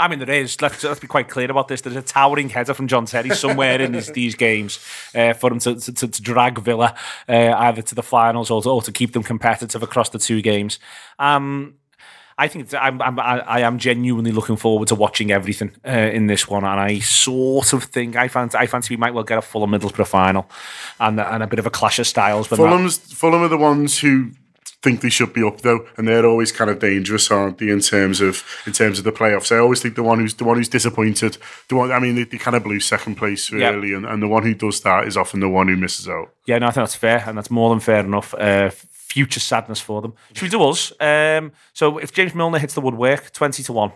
I 0.00 0.06
mean, 0.06 0.20
there 0.20 0.30
is. 0.30 0.62
Let's, 0.62 0.84
let's 0.84 1.00
be 1.00 1.08
quite 1.08 1.28
clear 1.28 1.50
about 1.50 1.66
this. 1.66 1.80
There's 1.80 1.96
a 1.96 2.02
towering 2.02 2.50
header 2.50 2.72
from 2.72 2.86
John 2.86 3.04
Terry 3.04 3.30
somewhere 3.30 3.80
in 3.80 3.90
these, 3.90 4.12
these 4.12 4.36
games 4.36 4.78
uh, 5.12 5.32
for 5.32 5.50
him 5.52 5.58
to, 5.58 5.74
to, 5.74 5.92
to 5.92 6.22
drag 6.22 6.60
Villa 6.60 6.94
uh, 7.28 7.52
either 7.56 7.82
to 7.82 7.96
the 7.96 8.02
finals 8.04 8.48
or 8.48 8.62
to, 8.62 8.68
or 8.70 8.82
to 8.82 8.92
keep 8.92 9.12
them 9.12 9.24
competitive 9.24 9.82
across 9.82 10.10
the 10.10 10.20
two 10.20 10.40
games. 10.40 10.78
Um, 11.18 11.74
I 12.40 12.46
think 12.46 12.72
I'm, 12.72 13.02
I'm, 13.02 13.18
I 13.18 13.62
am 13.62 13.80
genuinely 13.80 14.30
looking 14.30 14.54
forward 14.54 14.86
to 14.88 14.94
watching 14.94 15.32
everything 15.32 15.72
uh, 15.84 15.90
in 15.90 16.28
this 16.28 16.46
one, 16.46 16.62
and 16.62 16.78
I 16.78 17.00
sort 17.00 17.72
of 17.72 17.82
think 17.82 18.14
I 18.14 18.28
fancy 18.28 18.56
I 18.56 18.68
fancy 18.68 18.94
we 18.94 18.98
might 18.98 19.12
well 19.14 19.24
get 19.24 19.38
a 19.38 19.42
Fulham 19.42 19.72
Middlesbrough 19.72 20.06
final, 20.06 20.48
and 21.00 21.18
and 21.20 21.42
a 21.42 21.48
bit 21.48 21.58
of 21.58 21.66
a 21.66 21.70
clash 21.70 21.98
of 21.98 22.06
styles. 22.06 22.46
But 22.46 22.56
that- 22.58 22.62
Fulham's 22.62 22.98
Fulham 22.98 23.42
are 23.42 23.48
the 23.48 23.58
ones 23.58 23.98
who 23.98 24.30
think 24.82 25.00
they 25.00 25.08
should 25.08 25.32
be 25.32 25.42
up 25.42 25.60
though, 25.62 25.86
and 25.96 26.06
they're 26.06 26.26
always 26.26 26.52
kind 26.52 26.70
of 26.70 26.78
dangerous, 26.78 27.30
aren't 27.30 27.58
they? 27.58 27.68
In 27.68 27.80
terms 27.80 28.20
of 28.20 28.44
in 28.66 28.72
terms 28.72 28.98
of 28.98 29.04
the 29.04 29.12
playoffs, 29.12 29.50
I 29.50 29.58
always 29.58 29.82
think 29.82 29.96
the 29.96 30.02
one 30.02 30.20
who's 30.20 30.34
the 30.34 30.44
one 30.44 30.56
who's 30.56 30.68
disappointed, 30.68 31.38
the 31.68 31.76
one 31.76 31.90
I 31.90 31.98
mean, 31.98 32.14
they, 32.14 32.24
they 32.24 32.38
kind 32.38 32.56
of 32.56 32.62
blew 32.62 32.80
second 32.80 33.16
place 33.16 33.50
really, 33.50 33.92
and, 33.92 34.06
and 34.06 34.22
the 34.22 34.28
one 34.28 34.44
who 34.44 34.54
does 34.54 34.80
that 34.82 35.06
is 35.06 35.16
often 35.16 35.40
the 35.40 35.48
one 35.48 35.68
who 35.68 35.76
misses 35.76 36.08
out. 36.08 36.32
Yeah, 36.46 36.58
no, 36.58 36.66
I 36.66 36.70
think 36.70 36.82
that's 36.82 36.94
fair, 36.94 37.24
and 37.26 37.36
that's 37.36 37.50
more 37.50 37.70
than 37.70 37.80
fair 37.80 38.00
enough. 38.00 38.34
Uh, 38.34 38.70
future 38.70 39.40
sadness 39.40 39.80
for 39.80 40.00
them. 40.02 40.14
Should 40.34 40.42
we 40.44 40.48
do 40.50 40.62
us? 40.62 40.92
Um, 41.00 41.52
so 41.72 41.98
if 41.98 42.12
James 42.12 42.34
Milner 42.34 42.58
hits 42.58 42.74
the 42.74 42.80
woodwork, 42.80 43.32
twenty 43.32 43.62
to 43.64 43.72
one. 43.72 43.92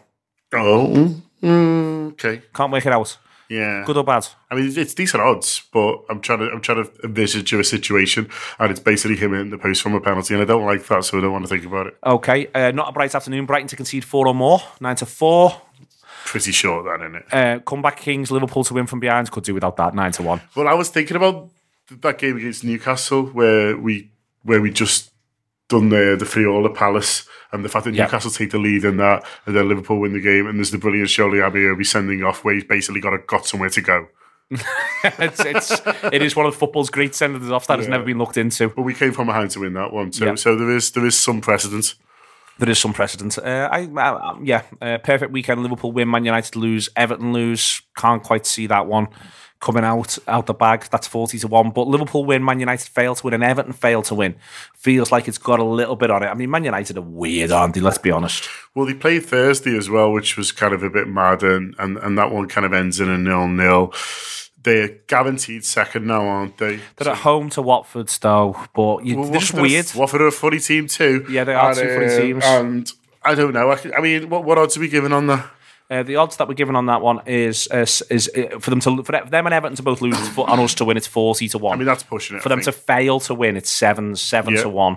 Oh, 0.54 1.22
okay, 1.42 2.42
can't 2.54 2.72
work 2.72 2.86
it 2.86 2.92
out. 2.92 3.16
Yeah. 3.52 3.84
Good 3.84 3.98
or 3.98 4.04
bad? 4.04 4.26
I 4.50 4.54
mean, 4.54 4.72
it's 4.74 4.94
decent 4.94 5.22
odds, 5.22 5.62
but 5.72 6.04
I'm 6.08 6.20
trying 6.20 6.40
to 6.40 6.46
I'm 6.46 6.62
trying 6.62 6.84
to 6.84 6.90
envisage 7.04 7.52
a 7.52 7.62
situation, 7.62 8.30
and 8.58 8.70
it's 8.70 8.80
basically 8.80 9.16
him 9.16 9.34
in 9.34 9.50
the 9.50 9.58
post 9.58 9.82
from 9.82 9.94
a 9.94 10.00
penalty, 10.00 10.34
and 10.34 10.42
I 10.42 10.46
don't 10.46 10.64
like 10.64 10.86
that, 10.86 11.04
so 11.04 11.18
I 11.18 11.20
don't 11.20 11.32
want 11.32 11.44
to 11.44 11.48
think 11.48 11.66
about 11.66 11.88
it. 11.88 11.96
Okay, 12.04 12.48
uh, 12.54 12.70
not 12.70 12.88
a 12.88 12.92
bright 12.92 13.14
afternoon. 13.14 13.44
Brighton 13.44 13.68
to 13.68 13.76
concede 13.76 14.04
four 14.04 14.26
or 14.26 14.34
more, 14.34 14.60
nine 14.80 14.96
to 14.96 15.06
four. 15.06 15.60
Pretty 16.24 16.52
short, 16.52 16.84
that 16.86 17.04
isn't 17.04 17.16
it? 17.16 17.24
Uh, 17.32 17.58
comeback 17.60 17.98
Kings, 17.98 18.30
Liverpool 18.30 18.64
to 18.64 18.74
win 18.74 18.86
from 18.86 19.00
behind. 19.00 19.30
Could 19.30 19.44
do 19.44 19.54
without 19.54 19.76
that, 19.76 19.94
nine 19.94 20.12
to 20.12 20.22
one. 20.22 20.40
Well, 20.54 20.66
I 20.66 20.74
was 20.74 20.88
thinking 20.88 21.16
about 21.16 21.50
that 22.00 22.18
game 22.18 22.38
against 22.38 22.64
Newcastle 22.64 23.26
where 23.26 23.76
we 23.76 24.10
where 24.44 24.60
we 24.62 24.70
just 24.70 25.11
done 25.72 25.88
the 25.88 26.16
the 26.18 26.24
Friola 26.24 26.74
Palace 26.74 27.26
and 27.52 27.64
the 27.64 27.68
fact 27.68 27.84
that 27.84 27.94
Yeah. 27.94 28.04
Newcastle 28.04 28.30
take 28.30 28.50
the 28.50 28.58
lead 28.58 28.84
in 28.84 28.96
that 28.98 29.24
and 29.46 29.56
then 29.56 29.68
Liverpool 29.68 30.00
win 30.00 30.12
the 30.12 30.20
game 30.20 30.46
and 30.46 30.58
there's 30.58 30.70
the 30.70 30.78
brilliant 30.78 31.10
Shirley 31.10 31.40
be 31.76 31.84
sending 31.84 32.22
off 32.22 32.44
where 32.44 32.54
he's 32.54 32.64
basically 32.64 33.00
got 33.00 33.14
a, 33.14 33.18
got 33.18 33.46
somewhere 33.46 33.70
to 33.70 33.80
go. 33.80 34.06
it's, 35.04 35.40
it's 35.40 35.80
it 36.12 36.20
is 36.22 36.36
one 36.36 36.44
of 36.46 36.54
football's 36.54 36.90
great 36.90 37.14
senders 37.14 37.50
off 37.50 37.66
that 37.68 37.78
has 37.78 37.88
never 37.88 38.04
been 38.04 38.18
looked 38.18 38.36
into. 38.36 38.68
But 38.68 38.82
we 38.82 38.94
came 38.94 39.12
from 39.12 39.26
behind 39.26 39.50
to 39.52 39.60
win 39.60 39.72
that 39.74 39.92
one, 39.92 40.12
so 40.12 40.26
Yeah. 40.26 40.34
so 40.34 40.56
there 40.56 40.70
is 40.70 40.90
there 40.92 41.06
is 41.06 41.16
some 41.16 41.40
precedent. 41.40 41.94
There 42.58 42.68
is 42.68 42.78
some 42.78 42.92
precedent. 42.92 43.38
Uh, 43.38 43.68
I, 43.72 43.88
I 43.96 44.38
yeah, 44.42 44.62
uh, 44.82 44.98
perfect 44.98 45.32
weekend. 45.32 45.62
Liverpool 45.62 45.90
win, 45.90 46.10
Man 46.10 46.26
United 46.26 46.54
lose, 46.54 46.90
Everton 46.96 47.32
lose. 47.32 47.80
Can't 47.96 48.22
quite 48.22 48.44
see 48.44 48.66
that 48.66 48.86
one 48.86 49.08
coming 49.62 49.84
out 49.84 50.18
out 50.28 50.44
the 50.44 50.52
bag. 50.52 50.84
That's 50.90 51.06
forty 51.06 51.38
to 51.38 51.48
one. 51.48 51.70
But 51.70 51.86
Liverpool 51.88 52.26
win, 52.26 52.44
Man 52.44 52.60
United 52.60 52.88
fail 52.88 53.14
to 53.14 53.24
win, 53.24 53.32
and 53.32 53.42
Everton 53.42 53.72
fail 53.72 54.02
to 54.02 54.14
win. 54.14 54.34
Feels 54.76 55.10
like 55.10 55.26
it's 55.28 55.38
got 55.38 55.58
a 55.58 55.64
little 55.64 55.96
bit 55.96 56.10
on 56.10 56.22
it. 56.22 56.26
I 56.26 56.34
mean, 56.34 56.50
Man 56.50 56.64
United 56.64 56.98
are 56.98 57.02
weird, 57.02 57.50
aren't 57.50 57.72
they? 57.74 57.80
Let's 57.80 57.96
be 57.96 58.10
honest. 58.10 58.46
Well, 58.74 58.84
they 58.84 58.94
played 58.94 59.24
Thursday 59.24 59.74
as 59.78 59.88
well, 59.88 60.12
which 60.12 60.36
was 60.36 60.52
kind 60.52 60.74
of 60.74 60.82
a 60.82 60.90
bit 60.90 61.08
mad, 61.08 61.42
and 61.42 61.74
and, 61.78 61.96
and 61.96 62.18
that 62.18 62.30
one 62.30 62.48
kind 62.48 62.66
of 62.66 62.74
ends 62.74 63.00
in 63.00 63.08
a 63.08 63.16
nil 63.16 63.48
nil. 63.48 63.94
They're 64.64 64.98
guaranteed 65.08 65.64
second 65.64 66.06
now, 66.06 66.24
aren't 66.24 66.58
they? 66.58 66.78
They're 66.96 67.10
at 67.12 67.18
home 67.18 67.50
to 67.50 67.62
Watford, 67.62 68.08
though, 68.20 68.56
but 68.74 69.04
you, 69.04 69.16
Well, 69.18 69.30
they're 69.30 69.40
just 69.40 69.54
weird. 69.54 69.92
Watford 69.94 70.20
are 70.20 70.28
a 70.28 70.32
funny 70.32 70.60
team 70.60 70.86
too. 70.86 71.26
Yeah, 71.28 71.42
they 71.42 71.54
are 71.54 71.70
And, 71.70 71.78
two 71.80 71.94
funny 71.94 72.08
teams. 72.08 72.44
Um, 72.44 72.66
and 72.66 72.92
I 73.24 73.34
don't 73.34 73.52
know. 73.52 73.70
I 73.72 74.00
mean, 74.00 74.28
what, 74.28 74.44
what 74.44 74.58
odds 74.58 74.76
are 74.76 74.80
we 74.80 74.88
giving 74.88 75.12
on 75.12 75.26
that? 75.26 75.50
Uh, 75.92 76.02
the 76.02 76.16
odds 76.16 76.38
that 76.38 76.48
we're 76.48 76.54
given 76.54 76.74
on 76.74 76.86
that 76.86 77.02
one 77.02 77.20
is 77.26 77.66
is, 77.70 78.02
is 78.08 78.30
uh, 78.34 78.58
for 78.58 78.70
them 78.70 78.80
to 78.80 79.02
for 79.04 79.12
them 79.12 79.46
and 79.46 79.52
Everton 79.54 79.76
to 79.76 79.82
both 79.82 80.00
lose, 80.00 80.16
and 80.38 80.38
us 80.60 80.74
to 80.74 80.84
win, 80.86 80.96
it's 80.96 81.06
forty 81.06 81.48
to 81.48 81.58
one. 81.58 81.74
I 81.74 81.76
mean, 81.76 81.86
that's 81.86 82.02
pushing 82.02 82.36
it. 82.38 82.42
for 82.42 82.48
I 82.48 82.54
them 82.54 82.62
to 82.62 82.72
fail 82.72 83.20
to 83.20 83.34
win, 83.34 83.56
it's 83.58 83.70
seven 83.70 84.16
seven 84.16 84.54
Yeah. 84.54 84.62
to 84.62 84.68
one. 84.70 84.96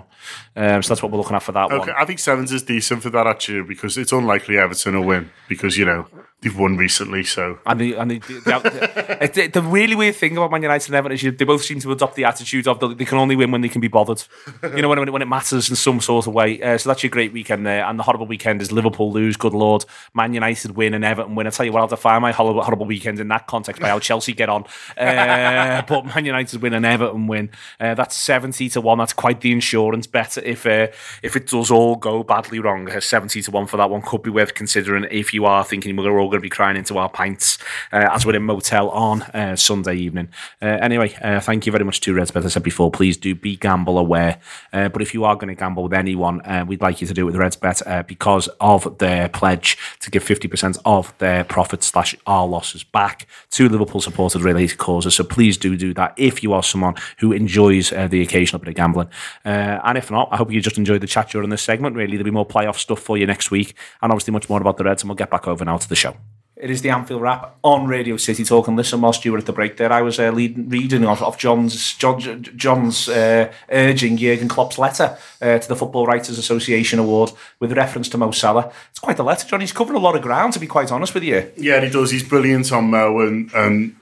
Um, 0.56 0.82
so 0.82 0.88
that's 0.88 1.02
what 1.02 1.12
we're 1.12 1.18
looking 1.18 1.36
at 1.36 1.42
for 1.42 1.52
that 1.52 1.66
Okay, 1.70 1.92
one. 1.92 2.02
I 2.02 2.04
think 2.06 2.18
sevens 2.18 2.50
is 2.50 2.62
decent 2.62 3.02
for 3.02 3.10
that 3.10 3.26
actually 3.26 3.62
because 3.62 3.98
it's 3.98 4.12
unlikely 4.12 4.56
Everton 4.58 4.94
will 4.98 5.04
win 5.06 5.30
because 5.48 5.76
you 5.76 5.84
know 5.84 6.06
they've 6.42 6.58
won 6.58 6.76
recently. 6.76 7.24
So 7.24 7.58
And 7.66 7.80
the 7.80 7.94
and 7.94 8.10
the, 8.10 8.18
the, 8.18 9.50
the, 9.52 9.62
really 9.62 9.94
weird 9.94 10.16
thing 10.16 10.36
about 10.36 10.50
Man 10.50 10.62
United 10.62 10.88
and 10.88 10.96
Everton 10.96 11.14
is 11.14 11.22
you, 11.22 11.30
they 11.30 11.44
both 11.44 11.64
seem 11.64 11.80
to 11.80 11.92
adopt 11.92 12.14
the 12.14 12.24
attitude 12.24 12.68
of 12.68 12.78
the, 12.78 12.94
they 12.94 13.04
can 13.04 13.18
only 13.18 13.36
win 13.36 13.50
when 13.50 13.62
they 13.62 13.68
can 13.68 13.80
be 13.80 13.88
bothered. 13.88 14.22
You 14.62 14.82
know 14.82 14.88
when 14.88 14.98
when 14.98 15.08
it, 15.08 15.12
when 15.12 15.22
it 15.22 15.28
matters 15.28 15.70
in 15.70 15.76
some 15.76 16.00
sort 16.00 16.26
of 16.26 16.34
way. 16.34 16.60
Uh, 16.60 16.78
so 16.78 16.90
that's 16.90 17.02
your 17.02 17.10
great 17.10 17.32
weekend 17.32 17.66
there. 17.66 17.84
And 17.84 17.98
the 17.98 18.02
horrible 18.02 18.26
weekend 18.26 18.60
is 18.60 18.70
Liverpool 18.70 19.12
lose. 19.12 19.36
Good 19.36 19.54
lord, 19.54 19.84
Man 20.14 20.34
United 20.34 20.72
win 20.72 20.94
and 20.94 21.04
Everton 21.04 21.34
win. 21.34 21.46
I 21.46 21.50
tell 21.50 21.66
you 21.66 21.72
what, 21.72 21.80
I'll 21.80 21.88
define 21.88 22.22
my 22.22 22.32
horrible, 22.32 22.62
horrible 22.62 22.86
weekend 22.86 23.18
in 23.18 23.28
that 23.28 23.46
context 23.46 23.80
by 23.80 23.88
how 23.88 23.98
Chelsea 23.98 24.32
get 24.32 24.48
on. 24.48 24.64
Uh, 24.96 25.82
but 25.88 26.04
Man 26.06 26.24
United 26.24 26.60
win 26.62 26.74
and 26.74 26.84
Everton 26.84 27.26
win. 27.26 27.50
Uh, 27.80 27.94
that's 27.94 28.14
seventy 28.14 28.68
to 28.70 28.80
one. 28.80 28.98
That's 28.98 29.12
quite 29.12 29.40
the 29.40 29.52
insurance 29.52 30.06
bet 30.06 30.36
if 30.38 30.66
uh, 30.66 30.88
if 31.22 31.36
it 31.36 31.46
does 31.46 31.70
all 31.70 31.96
go 31.96 32.22
badly 32.22 32.58
wrong. 32.58 32.90
Uh, 32.90 33.00
seventy 33.00 33.42
to 33.42 33.50
one 33.50 33.66
for 33.66 33.76
that 33.78 33.90
one 33.90 34.02
could 34.02 34.22
be 34.22 34.30
worth 34.30 34.54
considering 34.54 35.06
if 35.10 35.32
you 35.32 35.44
are 35.46 35.64
thinking 35.64 35.96
we're 35.96 36.04
all 36.26 36.30
going 36.30 36.40
to 36.40 36.44
be 36.44 36.50
crying 36.50 36.76
into 36.76 36.98
our 36.98 37.08
pints 37.08 37.58
uh, 37.92 38.08
as 38.12 38.26
we're 38.26 38.34
in 38.34 38.42
motel 38.42 38.90
on 38.90 39.22
uh, 39.22 39.54
Sunday 39.54 39.94
evening. 39.94 40.28
Uh, 40.60 40.66
anyway, 40.66 41.14
uh, 41.22 41.38
thank 41.38 41.66
you 41.66 41.72
very 41.72 41.84
much 41.84 42.00
to 42.00 42.12
Reds. 42.12 42.32
As 42.32 42.44
I 42.44 42.48
said 42.48 42.64
before, 42.64 42.90
please 42.90 43.16
do 43.16 43.34
be 43.34 43.56
gamble 43.56 43.96
aware. 43.96 44.40
Uh, 44.72 44.88
but 44.88 45.02
if 45.02 45.14
you 45.14 45.24
are 45.24 45.36
going 45.36 45.48
to 45.48 45.54
gamble 45.54 45.84
with 45.84 45.92
anyone, 45.92 46.42
we'd 46.66 46.80
like 46.80 47.00
you 47.00 47.06
to 47.06 47.14
do 47.14 47.28
it 47.28 47.32
with 47.32 47.40
RedsBet 47.40 47.86
uh, 47.86 48.02
because 48.02 48.48
of 48.60 48.98
their 48.98 49.28
pledge 49.28 49.78
to 50.00 50.10
give 50.10 50.24
50% 50.24 50.78
of 50.84 51.16
their 51.18 51.44
profits 51.44 51.86
slash 51.86 52.16
our 52.26 52.46
losses 52.46 52.82
back 52.82 53.26
to 53.50 53.68
Liverpool 53.68 54.00
supported 54.00 54.42
related 54.42 54.78
causes. 54.78 55.14
So 55.14 55.22
please 55.22 55.56
do 55.56 55.76
do 55.76 55.94
that 55.94 56.14
if 56.16 56.42
you 56.42 56.52
are 56.52 56.62
someone 56.62 56.96
who 57.18 57.32
enjoys 57.32 57.90
the 57.90 58.22
occasional 58.22 58.58
bit 58.58 58.68
of 58.68 58.74
gambling. 58.74 59.08
And 59.44 59.96
if 59.96 60.10
not, 60.10 60.28
I 60.32 60.36
hope 60.36 60.50
you 60.50 60.60
just 60.60 60.78
enjoyed 60.78 61.02
the 61.02 61.06
chat 61.06 61.30
during 61.30 61.50
this 61.50 61.62
segment. 61.62 61.94
Really, 61.94 62.16
there'll 62.16 62.24
be 62.24 62.30
more 62.32 62.46
playoff 62.46 62.76
stuff 62.76 62.98
for 62.98 63.16
you 63.16 63.26
next 63.26 63.52
week 63.52 63.74
and 64.02 64.10
obviously 64.10 64.32
much 64.32 64.48
more 64.48 64.60
about 64.60 64.76
the 64.76 64.84
Reds. 64.84 65.02
And 65.02 65.08
we'll 65.08 65.16
get 65.16 65.30
back 65.30 65.46
over 65.46 65.64
now 65.64 65.76
to 65.76 65.88
the 65.88 65.94
show. 65.94 66.15
It 66.56 66.70
is 66.70 66.80
the 66.80 66.88
Anfield 66.88 67.20
Wrap 67.20 67.54
on 67.62 67.86
Radio 67.86 68.16
City 68.16 68.42
Talk. 68.42 68.66
And 68.66 68.78
listen, 68.78 69.02
whilst 69.02 69.26
you 69.26 69.32
were 69.32 69.36
at 69.36 69.44
the 69.44 69.52
break 69.52 69.76
there, 69.76 69.92
I 69.92 70.00
was 70.00 70.18
uh, 70.18 70.30
leading, 70.30 70.70
reading 70.70 71.04
off, 71.04 71.20
of 71.20 71.36
John's 71.36 71.94
John, 71.94 72.18
John's 72.56 73.10
uh, 73.10 73.52
urging 73.68 74.16
Jurgen 74.16 74.48
Klopp's 74.48 74.78
letter 74.78 75.18
uh, 75.42 75.58
to 75.58 75.68
the 75.68 75.76
Football 75.76 76.06
Writers 76.06 76.38
Association 76.38 76.98
Award 76.98 77.32
with 77.60 77.72
reference 77.76 78.08
to 78.08 78.18
Mo 78.18 78.30
Salah. 78.30 78.72
It's 78.88 78.98
quite 78.98 79.18
a 79.18 79.22
letter, 79.22 79.46
John. 79.46 79.60
He's 79.60 79.72
covered 79.72 79.96
a 79.96 79.98
lot 79.98 80.16
of 80.16 80.22
ground, 80.22 80.54
to 80.54 80.58
be 80.58 80.66
quite 80.66 80.90
honest 80.90 81.12
with 81.12 81.24
you. 81.24 81.52
Yeah, 81.58 81.84
he 81.84 81.90
does. 81.90 82.10
He's 82.10 82.26
brilliant 82.26 82.72
on 82.72 82.88
Mo, 82.90 83.20
and, 83.20 83.52
and 83.52 83.94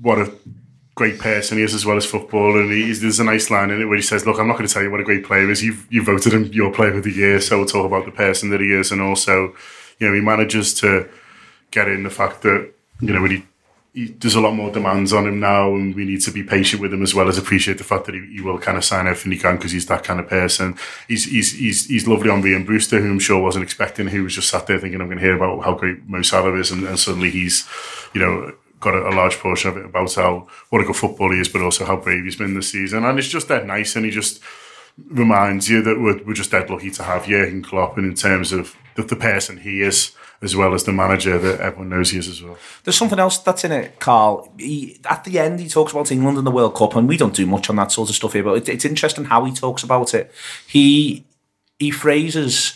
what 0.00 0.18
a 0.18 0.32
great 0.94 1.18
person 1.18 1.58
he 1.58 1.64
is 1.64 1.74
as 1.74 1.84
well 1.84 1.98
as 1.98 2.06
football. 2.06 2.58
And 2.58 2.70
there's 2.70 3.20
a 3.20 3.24
nice 3.24 3.50
line 3.50 3.70
in 3.70 3.82
it 3.82 3.84
where 3.84 3.96
he 3.96 4.02
says, 4.02 4.24
"Look, 4.24 4.38
I'm 4.38 4.48
not 4.48 4.56
going 4.56 4.66
to 4.66 4.72
tell 4.72 4.82
you 4.82 4.90
what 4.90 5.00
a 5.00 5.04
great 5.04 5.26
player 5.26 5.50
is. 5.50 5.62
You've 5.62 5.86
you 5.90 6.02
voted 6.02 6.32
him 6.32 6.44
your 6.54 6.72
player 6.72 6.96
of 6.96 7.04
the 7.04 7.12
year, 7.12 7.38
so 7.38 7.58
we'll 7.58 7.66
talk 7.66 7.84
about 7.84 8.06
the 8.06 8.12
person 8.12 8.48
that 8.48 8.62
he 8.62 8.72
is, 8.72 8.90
and 8.90 9.02
also, 9.02 9.54
you 9.98 10.08
know, 10.08 10.14
he 10.14 10.22
manages 10.22 10.72
to." 10.80 11.06
Get 11.70 11.88
in 11.88 12.02
the 12.02 12.10
fact 12.10 12.42
that 12.42 12.72
you 13.00 13.12
know 13.12 13.22
when 13.22 13.30
he, 13.30 13.42
he, 13.92 14.06
there's 14.12 14.34
a 14.34 14.40
lot 14.40 14.54
more 14.54 14.70
demands 14.70 15.12
on 15.12 15.26
him 15.26 15.40
now, 15.40 15.74
and 15.74 15.94
we 15.94 16.04
need 16.04 16.20
to 16.22 16.30
be 16.30 16.42
patient 16.42 16.80
with 16.80 16.92
him 16.92 17.02
as 17.02 17.14
well 17.14 17.28
as 17.28 17.38
appreciate 17.38 17.78
the 17.78 17.84
fact 17.84 18.06
that 18.06 18.14
he, 18.14 18.24
he 18.34 18.40
will 18.40 18.58
kind 18.58 18.76
of 18.76 18.84
sign 18.84 19.06
everything 19.06 19.32
he 19.32 19.38
can 19.38 19.56
because 19.56 19.72
he's 19.72 19.86
that 19.86 20.04
kind 20.04 20.20
of 20.20 20.28
person. 20.28 20.76
He's 21.08 21.24
he's 21.24 21.52
he's, 21.52 21.86
he's 21.86 22.06
lovely 22.06 22.30
on 22.30 22.42
Ryan 22.42 22.64
Brewster, 22.64 23.00
who 23.00 23.10
I'm 23.10 23.18
sure 23.18 23.42
wasn't 23.42 23.64
expecting, 23.64 24.08
who 24.08 24.24
was 24.24 24.34
just 24.34 24.48
sat 24.48 24.66
there 24.66 24.78
thinking 24.78 25.00
I'm 25.00 25.08
going 25.08 25.18
to 25.18 25.24
hear 25.24 25.36
about 25.36 25.64
how 25.64 25.74
great 25.74 26.06
Mo 26.08 26.22
Salah 26.22 26.54
is, 26.58 26.70
and, 26.70 26.86
and 26.86 26.98
suddenly 26.98 27.30
he's 27.30 27.68
you 28.14 28.20
know 28.20 28.52
got 28.80 28.94
a, 28.94 29.08
a, 29.08 29.14
large 29.14 29.36
portion 29.36 29.70
of 29.70 29.76
it 29.76 29.84
about 29.84 30.14
how 30.14 30.48
what 30.70 30.80
a 30.80 30.84
good 30.84 30.96
footballer 30.96 31.34
he 31.34 31.40
is, 31.40 31.48
but 31.48 31.62
also 31.62 31.84
how 31.84 31.96
brave 31.96 32.24
he's 32.24 32.36
been 32.36 32.54
this 32.54 32.70
season, 32.70 33.04
and 33.04 33.18
it's 33.18 33.28
just 33.28 33.48
that 33.48 33.66
nice, 33.66 33.96
and 33.96 34.04
he 34.04 34.10
just 34.10 34.40
reminds 35.08 35.68
you 35.68 35.82
that 35.82 36.00
we're, 36.00 36.22
we're 36.24 36.34
just 36.34 36.50
dead 36.50 36.68
lucky 36.68 36.90
to 36.90 37.02
have 37.02 37.26
Jurgen 37.26 37.62
Klopp, 37.62 37.96
and 37.96 38.06
in 38.06 38.14
terms 38.14 38.52
of 38.52 38.76
the, 38.96 39.02
the 39.02 39.16
person 39.16 39.58
he 39.58 39.82
is 39.82 40.12
as 40.42 40.56
well 40.56 40.72
as 40.72 40.84
the 40.84 40.92
manager 40.92 41.38
that 41.38 41.60
everyone 41.60 41.90
knows 41.90 42.10
he 42.10 42.18
is 42.18 42.28
as 42.28 42.42
well. 42.42 42.56
There's 42.84 42.96
something 42.96 43.18
else 43.18 43.38
that's 43.38 43.64
in 43.64 43.72
it, 43.72 44.00
Karl. 44.00 44.50
He, 44.58 44.98
at 45.04 45.24
the 45.24 45.38
end, 45.38 45.60
he 45.60 45.68
talks 45.68 45.92
about 45.92 46.10
England 46.10 46.38
and 46.38 46.46
the 46.46 46.50
World 46.50 46.74
Cup, 46.74 46.96
and 46.96 47.08
we 47.08 47.16
don't 47.16 47.34
do 47.34 47.46
much 47.46 47.68
on 47.68 47.76
that 47.76 47.92
sort 47.92 48.08
of 48.08 48.16
stuff 48.16 48.32
here, 48.32 48.42
but 48.42 48.56
it, 48.56 48.68
it's 48.68 48.84
interesting 48.84 49.26
how 49.26 49.44
he 49.44 49.52
talks 49.52 49.82
about 49.82 50.14
it. 50.14 50.32
He 50.66 51.24
he 51.78 51.90
phrases 51.90 52.74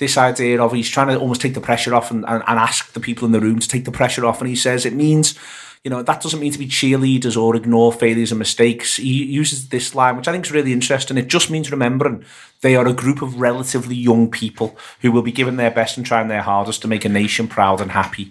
this 0.00 0.18
idea 0.18 0.60
of 0.60 0.72
he's 0.72 0.90
trying 0.90 1.08
to 1.08 1.18
almost 1.18 1.40
take 1.40 1.54
the 1.54 1.60
pressure 1.60 1.94
off 1.94 2.10
and, 2.10 2.24
and, 2.26 2.42
and 2.46 2.58
ask 2.58 2.92
the 2.92 3.00
people 3.00 3.26
in 3.26 3.32
the 3.32 3.40
room 3.40 3.60
to 3.60 3.68
take 3.68 3.84
the 3.84 3.92
pressure 3.92 4.26
off, 4.26 4.40
and 4.40 4.48
he 4.48 4.56
says 4.56 4.84
it 4.84 4.94
means 4.94 5.38
you 5.84 5.90
know, 5.90 6.02
that 6.02 6.20
doesn't 6.20 6.40
mean 6.40 6.52
to 6.52 6.58
be 6.58 6.66
cheerleaders 6.66 7.40
or 7.40 7.56
ignore 7.56 7.90
failures 7.90 8.32
and 8.32 8.38
mistakes. 8.38 8.96
He 8.96 9.24
uses 9.24 9.70
this 9.70 9.94
line, 9.94 10.16
which 10.16 10.28
I 10.28 10.32
think 10.32 10.44
is 10.44 10.52
really 10.52 10.74
interesting. 10.74 11.16
It 11.16 11.28
just 11.28 11.50
means 11.50 11.70
remembering 11.70 12.22
they 12.60 12.76
are 12.76 12.86
a 12.86 12.92
group 12.92 13.22
of 13.22 13.40
relatively 13.40 13.94
young 13.94 14.30
people 14.30 14.76
who 15.00 15.10
will 15.10 15.22
be 15.22 15.32
giving 15.32 15.56
their 15.56 15.70
best 15.70 15.96
and 15.96 16.04
trying 16.04 16.28
their 16.28 16.42
hardest 16.42 16.82
to 16.82 16.88
make 16.88 17.06
a 17.06 17.08
nation 17.08 17.48
proud 17.48 17.80
and 17.80 17.92
happy. 17.92 18.30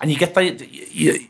And 0.00 0.10
you 0.10 0.18
get 0.18 0.34
that. 0.34 0.60
You, 0.70 1.26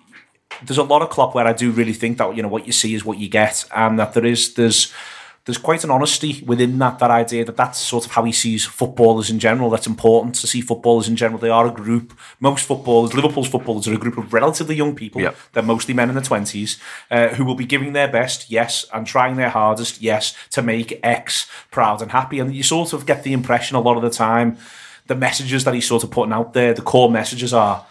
there's 0.64 0.78
a 0.78 0.82
lot 0.82 1.02
of 1.02 1.10
Klopp 1.10 1.36
where 1.36 1.46
I 1.46 1.52
do 1.52 1.70
really 1.70 1.92
think 1.92 2.18
that 2.18 2.34
you 2.34 2.42
know 2.42 2.48
what 2.48 2.66
you 2.66 2.72
see 2.72 2.94
is 2.94 3.04
what 3.04 3.18
you 3.18 3.28
get, 3.28 3.64
and 3.74 3.98
that 4.00 4.12
there 4.14 4.26
is 4.26 4.54
there's 4.54 4.92
there's 5.46 5.58
quite 5.58 5.84
an 5.84 5.90
honesty 5.90 6.44
within 6.46 6.78
that 6.78 6.98
that 6.98 7.10
idea 7.10 7.44
that 7.44 7.56
that's 7.56 7.78
sort 7.78 8.04
of 8.04 8.12
how 8.12 8.24
he 8.24 8.32
sees 8.32 8.66
footballers 8.66 9.30
in 9.30 9.38
general. 9.38 9.70
That's 9.70 9.86
important 9.86 10.34
to 10.36 10.46
see 10.46 10.60
footballers 10.60 11.08
in 11.08 11.16
general. 11.16 11.40
They 11.40 11.48
are 11.48 11.66
a 11.66 11.70
group. 11.70 12.16
Most 12.40 12.66
footballers, 12.66 13.14
Liverpool's 13.14 13.48
footballers, 13.48 13.88
are 13.88 13.94
a 13.94 13.98
group 13.98 14.18
of 14.18 14.34
relatively 14.34 14.76
young 14.76 14.94
people. 14.94 15.22
Yep. 15.22 15.36
They're 15.52 15.62
mostly 15.62 15.94
men 15.94 16.10
in 16.10 16.14
their 16.14 16.24
twenties 16.24 16.78
uh, 17.10 17.28
who 17.28 17.44
will 17.44 17.54
be 17.54 17.64
giving 17.64 17.94
their 17.94 18.08
best, 18.08 18.50
yes, 18.50 18.84
and 18.92 19.06
trying 19.06 19.36
their 19.36 19.48
hardest, 19.50 20.02
yes, 20.02 20.36
to 20.50 20.62
make 20.62 21.00
X 21.02 21.48
proud 21.70 22.02
and 22.02 22.12
happy. 22.12 22.38
And 22.38 22.54
you 22.54 22.62
sort 22.62 22.92
of 22.92 23.06
get 23.06 23.22
the 23.22 23.32
impression 23.32 23.76
a 23.76 23.80
lot 23.80 23.96
of 23.96 24.02
the 24.02 24.10
time, 24.10 24.58
the 25.06 25.14
messages 25.14 25.64
that 25.64 25.74
he's 25.74 25.88
sort 25.88 26.04
of 26.04 26.10
putting 26.10 26.34
out 26.34 26.52
there, 26.52 26.74
the 26.74 26.82
core 26.82 27.10
messages 27.10 27.54
are, 27.54 27.86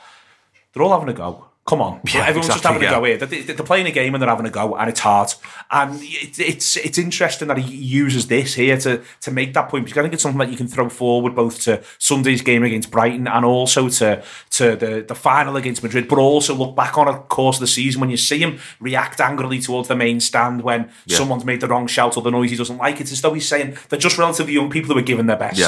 they're 0.72 0.84
all 0.84 0.92
having 0.92 1.10
a 1.10 1.18
go 1.18 1.49
Come 1.70 1.84
on, 1.84 2.02
yeah, 2.12 2.22
everyone's 2.26 2.48
exactly, 2.48 2.54
just 2.54 2.64
having 2.64 2.82
yeah. 2.82 2.90
a 2.90 2.94
go 2.94 3.04
here. 3.04 3.18
They're, 3.18 3.54
they're, 3.54 3.64
playing 3.64 3.86
a 3.86 3.92
game 3.92 4.16
and 4.16 4.22
they're 4.24 4.30
having 4.30 4.48
a 4.48 4.50
go, 4.50 4.76
and 4.76 4.90
it's 4.90 5.02
hard. 5.02 5.32
And 5.70 6.02
it, 6.02 6.40
it's 6.40 6.76
it's 6.78 6.98
interesting 6.98 7.48
that 7.48 7.60
he 7.60 7.76
uses 7.76 8.26
this 8.26 8.56
here 8.56 8.76
to 8.78 9.04
to 9.22 9.30
make 9.30 9.54
that 9.54 9.70
point 9.70 9.86
because 9.86 10.00
I 10.00 10.02
think 10.02 10.16
it's 10.16 10.24
something 10.24 10.40
that 10.40 10.50
you 10.50 10.58
can 10.58 10.68
throw 10.68 10.90
forward 10.90 11.36
both 11.36 11.62
to 11.66 11.84
Sunday's 12.00 12.42
game 12.42 12.64
against 12.64 12.90
Brighton 12.90 13.28
and 13.28 13.46
also 13.46 13.88
to 13.88 14.24
to 14.50 14.76
the 14.76 15.06
the 15.08 15.14
final 15.14 15.58
against 15.58 15.84
Madrid, 15.84 16.08
but 16.08 16.18
also 16.18 16.56
look 16.56 16.76
back 16.76 16.98
on 16.98 17.08
a 17.08 17.20
course 17.20 17.58
of 17.58 17.62
the 17.62 17.68
season 17.68 18.02
when 18.02 18.10
you 18.10 18.18
see 18.18 18.40
him 18.40 18.58
react 18.80 19.22
angrily 19.22 19.62
towards 19.62 19.90
the 19.90 19.96
main 19.96 20.20
stand 20.20 20.64
when 20.64 20.90
yeah. 21.06 21.18
someone's 21.18 21.46
made 21.46 21.62
the 21.62 21.68
wrong 21.68 21.86
shout 21.86 22.18
or 22.18 22.24
the 22.24 22.32
noise 22.32 22.50
he 22.50 22.58
doesn't 22.58 22.78
like. 22.78 23.00
It's 23.00 23.12
as 23.12 23.22
though 23.22 23.36
he's 23.36 23.48
saying 23.48 23.78
they're 23.90 24.00
just 24.00 24.18
relatively 24.18 24.54
young 24.54 24.72
people 24.72 24.92
who 24.92 24.98
are 24.98 25.04
giving 25.04 25.28
their 25.28 25.38
best. 25.38 25.60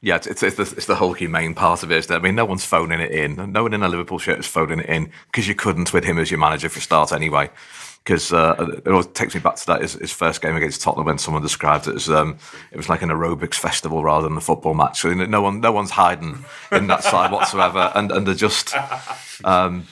Yeah. 0.00 0.16
It's, 0.16 0.26
it's, 0.26 0.42
it's, 0.42 0.56
the, 0.56 0.76
it's 0.76 0.86
the 0.86 0.94
whole 0.94 1.12
humane 1.12 1.54
part 1.54 1.82
of 1.82 1.90
it. 1.90 2.10
I 2.10 2.18
mean, 2.18 2.34
no 2.34 2.44
one's 2.44 2.64
phoning 2.64 3.00
it 3.00 3.10
in. 3.10 3.52
No 3.52 3.64
one 3.64 3.74
in 3.74 3.82
a 3.82 3.88
Liverpool 3.88 4.18
shirt 4.18 4.38
is 4.38 4.46
phoning 4.46 4.80
it 4.80 4.86
in 4.86 5.10
because 5.26 5.48
you 5.48 5.54
couldn't 5.54 5.92
with 5.92 6.04
him 6.04 6.18
as 6.18 6.30
your 6.30 6.40
manager 6.40 6.68
for 6.68 6.80
start 6.80 7.12
anyway. 7.12 7.50
Because 8.04 8.32
uh, 8.32 8.54
it 8.84 8.88
always 8.88 9.08
takes 9.08 9.34
me 9.34 9.40
back 9.40 9.56
to 9.56 9.66
that 9.66 9.82
his, 9.82 9.92
his, 9.94 10.12
first 10.12 10.40
game 10.40 10.56
against 10.56 10.80
Tottenham 10.80 11.04
when 11.04 11.18
someone 11.18 11.42
described 11.42 11.88
it 11.88 11.96
as 11.96 12.08
um, 12.08 12.38
it 12.70 12.76
was 12.78 12.88
like 12.88 13.02
an 13.02 13.10
aerobics 13.10 13.56
festival 13.56 14.02
rather 14.02 14.26
than 14.26 14.38
a 14.38 14.40
football 14.40 14.72
match. 14.72 15.00
So 15.00 15.12
no 15.12 15.42
one, 15.42 15.60
no 15.60 15.72
one's 15.72 15.90
hiding 15.90 16.44
in 16.72 16.86
that 16.86 17.04
side 17.04 17.30
whatsoever, 17.30 17.92
and 17.94 18.10
and 18.10 18.26
they're 18.26 18.34
just, 18.34 18.74
um, 19.44 19.86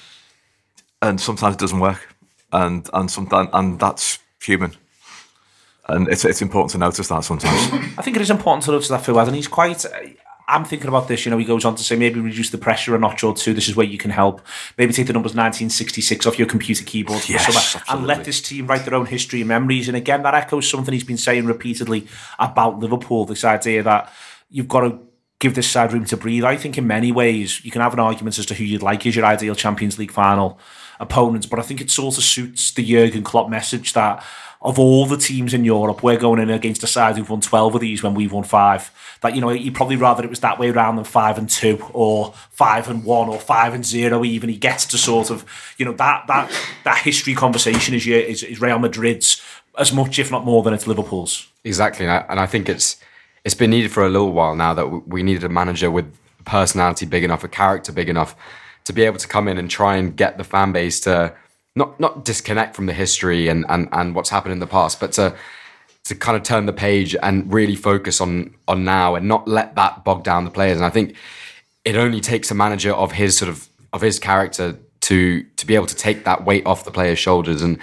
and 1.03 1.21
sometimes 1.21 1.57
it 1.57 1.59
doesn't 1.59 1.81
work, 1.81 2.15
and 2.53 2.89
and 2.95 3.11
sometimes 3.11 3.51
and 3.53 3.79
that's 3.79 4.19
human 4.41 4.75
and 5.89 6.09
it's 6.09 6.25
it's 6.25 6.43
important 6.43 6.71
to 6.73 6.79
notice 6.79 7.09
that 7.09 7.25
sometimes. 7.25 7.73
I 7.99 8.03
think 8.03 8.17
it 8.17 8.23
is 8.23 8.31
important 8.31 8.65
to 8.65 8.73
notice 8.73 8.89
that 8.89 9.03
Fuad, 9.03 9.27
and 9.27 9.37
he's 9.37 9.49
quite. 9.49 9.85
I'm 10.49 10.65
thinking 10.65 10.87
about 10.87 11.09
this. 11.09 11.25
You 11.25 11.31
know, 11.31 11.39
he 11.39 11.45
goes 11.45 11.65
on 11.65 11.75
to 11.75 11.83
say 11.83 11.97
maybe 11.97 12.21
reduce 12.21 12.51
the 12.51 12.59
pressure 12.59 12.95
a 12.95 12.99
notch 12.99 13.25
or 13.25 13.35
two. 13.35 13.53
This 13.53 13.69
is 13.69 13.75
where 13.75 13.87
you 13.87 13.99
can 13.99 14.13
help. 14.13 14.41
Maybe 14.79 14.93
take 14.93 15.09
the 15.09 15.13
numbers 15.13 15.33
1966 15.33 16.25
off 16.25 16.39
your 16.39 16.47
computer 16.47 16.85
keyboard 16.85 17.29
yes, 17.29 17.77
and 17.89 18.07
let 18.07 18.25
this 18.25 18.41
team 18.41 18.69
write 18.69 18.85
their 18.85 18.95
own 18.95 19.07
history 19.07 19.41
and 19.41 19.49
memories. 19.49 19.89
And 19.89 19.97
again, 19.97 20.23
that 20.23 20.35
echoes 20.35 20.71
something 20.71 20.93
he's 20.93 21.03
been 21.03 21.17
saying 21.17 21.47
repeatedly 21.47 22.07
about 22.39 22.79
Liverpool. 22.79 23.25
This 23.25 23.45
idea 23.45 23.83
that 23.83 24.13
you've 24.49 24.69
got 24.69 24.81
to 24.81 25.01
give 25.39 25.55
this 25.55 25.71
side 25.71 25.93
room 25.93 26.05
to 26.07 26.17
breathe. 26.17 26.45
I 26.45 26.57
think 26.57 26.79
in 26.79 26.87
many 26.87 27.13
ways 27.13 27.65
you 27.65 27.71
can 27.71 27.83
have 27.83 27.93
an 27.93 28.01
argument 28.01 28.39
as 28.39 28.47
to 28.47 28.55
who 28.55 28.65
you'd 28.65 28.83
like 28.83 29.07
as 29.07 29.17
your 29.17 29.25
ideal 29.25 29.55
Champions 29.55 29.99
League 29.99 30.13
final 30.13 30.59
opponents, 30.99 31.47
but 31.47 31.59
I 31.59 31.63
think 31.63 31.81
it 31.81 31.91
sort 31.91 32.17
of 32.17 32.25
suits 32.25 32.71
the 32.73 32.85
Jurgen 32.85 33.23
Klopp 33.23 33.51
message 33.51 33.93
that 33.93 34.25
of 34.67 34.81
all 34.81 35.07
the 35.07 35.17
teams 35.17 35.55
in 35.55 35.65
Europe, 35.65 36.03
we're 36.03 36.19
going 36.19 36.41
in 36.41 36.51
against 36.51 36.83
a 36.83 36.89
side 36.89 37.17
who've 37.17 37.31
won 37.31 37.41
12 37.41 37.77
of 37.77 37.81
these 37.81 38.03
when 38.03 38.15
we've 38.15 38.33
won 38.33 38.43
five. 38.43 38.91
That, 39.23 39.37
you 39.37 39.41
know, 39.41 39.51
you'd 39.51 39.77
probably 39.77 39.95
rather 39.95 40.25
it 40.25 40.29
was 40.29 40.41
that 40.41 40.59
way 40.59 40.71
around 40.71 40.97
than 40.97 41.05
five 41.05 41.39
and 41.39 41.49
two 41.49 41.79
or 41.93 42.35
five 42.51 42.91
and 42.91 43.05
one 43.05 43.29
or 43.29 43.39
five 43.39 43.75
and 43.75 43.87
zero 43.87 44.25
even. 44.25 44.51
He 44.51 44.57
gets 44.57 44.85
to 44.87 44.99
sort 44.99 45.31
of, 45.31 45.45
you 45.79 45.87
know, 45.87 45.93
that 45.93 46.27
that 46.27 46.53
that 46.83 46.99
history 46.99 47.33
conversation 47.33 47.95
is, 47.95 48.09
is, 48.09 48.43
is 48.43 48.61
Real 48.61 48.81
Madrid's 48.81 49.41
as 49.79 49.93
much, 49.93 50.19
if 50.19 50.33
not 50.33 50.45
more, 50.45 50.65
than 50.65 50.75
it's 50.75 50.89
Liverpool's. 50.89 51.49
Exactly. 51.63 52.07
And 52.07 52.41
I 52.41 52.47
think 52.47 52.69
it's 52.69 52.97
it's 53.45 53.55
been 53.55 53.71
needed 53.71 53.93
for 53.93 54.05
a 54.05 54.09
little 54.09 54.33
while 54.33 54.57
now 54.57 54.75
that 54.75 55.07
we 55.07 55.23
needed 55.23 55.45
a 55.45 55.49
manager 55.49 55.93
with 55.93 56.13
personality 56.45 57.07
big 57.07 57.23
enough, 57.23 57.45
a 57.45 57.49
character 57.49 57.93
big 57.93 58.09
enough 58.09 58.35
to 58.83 58.93
be 58.93 59.03
able 59.03 59.19
to 59.19 59.29
come 59.29 59.47
in 59.47 59.59
and 59.59 59.71
try 59.71 59.95
and 59.95 60.17
get 60.17 60.39
the 60.39 60.45
fan 60.45 60.73
base 60.73 60.99
to 61.01 61.33
not 61.77 62.01
not 62.01 62.25
disconnect 62.25 62.75
from 62.75 62.87
the 62.87 62.93
history 62.93 63.49
and, 63.49 63.65
and, 63.69 63.89
and 63.93 64.15
what's 64.15 64.31
happened 64.31 64.53
in 64.53 64.59
the 64.59 64.67
past, 64.67 64.99
but 64.99 65.13
to 65.13 65.37
to 66.05 66.15
kind 66.15 66.37
of 66.37 66.43
turn 66.43 66.67
the 66.67 66.73
page 66.73 67.17
and 67.23 67.53
really 67.53 67.77
focus 67.77 68.21
on 68.21 68.55
on 68.67 68.85
now 68.85 69.15
and 69.15 69.29
not 69.29 69.47
let 69.47 69.77
that 69.77 70.05
bog 70.05 70.25
down 70.25 70.45
the 70.45 70.51
players. 70.51 70.79
And 70.79 70.87
I 70.87 70.91
think 70.91 71.15
it 71.85 71.97
only 71.97 72.21
takes 72.21 72.51
a 72.51 72.55
manager 72.55 72.93
of 72.93 73.13
his 73.13 73.37
sort 73.37 73.51
of 73.51 73.69
of 73.93 74.01
his 74.01 74.19
character 74.19 74.79
to 75.03 75.43
to 75.43 75.67
be 75.67 75.75
able 75.75 75.87
to 75.87 75.97
take 75.97 76.25
that 76.25 76.45
weight 76.45 76.67
off 76.67 76.85
the 76.85 76.91
players' 76.91 77.19
shoulders 77.19 77.63
and 77.63 77.79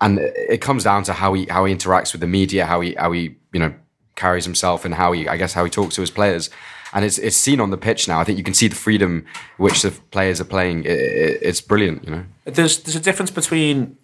and 0.00 0.20
it 0.20 0.60
comes 0.60 0.84
down 0.84 1.02
to 1.04 1.12
how 1.12 1.32
he 1.32 1.46
how 1.46 1.64
he 1.64 1.74
interacts 1.74 2.12
with 2.12 2.20
the 2.20 2.26
media, 2.26 2.66
how 2.66 2.80
he 2.80 2.94
how 2.94 3.10
he 3.12 3.36
you 3.52 3.60
know 3.60 3.74
carries 4.14 4.44
himself, 4.44 4.84
and 4.84 4.94
how 4.94 5.12
he 5.12 5.26
I 5.26 5.36
guess 5.36 5.54
how 5.54 5.64
he 5.64 5.70
talks 5.70 5.94
to 5.96 6.00
his 6.02 6.10
players 6.10 6.50
and 6.92 7.04
it's 7.04 7.18
it's 7.18 7.36
seen 7.36 7.60
on 7.60 7.70
the 7.70 7.76
pitch 7.76 8.08
now. 8.08 8.20
I 8.20 8.24
think 8.24 8.38
you 8.38 8.44
can 8.44 8.54
see 8.54 8.68
the 8.68 8.76
freedom 8.76 9.26
which 9.56 9.82
the 9.82 9.90
players 10.10 10.40
are 10.40 10.44
playing. 10.44 10.84
It, 10.84 10.90
it, 10.92 11.38
it's 11.42 11.60
brilliant, 11.60 12.04
you 12.04 12.10
know. 12.10 12.24
There's 12.44 12.82
there's 12.82 12.96
a 12.96 13.00
difference 13.00 13.30
between 13.30 13.96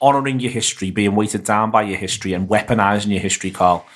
honouring 0.00 0.40
your 0.40 0.50
history, 0.50 0.90
being 0.90 1.14
weighted 1.14 1.44
down 1.44 1.70
by 1.70 1.82
your 1.82 1.98
history, 1.98 2.32
and 2.32 2.48
weaponising 2.48 3.10
your 3.10 3.20
history, 3.20 3.50
Karl. 3.50 3.86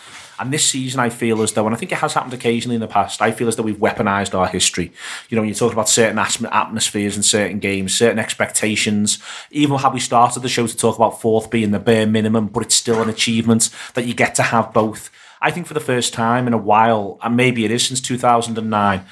And 0.40 0.50
this 0.50 0.66
season, 0.66 1.00
I 1.00 1.10
feel 1.10 1.42
as 1.42 1.52
though, 1.52 1.66
and 1.66 1.74
I 1.74 1.78
think 1.78 1.92
it 1.92 1.98
has 1.98 2.14
happened 2.14 2.32
occasionally 2.32 2.74
in 2.74 2.80
the 2.80 2.86
past, 2.86 3.20
I 3.20 3.30
feel 3.30 3.46
as 3.46 3.56
though 3.56 3.62
we've 3.62 3.76
weaponized 3.76 4.34
our 4.34 4.46
history. 4.46 4.90
You 5.28 5.36
know, 5.36 5.42
when 5.42 5.50
you 5.50 5.54
talk 5.54 5.74
about 5.74 5.86
certain 5.86 6.18
atmospheres 6.18 7.14
and 7.14 7.22
certain 7.22 7.58
games, 7.58 7.94
certain 7.94 8.18
expectations, 8.18 9.18
even 9.50 9.76
how 9.76 9.90
we 9.90 10.00
started 10.00 10.40
the 10.40 10.48
show 10.48 10.66
to 10.66 10.74
talk 10.74 10.96
about 10.96 11.20
fourth 11.20 11.50
being 11.50 11.72
the 11.72 11.78
bare 11.78 12.06
minimum, 12.06 12.46
but 12.46 12.62
it's 12.62 12.74
still 12.74 13.02
an 13.02 13.10
achievement 13.10 13.68
that 13.92 14.06
you 14.06 14.14
get 14.14 14.34
to 14.36 14.42
have 14.44 14.72
both. 14.72 15.10
I 15.40 15.50
think 15.50 15.66
for 15.66 15.74
the 15.74 15.80
first 15.80 16.12
time 16.12 16.46
in 16.46 16.52
a 16.52 16.58
while, 16.58 17.18
and 17.22 17.36
maybe 17.36 17.64
it 17.64 17.70
is 17.70 17.86
since 17.86 18.00
2009, 18.00 19.04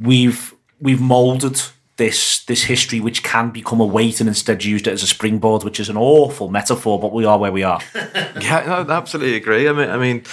we've 0.00 0.54
we've 0.80 1.00
molded 1.00 1.60
this 1.96 2.44
this 2.44 2.64
history 2.64 3.00
which 3.00 3.22
can 3.22 3.50
become 3.50 3.80
a 3.80 3.86
weight 3.86 4.20
and 4.20 4.28
instead 4.28 4.64
used 4.64 4.86
it 4.86 4.92
as 4.92 5.02
a 5.02 5.06
springboard, 5.06 5.64
which 5.64 5.78
is 5.78 5.88
an 5.88 5.96
awful 5.96 6.48
metaphor, 6.48 6.98
but 6.98 7.12
we 7.12 7.24
are 7.24 7.38
where 7.38 7.52
we 7.52 7.62
are. 7.62 7.80
yeah, 7.94 8.84
no, 8.86 8.92
absolutely 8.92 9.36
agree. 9.36 9.68
I 9.68 9.72
mean, 9.72 9.90
I 9.90 9.98
mean. 9.98 10.24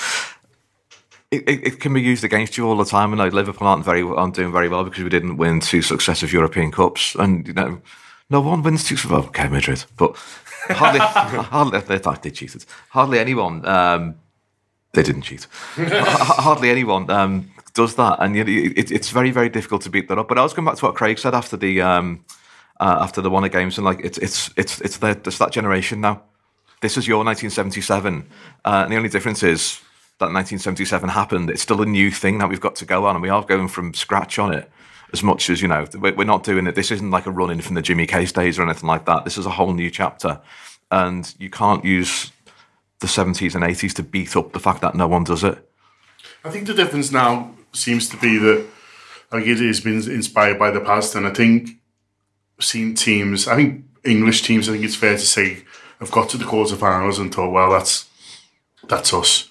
It, 1.32 1.50
it, 1.50 1.80
can 1.82 1.94
be 1.94 2.02
used 2.02 2.24
against 2.24 2.56
you 2.56 2.66
all 2.66 2.78
the 2.78 2.86
time, 2.86 3.12
and 3.12 3.20
like 3.20 3.34
Liverpool 3.34 3.68
aren't 3.68 3.84
very 3.84 4.04
aren't 4.04 4.36
doing 4.36 4.54
very 4.54 4.70
well 4.70 4.86
because 4.86 5.04
we 5.04 5.10
didn't 5.10 5.36
win 5.36 5.60
two 5.60 5.82
successive 5.82 6.32
European 6.32 6.72
Cups, 6.72 7.14
and 7.16 7.46
you 7.46 7.54
know, 7.54 7.82
no 8.30 8.40
one 8.40 8.62
wins 8.62 8.86
two. 8.86 8.96
Well, 9.10 9.26
okay, 9.26 9.50
Madrid, 9.50 9.84
but 9.98 10.16
hardly, 10.70 11.00
hardly 11.02 11.80
they, 11.80 11.98
they 11.98 12.30
cheated. 12.30 12.64
Hardly 12.90 13.20
anyone. 13.20 13.66
Um, 13.66 14.16
they 14.96 15.04
didn't 15.04 15.24
cheat. 15.24 15.48
hardly 15.76 16.70
anyone 16.70 17.10
um, 17.10 17.52
does 17.74 17.96
that, 17.96 18.18
and 18.20 18.36
you 18.36 18.44
know, 18.44 18.52
it, 18.76 18.92
it's 18.92 19.10
very 19.10 19.32
very 19.32 19.50
difficult 19.50 19.84
to 19.84 19.90
beat 19.90 20.08
that 20.08 20.18
up. 20.18 20.28
But 20.28 20.40
I 20.40 20.44
was 20.44 20.54
going 20.54 20.66
back 20.66 20.76
to 20.78 20.86
what 20.86 20.96
Craig 20.96 21.20
said 21.20 21.36
after 21.36 21.58
the 21.58 21.82
um, 21.82 22.26
uh, 22.80 22.98
after 23.02 23.22
the 23.22 23.30
Warner 23.30 23.50
games, 23.50 23.78
and 23.78 23.86
like 23.86 24.00
it's 24.04 24.18
it's 24.18 24.50
it's 24.58 24.82
it's, 24.82 24.98
the, 24.98 25.10
it's 25.10 25.38
that 25.38 25.52
generation 25.52 26.02
now. 26.02 26.24
This 26.82 26.98
is 26.98 27.08
your 27.08 27.24
1977, 27.24 28.28
uh, 28.66 28.82
and 28.84 28.92
the 28.92 28.98
only 28.98 29.10
difference 29.10 29.44
is 29.44 29.80
that 30.20 30.32
1977 30.32 31.10
happened. 31.10 31.50
It's 31.50 31.62
still 31.62 31.82
a 31.82 31.86
new 31.86 32.12
thing 32.12 32.38
that 32.40 32.50
we've 32.50 32.62
got 32.62 32.76
to 32.78 32.86
go 32.86 33.06
on, 33.06 33.16
and 33.16 33.22
we 33.22 33.30
are 33.30 33.44
going 33.44 33.68
from 33.68 33.94
scratch 33.94 34.40
on 34.40 34.54
it. 34.54 34.70
As 35.14 35.24
much 35.24 35.50
as 35.50 35.62
you 35.62 35.68
know, 35.68 35.88
we're 35.94 36.26
not 36.26 36.44
doing 36.44 36.68
it. 36.68 36.76
This 36.76 36.92
isn't 36.92 37.12
like 37.12 37.26
a 37.26 37.32
run 37.32 37.50
in 37.50 37.62
from 37.62 37.76
the 37.76 37.82
Jimmy 37.82 38.06
Case 38.06 38.32
days 38.32 38.60
or 38.60 38.64
anything 38.64 38.88
like 38.88 39.06
that. 39.06 39.24
This 39.24 39.38
is 39.38 39.46
a 39.46 39.52
whole 39.52 39.74
new 39.74 39.90
chapter, 39.90 40.42
and 40.92 41.34
you 41.40 41.50
can't 41.50 41.86
use 41.86 42.32
the 43.00 43.08
70s 43.08 43.56
and 43.56 43.64
80s 43.64 43.94
to 43.94 44.04
beat 44.04 44.36
up 44.36 44.54
the 44.54 44.60
fact 44.60 44.82
that 44.82 44.96
no 44.96 45.08
one 45.08 45.24
does 45.24 45.44
it. 45.44 45.70
I 46.44 46.50
think 46.50 46.68
the 46.68 46.74
difference 46.74 47.12
now 47.12 47.52
seems 47.74 48.08
to 48.10 48.18
be 48.18 48.38
that 48.38 48.66
like 49.32 49.46
it 49.46 49.60
has 49.60 49.82
been 49.82 49.96
inspired 50.10 50.60
by 50.60 50.72
the 50.72 50.80
past, 50.80 51.16
and 51.16 51.28
I 51.28 51.32
think 51.32 51.70
seeing 52.60 52.96
teams, 52.96 53.48
I 53.48 53.56
think 53.56 53.86
English 54.04 54.44
teams, 54.44 54.70
I 54.70 54.74
think 54.74 54.86
it's 54.86 54.96
fair 54.96 55.14
to 55.14 55.20
say, 55.20 55.64
have 56.00 56.12
got 56.12 56.30
to 56.30 56.38
the 56.38 56.46
quarterfinals 56.46 57.20
and 57.20 57.34
thought, 57.34 57.52
well, 57.52 57.72
that's 57.72 58.08
that's 58.88 59.14
us. 59.14 59.50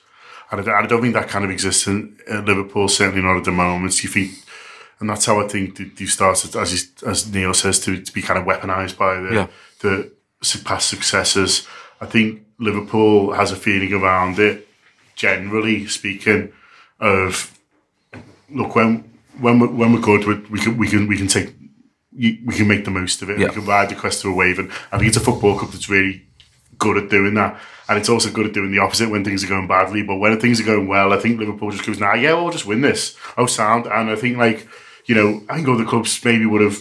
And 0.51 0.69
I, 0.69 0.87
don't 0.87 1.03
think 1.03 1.15
that 1.15 1.29
kind 1.29 1.45
of 1.45 1.51
exists 1.51 1.87
in 1.87 2.17
Liverpool, 2.29 2.87
certainly 2.87 3.23
not 3.23 3.39
at 3.39 3.45
the 3.45 3.51
moment. 3.51 4.03
You 4.05 4.09
think, 4.09 4.31
and 5.01 5.11
that's 5.11 5.27
how 5.27 5.41
I 5.41 5.49
think 5.49 5.77
they've 5.99 6.09
started, 6.09 6.55
as 6.55 6.71
he, 6.71 7.09
as 7.09 7.33
Neil 7.33 7.55
says, 7.55 7.81
to, 7.81 8.01
to 8.01 8.13
be 8.13 8.23
kind 8.23 8.39
of 8.39 8.47
weaponized 8.47 8.97
by 8.97 9.19
the 9.21 9.35
yeah. 9.35 9.47
the 9.81 10.13
past 10.65 10.89
successes. 10.89 11.67
I 12.01 12.07
think 12.07 12.43
Liverpool 12.59 13.33
has 13.33 13.53
a 13.53 13.57
feeling 13.57 13.93
around 13.93 14.39
it, 14.39 14.69
generally 15.15 15.87
speaking, 15.87 16.53
of 17.01 17.59
look 18.51 18.75
when 18.75 19.11
when 19.41 19.59
we're, 19.59 19.69
when 19.69 19.93
we're 19.93 20.01
good, 20.01 20.51
we 20.51 20.59
can 20.59 20.79
we 20.79 20.89
can 20.89 21.07
we 21.07 21.17
can 21.17 21.27
take 21.27 21.55
we 22.17 22.55
can 22.55 22.69
make 22.69 22.85
the 22.85 22.91
most 22.91 23.23
of 23.23 23.31
it. 23.31 23.39
Yeah. 23.39 23.49
We 23.49 23.55
can 23.55 23.67
ride 23.67 23.91
the 23.91 23.97
crest 23.97 24.25
of 24.25 24.31
a 24.31 24.35
wave, 24.35 24.59
and 24.59 24.71
I 24.93 24.99
think 24.99 25.09
it's 25.09 25.17
a 25.17 25.21
football 25.21 25.59
club 25.59 25.73
that's 25.73 25.89
really 25.89 26.23
good 26.79 26.97
at 26.97 27.11
doing 27.11 27.35
that, 27.35 27.61
and 27.89 27.99
it's 27.99 28.09
also 28.09 28.31
good 28.31 28.47
at 28.47 28.53
doing 28.53 28.71
the 28.71 28.79
opposite 28.79 29.11
when 29.11 29.25
things 29.25 29.43
are 29.45 29.49
going 29.49 29.67
badly. 29.67 30.03
But 30.03 30.17
when 30.17 30.39
things 30.41 30.61
are 30.61 30.65
going 30.65 30.87
well, 30.87 31.13
I 31.13 31.19
think 31.19 31.41
Liverpool 31.41 31.71
just 31.71 31.87
goes, 31.87 31.99
"Nah, 31.99 32.15
yeah, 32.15 32.35
we'll 32.35 32.51
just 32.51 32.67
win 32.67 32.81
this." 32.81 33.17
Oh, 33.37 33.47
sound, 33.47 33.87
and 33.87 34.11
I 34.11 34.17
think 34.17 34.37
like 34.37 34.67
you 35.07 35.15
know, 35.15 35.43
I 35.49 35.57
think 35.57 35.69
other 35.69 35.85
clubs 35.85 36.25
maybe 36.25 36.47
would 36.47 36.63
have 36.63 36.79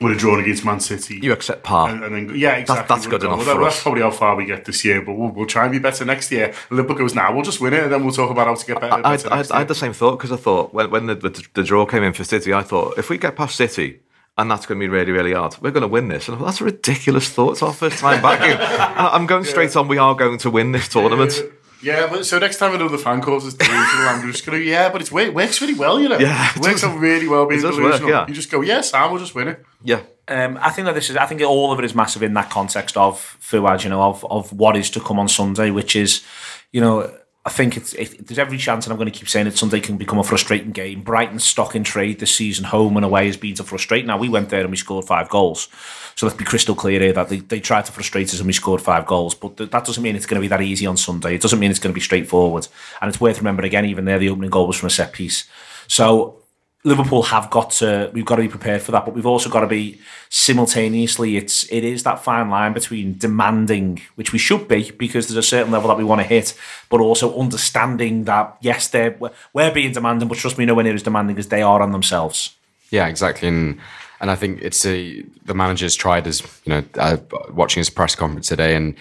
would 0.00 0.12
have 0.12 0.20
drawn 0.20 0.40
against 0.40 0.64
Man 0.64 0.80
City. 0.80 1.18
You 1.22 1.32
accept 1.32 1.64
par. 1.64 1.88
And, 1.88 2.04
and 2.04 2.14
then, 2.14 2.36
yeah, 2.36 2.56
exactly. 2.56 2.82
That, 2.82 2.88
that's 2.88 3.06
good 3.06 3.24
enough. 3.24 3.46
Well, 3.46 3.60
that's 3.60 3.76
us. 3.76 3.82
probably 3.82 4.02
how 4.02 4.10
far 4.10 4.36
we 4.36 4.44
get 4.44 4.64
this 4.64 4.84
year, 4.84 5.02
but 5.02 5.14
we'll, 5.14 5.30
we'll, 5.30 5.46
try 5.46 5.64
and 5.64 5.72
be 5.72 5.78
better 5.78 6.04
next 6.04 6.30
year. 6.30 6.54
Liverpool 6.70 6.96
goes, 6.96 7.14
now 7.14 7.28
nah, 7.28 7.34
we'll 7.34 7.44
just 7.44 7.60
win 7.60 7.72
it 7.72 7.82
and 7.84 7.92
then 7.92 8.04
we'll 8.04 8.14
talk 8.14 8.30
about 8.30 8.46
how 8.46 8.54
to 8.54 8.66
get 8.66 8.80
better. 8.80 8.94
I, 8.94 9.16
better 9.16 9.32
I, 9.32 9.38
I, 9.38 9.44
I 9.50 9.58
had 9.60 9.68
the 9.68 9.74
same 9.74 9.92
thought 9.92 10.18
because 10.18 10.30
I 10.30 10.36
thought 10.36 10.72
when, 10.72 10.90
when 10.90 11.06
the, 11.06 11.14
the, 11.14 11.48
the, 11.54 11.62
draw 11.64 11.86
came 11.86 12.02
in 12.02 12.12
for 12.12 12.24
City, 12.24 12.52
I 12.52 12.62
thought 12.62 12.98
if 12.98 13.10
we 13.10 13.18
get 13.18 13.34
past 13.34 13.56
City, 13.56 14.00
and 14.38 14.48
that's 14.48 14.66
going 14.66 14.78
to 14.78 14.84
be 14.84 14.88
really, 14.88 15.10
really 15.10 15.32
hard. 15.32 15.56
We're 15.60 15.72
going 15.72 15.82
to 15.82 15.88
win 15.88 16.06
this. 16.06 16.28
And 16.28 16.38
thought, 16.38 16.44
that's 16.44 16.60
a 16.60 16.64
ridiculous 16.64 17.28
thought. 17.28 17.52
It's 17.52 17.62
our 17.62 17.72
first 17.72 17.98
time 17.98 18.22
back. 18.22 18.40
I'm 18.96 19.26
going 19.26 19.42
straight 19.42 19.74
yeah. 19.74 19.80
on. 19.80 19.88
We 19.88 19.98
are 19.98 20.14
going 20.14 20.38
to 20.38 20.50
win 20.50 20.70
this 20.70 20.86
tournament. 20.86 21.32
Yeah. 21.36 21.50
Yeah, 21.82 22.08
but 22.08 22.26
so 22.26 22.38
next 22.38 22.58
time 22.58 22.74
another 22.74 22.98
fan 22.98 23.20
calls 23.20 23.46
us 23.46 23.54
delusional, 23.54 24.08
I'm 24.08 24.30
just 24.30 24.44
going 24.44 24.58
to, 24.58 24.64
yeah, 24.64 24.90
but 24.90 25.00
it's, 25.00 25.12
it 25.12 25.34
works 25.34 25.60
really 25.60 25.74
well, 25.74 26.00
you 26.00 26.08
know. 26.08 26.18
Yeah. 26.18 26.50
It, 26.56 26.62
works 26.62 26.82
out 26.82 26.98
really 26.98 27.28
well 27.28 27.46
being 27.46 27.60
delusional. 27.60 27.90
Work, 27.90 28.02
yeah. 28.08 28.26
You 28.26 28.34
just 28.34 28.50
go, 28.50 28.60
yeah, 28.62 28.80
Sam 28.80 29.12
will 29.12 29.18
just 29.18 29.34
win 29.34 29.48
it. 29.48 29.64
Yeah. 29.82 30.02
Um, 30.26 30.58
I 30.60 30.70
think 30.70 30.86
that 30.86 30.94
this 30.94 31.08
is. 31.08 31.16
I 31.16 31.26
think 31.26 31.40
all 31.40 31.72
of 31.72 31.78
it 31.78 31.84
is 31.84 31.94
massive 31.94 32.22
in 32.22 32.34
that 32.34 32.50
context 32.50 32.96
of 32.96 33.38
Fuad, 33.40 33.82
you 33.82 33.90
know, 33.90 34.02
of 34.02 34.24
of 34.30 34.52
what 34.52 34.76
is 34.76 34.90
to 34.90 35.00
come 35.00 35.18
on 35.18 35.26
Sunday, 35.26 35.70
which 35.70 35.96
is, 35.96 36.22
you 36.70 36.82
know, 36.82 37.10
I 37.44 37.50
think 37.50 37.76
it's 37.76 37.94
it, 37.94 38.26
there's 38.26 38.38
every 38.38 38.58
chance, 38.58 38.84
and 38.84 38.92
I'm 38.92 38.98
going 38.98 39.10
to 39.10 39.18
keep 39.18 39.28
saying 39.28 39.46
it. 39.46 39.56
Sunday 39.56 39.80
can 39.80 39.96
become 39.96 40.18
a 40.18 40.24
frustrating 40.24 40.72
game. 40.72 41.02
Brighton's 41.02 41.44
stock 41.44 41.74
in 41.74 41.84
trade 41.84 42.18
this 42.18 42.34
season, 42.34 42.64
home 42.64 42.96
and 42.96 43.06
away, 43.06 43.26
has 43.26 43.36
been 43.36 43.54
to 43.54 43.64
frustrate. 43.64 44.04
Now 44.04 44.18
we 44.18 44.28
went 44.28 44.50
there 44.50 44.60
and 44.60 44.70
we 44.70 44.76
scored 44.76 45.06
five 45.06 45.28
goals, 45.30 45.68
so 46.14 46.26
let's 46.26 46.36
be 46.36 46.44
crystal 46.44 46.74
clear 46.74 47.00
here 47.00 47.12
that 47.12 47.28
they, 47.28 47.38
they 47.38 47.60
tried 47.60 47.84
to 47.86 47.92
frustrate 47.92 48.34
us 48.34 48.40
and 48.40 48.46
we 48.46 48.52
scored 48.52 48.82
five 48.82 49.06
goals. 49.06 49.34
But 49.34 49.56
th- 49.56 49.70
that 49.70 49.84
doesn't 49.84 50.02
mean 50.02 50.16
it's 50.16 50.26
going 50.26 50.40
to 50.40 50.44
be 50.44 50.48
that 50.48 50.60
easy 50.60 50.84
on 50.84 50.96
Sunday. 50.96 51.36
It 51.36 51.40
doesn't 51.40 51.60
mean 51.60 51.70
it's 51.70 51.78
going 51.78 51.92
to 51.92 51.94
be 51.94 52.00
straightforward. 52.00 52.66
And 53.00 53.08
it's 53.08 53.20
worth 53.20 53.38
remembering 53.38 53.66
again, 53.66 53.84
even 53.86 54.04
there, 54.04 54.18
the 54.18 54.28
opening 54.28 54.50
goal 54.50 54.66
was 54.66 54.76
from 54.76 54.88
a 54.88 54.90
set 54.90 55.12
piece. 55.12 55.48
So 55.86 56.42
Liverpool 56.84 57.24
have 57.24 57.50
got 57.50 57.72
to 57.72 58.08
we've 58.12 58.24
got 58.24 58.36
to 58.36 58.42
be 58.42 58.48
prepared 58.48 58.82
for 58.82 58.92
that, 58.92 59.04
but 59.04 59.14
we've 59.14 59.26
also 59.26 59.50
got 59.50 59.60
to 59.60 59.66
be 59.66 60.00
simultaneously 60.28 61.36
it's 61.36 61.70
it 61.72 61.82
is 61.82 62.04
that 62.04 62.22
fine 62.22 62.48
line 62.50 62.72
between 62.72 63.18
demanding, 63.18 64.00
which 64.14 64.32
we 64.32 64.38
should 64.38 64.68
be 64.68 64.92
because 64.92 65.26
there's 65.26 65.44
a 65.44 65.48
certain 65.48 65.72
level 65.72 65.88
that 65.88 65.98
we 65.98 66.04
want 66.04 66.20
to 66.20 66.26
hit, 66.26 66.56
but 66.88 67.00
also 67.00 67.36
understanding 67.38 68.24
that 68.24 68.56
yes, 68.60 68.88
they're 68.88 69.18
we're 69.52 69.72
being 69.72 69.92
demanding, 69.92 70.28
but 70.28 70.38
trust 70.38 70.56
me, 70.56 70.64
nowhere 70.66 70.84
near 70.84 70.94
as 70.94 71.02
demanding 71.02 71.36
as 71.38 71.48
they 71.48 71.62
are 71.62 71.82
on 71.82 71.90
themselves. 71.90 72.54
Yeah, 72.90 73.08
exactly, 73.08 73.48
and 73.48 73.80
and 74.20 74.30
I 74.30 74.36
think 74.36 74.62
it's 74.62 74.86
a 74.86 75.22
the 75.44 75.54
manager's 75.54 75.96
tried 75.96 76.28
as 76.28 76.42
you 76.64 76.70
know 76.70 76.84
uh, 76.94 77.16
watching 77.50 77.80
his 77.80 77.90
press 77.90 78.14
conference 78.14 78.46
today 78.46 78.76
and 78.76 78.94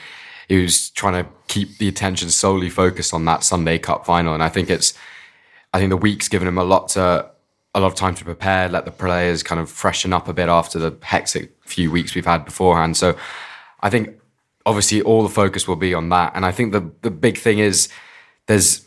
he 0.47 0.61
was 0.61 0.89
trying 0.91 1.23
to 1.23 1.29
keep 1.47 1.77
the 1.77 1.87
attention 1.87 2.29
solely 2.29 2.69
focused 2.69 3.13
on 3.13 3.25
that 3.25 3.43
Sunday 3.43 3.77
Cup 3.77 4.05
final, 4.05 4.33
and 4.33 4.41
I 4.41 4.49
think 4.49 4.71
it's 4.71 4.95
I 5.73 5.79
think 5.79 5.91
the 5.91 5.97
week's 5.97 6.27
given 6.27 6.47
him 6.47 6.57
a 6.57 6.63
lot 6.63 6.89
to 6.89 7.29
a 7.77 7.79
lot 7.79 7.87
of 7.87 7.95
time 7.95 8.15
to 8.15 8.25
prepare, 8.25 8.67
let 8.67 8.85
the 8.85 8.91
players 8.91 9.43
kind 9.43 9.61
of 9.61 9.69
freshen 9.69 10.11
up 10.11 10.27
a 10.27 10.33
bit 10.33 10.49
after 10.49 10.79
the 10.79 10.95
hectic 11.01 11.51
few 11.61 11.91
weeks 11.91 12.15
we've 12.15 12.25
had 12.25 12.43
beforehand. 12.43 12.97
So 12.97 13.15
I 13.81 13.89
think 13.89 14.19
obviously 14.65 15.01
all 15.01 15.23
the 15.23 15.29
focus 15.29 15.67
will 15.67 15.75
be 15.75 15.93
on 15.93 16.09
that. 16.09 16.33
And 16.35 16.45
I 16.45 16.51
think 16.51 16.71
the 16.71 16.91
the 17.01 17.11
big 17.11 17.37
thing 17.37 17.59
is 17.59 17.89
there's 18.47 18.85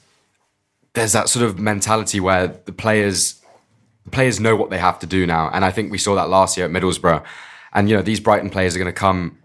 there's 0.94 1.12
that 1.12 1.28
sort 1.28 1.44
of 1.44 1.58
mentality 1.58 2.20
where 2.20 2.48
the 2.48 2.72
players 2.72 3.40
the 4.04 4.10
players 4.10 4.40
know 4.40 4.56
what 4.56 4.70
they 4.70 4.78
have 4.78 4.98
to 5.00 5.06
do 5.06 5.26
now. 5.26 5.50
And 5.52 5.64
I 5.64 5.70
think 5.70 5.92
we 5.92 5.98
saw 5.98 6.14
that 6.16 6.28
last 6.28 6.56
year 6.56 6.66
at 6.66 6.72
Middlesbrough. 6.72 7.24
And 7.72 7.88
you 7.88 7.96
know, 7.96 8.02
these 8.02 8.20
Brighton 8.20 8.50
players 8.50 8.74
are 8.74 8.78
going 8.78 8.86
to 8.86 8.92
come 8.92 9.38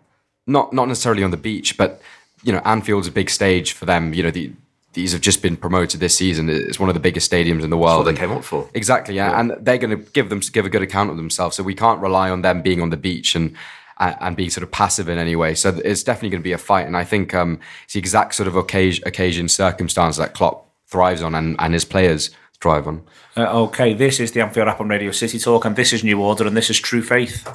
not 0.47 0.73
not 0.73 0.87
necessarily 0.87 1.23
on 1.23 1.31
the 1.31 1.37
beach, 1.37 1.77
but 1.77 2.01
you 2.43 2.51
know, 2.51 2.61
Anfield's 2.65 3.07
a 3.07 3.11
big 3.11 3.29
stage 3.29 3.73
for 3.73 3.85
them. 3.85 4.13
You 4.13 4.23
know, 4.23 4.31
the 4.31 4.53
these 4.95 5.11
have 5.11 5.21
just 5.21 5.41
been 5.41 5.55
promoted 5.55 5.99
this 5.99 6.17
season. 6.17 6.49
It's 6.49 6.79
one 6.79 6.89
of 6.89 6.95
the 6.95 6.99
biggest 6.99 7.29
stadiums 7.29 7.63
in 7.63 7.69
the 7.69 7.77
world. 7.77 8.07
That's 8.07 8.13
what 8.13 8.21
they 8.21 8.27
came 8.27 8.37
up 8.37 8.43
for. 8.43 8.67
Exactly, 8.73 9.15
yeah. 9.15 9.31
yeah. 9.31 9.39
And 9.39 9.51
they're 9.59 9.77
going 9.77 9.97
to 9.97 10.11
give 10.11 10.29
them 10.29 10.39
give 10.39 10.65
a 10.65 10.69
good 10.69 10.81
account 10.81 11.11
of 11.11 11.17
themselves. 11.17 11.55
So 11.55 11.63
we 11.63 11.75
can't 11.75 12.01
rely 12.01 12.29
on 12.29 12.41
them 12.41 12.61
being 12.61 12.81
on 12.81 12.89
the 12.89 12.97
beach 12.97 13.35
and 13.35 13.55
and 13.97 14.35
being 14.35 14.49
sort 14.49 14.63
of 14.63 14.71
passive 14.71 15.07
in 15.07 15.17
any 15.17 15.35
way. 15.35 15.55
So 15.55 15.69
it's 15.83 16.03
definitely 16.03 16.29
going 16.29 16.41
to 16.41 16.43
be 16.43 16.51
a 16.51 16.57
fight. 16.57 16.85
And 16.85 16.97
I 16.97 17.03
think 17.03 17.33
um, 17.33 17.59
it's 17.85 17.93
the 17.93 17.99
exact 17.99 18.35
sort 18.35 18.47
of 18.47 18.55
occasion, 18.55 19.07
occasion 19.07 19.47
circumstance 19.47 20.17
that 20.17 20.33
Klopp 20.33 20.69
thrives 20.87 21.21
on 21.21 21.33
and, 21.33 21.55
and 21.59 21.73
his 21.73 21.85
players 21.85 22.29
thrive 22.59 22.87
on. 22.87 23.03
Uh, 23.37 23.63
okay, 23.63 23.93
this 23.93 24.19
is 24.19 24.31
the 24.33 24.41
Anfield 24.41 24.67
Wrap 24.67 24.81
on 24.81 24.89
Radio 24.89 25.11
City 25.11 25.39
Talk, 25.39 25.65
and 25.65 25.75
this 25.75 25.93
is 25.93 26.03
New 26.03 26.21
Order, 26.21 26.45
and 26.45 26.57
this 26.57 26.69
is 26.69 26.79
True 26.79 27.01
Faith. 27.01 27.47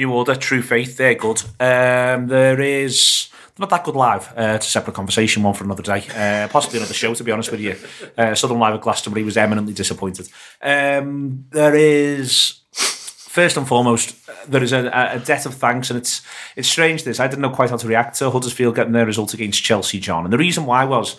New 0.00 0.10
Order, 0.14 0.34
True 0.34 0.62
Faith, 0.62 0.96
they're 0.96 1.14
good. 1.14 1.42
Um, 1.60 2.26
there 2.28 2.58
is 2.58 3.28
not 3.58 3.68
that 3.68 3.84
good 3.84 3.94
live. 3.94 4.28
Uh, 4.30 4.54
it's 4.56 4.66
a 4.66 4.70
separate 4.70 4.94
conversation, 4.94 5.42
one 5.42 5.52
for 5.52 5.64
another 5.64 5.82
day. 5.82 6.06
Uh, 6.16 6.48
possibly 6.48 6.78
another 6.78 6.94
show, 6.94 7.12
to 7.12 7.22
be 7.22 7.30
honest 7.30 7.50
with 7.50 7.60
you. 7.60 7.76
Uh, 8.16 8.34
Southern 8.34 8.58
Live 8.58 8.76
at 8.76 8.80
Glastonbury 8.80 9.24
was 9.24 9.36
eminently 9.36 9.74
disappointed. 9.74 10.26
Um, 10.62 11.44
there 11.50 11.74
is 11.74 12.60
first 12.72 13.58
and 13.58 13.68
foremost, 13.68 14.16
there 14.50 14.62
is 14.62 14.72
a, 14.72 14.88
a, 15.12 15.18
debt 15.18 15.44
of 15.44 15.52
thanks, 15.56 15.90
and 15.90 15.98
it's 15.98 16.22
it's 16.56 16.68
strange. 16.68 17.04
This 17.04 17.20
I 17.20 17.28
didn't 17.28 17.42
know 17.42 17.50
quite 17.50 17.68
how 17.68 17.76
to 17.76 17.86
react 17.86 18.16
to 18.20 18.30
Huddersfield 18.30 18.76
getting 18.76 18.94
their 18.94 19.04
result 19.04 19.34
against 19.34 19.62
Chelsea, 19.62 20.00
John, 20.00 20.24
and 20.24 20.32
the 20.32 20.38
reason 20.38 20.64
why 20.64 20.84
was. 20.84 21.16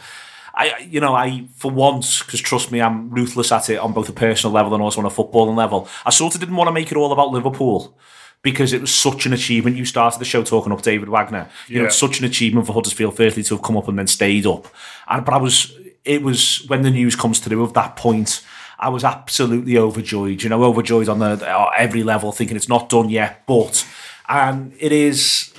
I, 0.54 0.86
you 0.90 1.00
know, 1.00 1.16
I 1.16 1.48
for 1.56 1.72
once, 1.72 2.24
because 2.24 2.42
trust 2.42 2.74
me, 2.74 2.82
I'm 2.82 3.10
ruthless 3.10 3.54
at 3.54 3.70
it 3.70 3.78
on 3.78 3.94
both 3.94 4.10
a 4.10 4.12
personal 4.12 4.54
level 4.54 4.74
and 4.74 4.84
also 4.84 5.00
on 5.00 5.06
a 5.06 5.10
footballing 5.10 5.56
level. 5.56 5.88
I 6.06 6.10
sort 6.10 6.34
of 6.34 6.42
didn't 6.42 6.58
want 6.58 6.68
to 6.68 6.74
make 6.74 6.92
it 6.92 6.98
all 6.98 7.14
about 7.14 7.32
Liverpool 7.32 7.96
because 8.44 8.74
it 8.74 8.82
was 8.82 8.94
such 8.94 9.26
an 9.26 9.34
achievement. 9.34 9.78
You 9.78 9.86
started 9.86 10.20
the 10.20 10.26
show 10.26 10.44
talking 10.44 10.72
up 10.72 10.82
David 10.82 11.10
Wagner. 11.10 11.50
You 11.68 11.76
yeah. 11.76 11.82
know, 11.82 11.88
it's 11.88 11.98
such 11.98 12.20
an 12.20 12.26
achievement 12.26 12.68
for 12.68 12.74
Huddersfield 12.74 13.16
firstly 13.16 13.44
to 13.44 13.56
have 13.56 13.64
come 13.64 13.78
up 13.78 13.88
and 13.88 13.98
then 13.98 14.08
stayed 14.08 14.46
up. 14.46 14.68
And 15.08 15.24
but 15.26 15.34
I 15.34 15.38
was 15.38 15.78
it 16.04 16.24
was 16.24 16.66
when 16.68 16.82
the 16.82 16.92
news 16.92 17.16
comes 17.16 17.40
through 17.40 17.64
of 17.64 17.74
that 17.74 17.96
point. 17.96 18.44
I 18.80 18.90
was 18.90 19.04
absolutely 19.04 19.78
overjoyed, 19.78 20.42
you 20.42 20.50
know, 20.50 20.64
overjoyed 20.64 21.08
on 21.08 21.20
the 21.20 21.70
every 21.78 22.02
level, 22.02 22.32
thinking 22.32 22.58
it's 22.58 22.68
not 22.68 22.90
done 22.90 23.10
yet, 23.10 23.46
but 23.46 23.88
and 24.28 24.74
it 24.80 24.92
is 24.92 25.51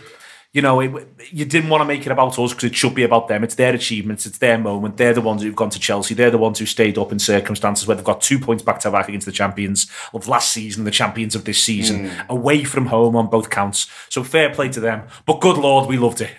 you 0.53 0.61
know, 0.61 0.81
it, 0.81 1.09
you 1.31 1.47
didn't 1.47 1.71
want 1.71 1.81
to 1.81 1.87
make 1.87 2.05
it 2.05 2.13
about 2.13 2.39
us 2.39 2.53
because 2.53 2.65
it 2.65 2.77
should 2.77 2.95
be 2.95 3.05
about 3.05 3.29
them. 3.29 3.43
It's 3.43 3.55
their 3.55 3.75
achievements, 3.75 4.27
it's 4.27 4.39
their 4.39 4.59
moment. 4.59 4.99
They're 4.99 5.15
the 5.15 5.23
ones 5.23 5.43
who've 5.43 5.57
gone 5.57 5.71
to 5.71 5.79
Chelsea. 5.79 6.15
They're 6.15 6.31
the 6.31 6.39
ones 6.39 6.59
who 6.59 6.67
stayed 6.67 6.99
up 6.99 7.11
in 7.11 7.19
circumstances 7.19 7.87
where 7.87 7.97
they've 7.97 8.05
got 8.05 8.21
two 8.21 8.39
points 8.39 8.63
back 8.63 8.79
to 8.81 8.91
back 8.91 9.09
against 9.09 9.25
the 9.25 9.33
champions 9.33 9.91
of 10.13 10.29
last 10.29 10.51
season, 10.51 10.85
the 10.85 10.91
champions 10.91 11.35
of 11.35 11.45
this 11.45 11.63
season, 11.63 12.11
mm. 12.11 12.29
away 12.29 12.65
from 12.65 12.87
home 12.87 13.17
on 13.17 13.29
both 13.29 13.49
counts. 13.49 13.91
So 14.11 14.23
fair 14.23 14.51
play 14.51 14.69
to 14.71 14.81
them. 14.81 15.05
But 15.27 15.41
good 15.41 15.57
lord, 15.57 15.89
we 15.89 15.97
loved 15.97 16.21
it. 16.21 16.33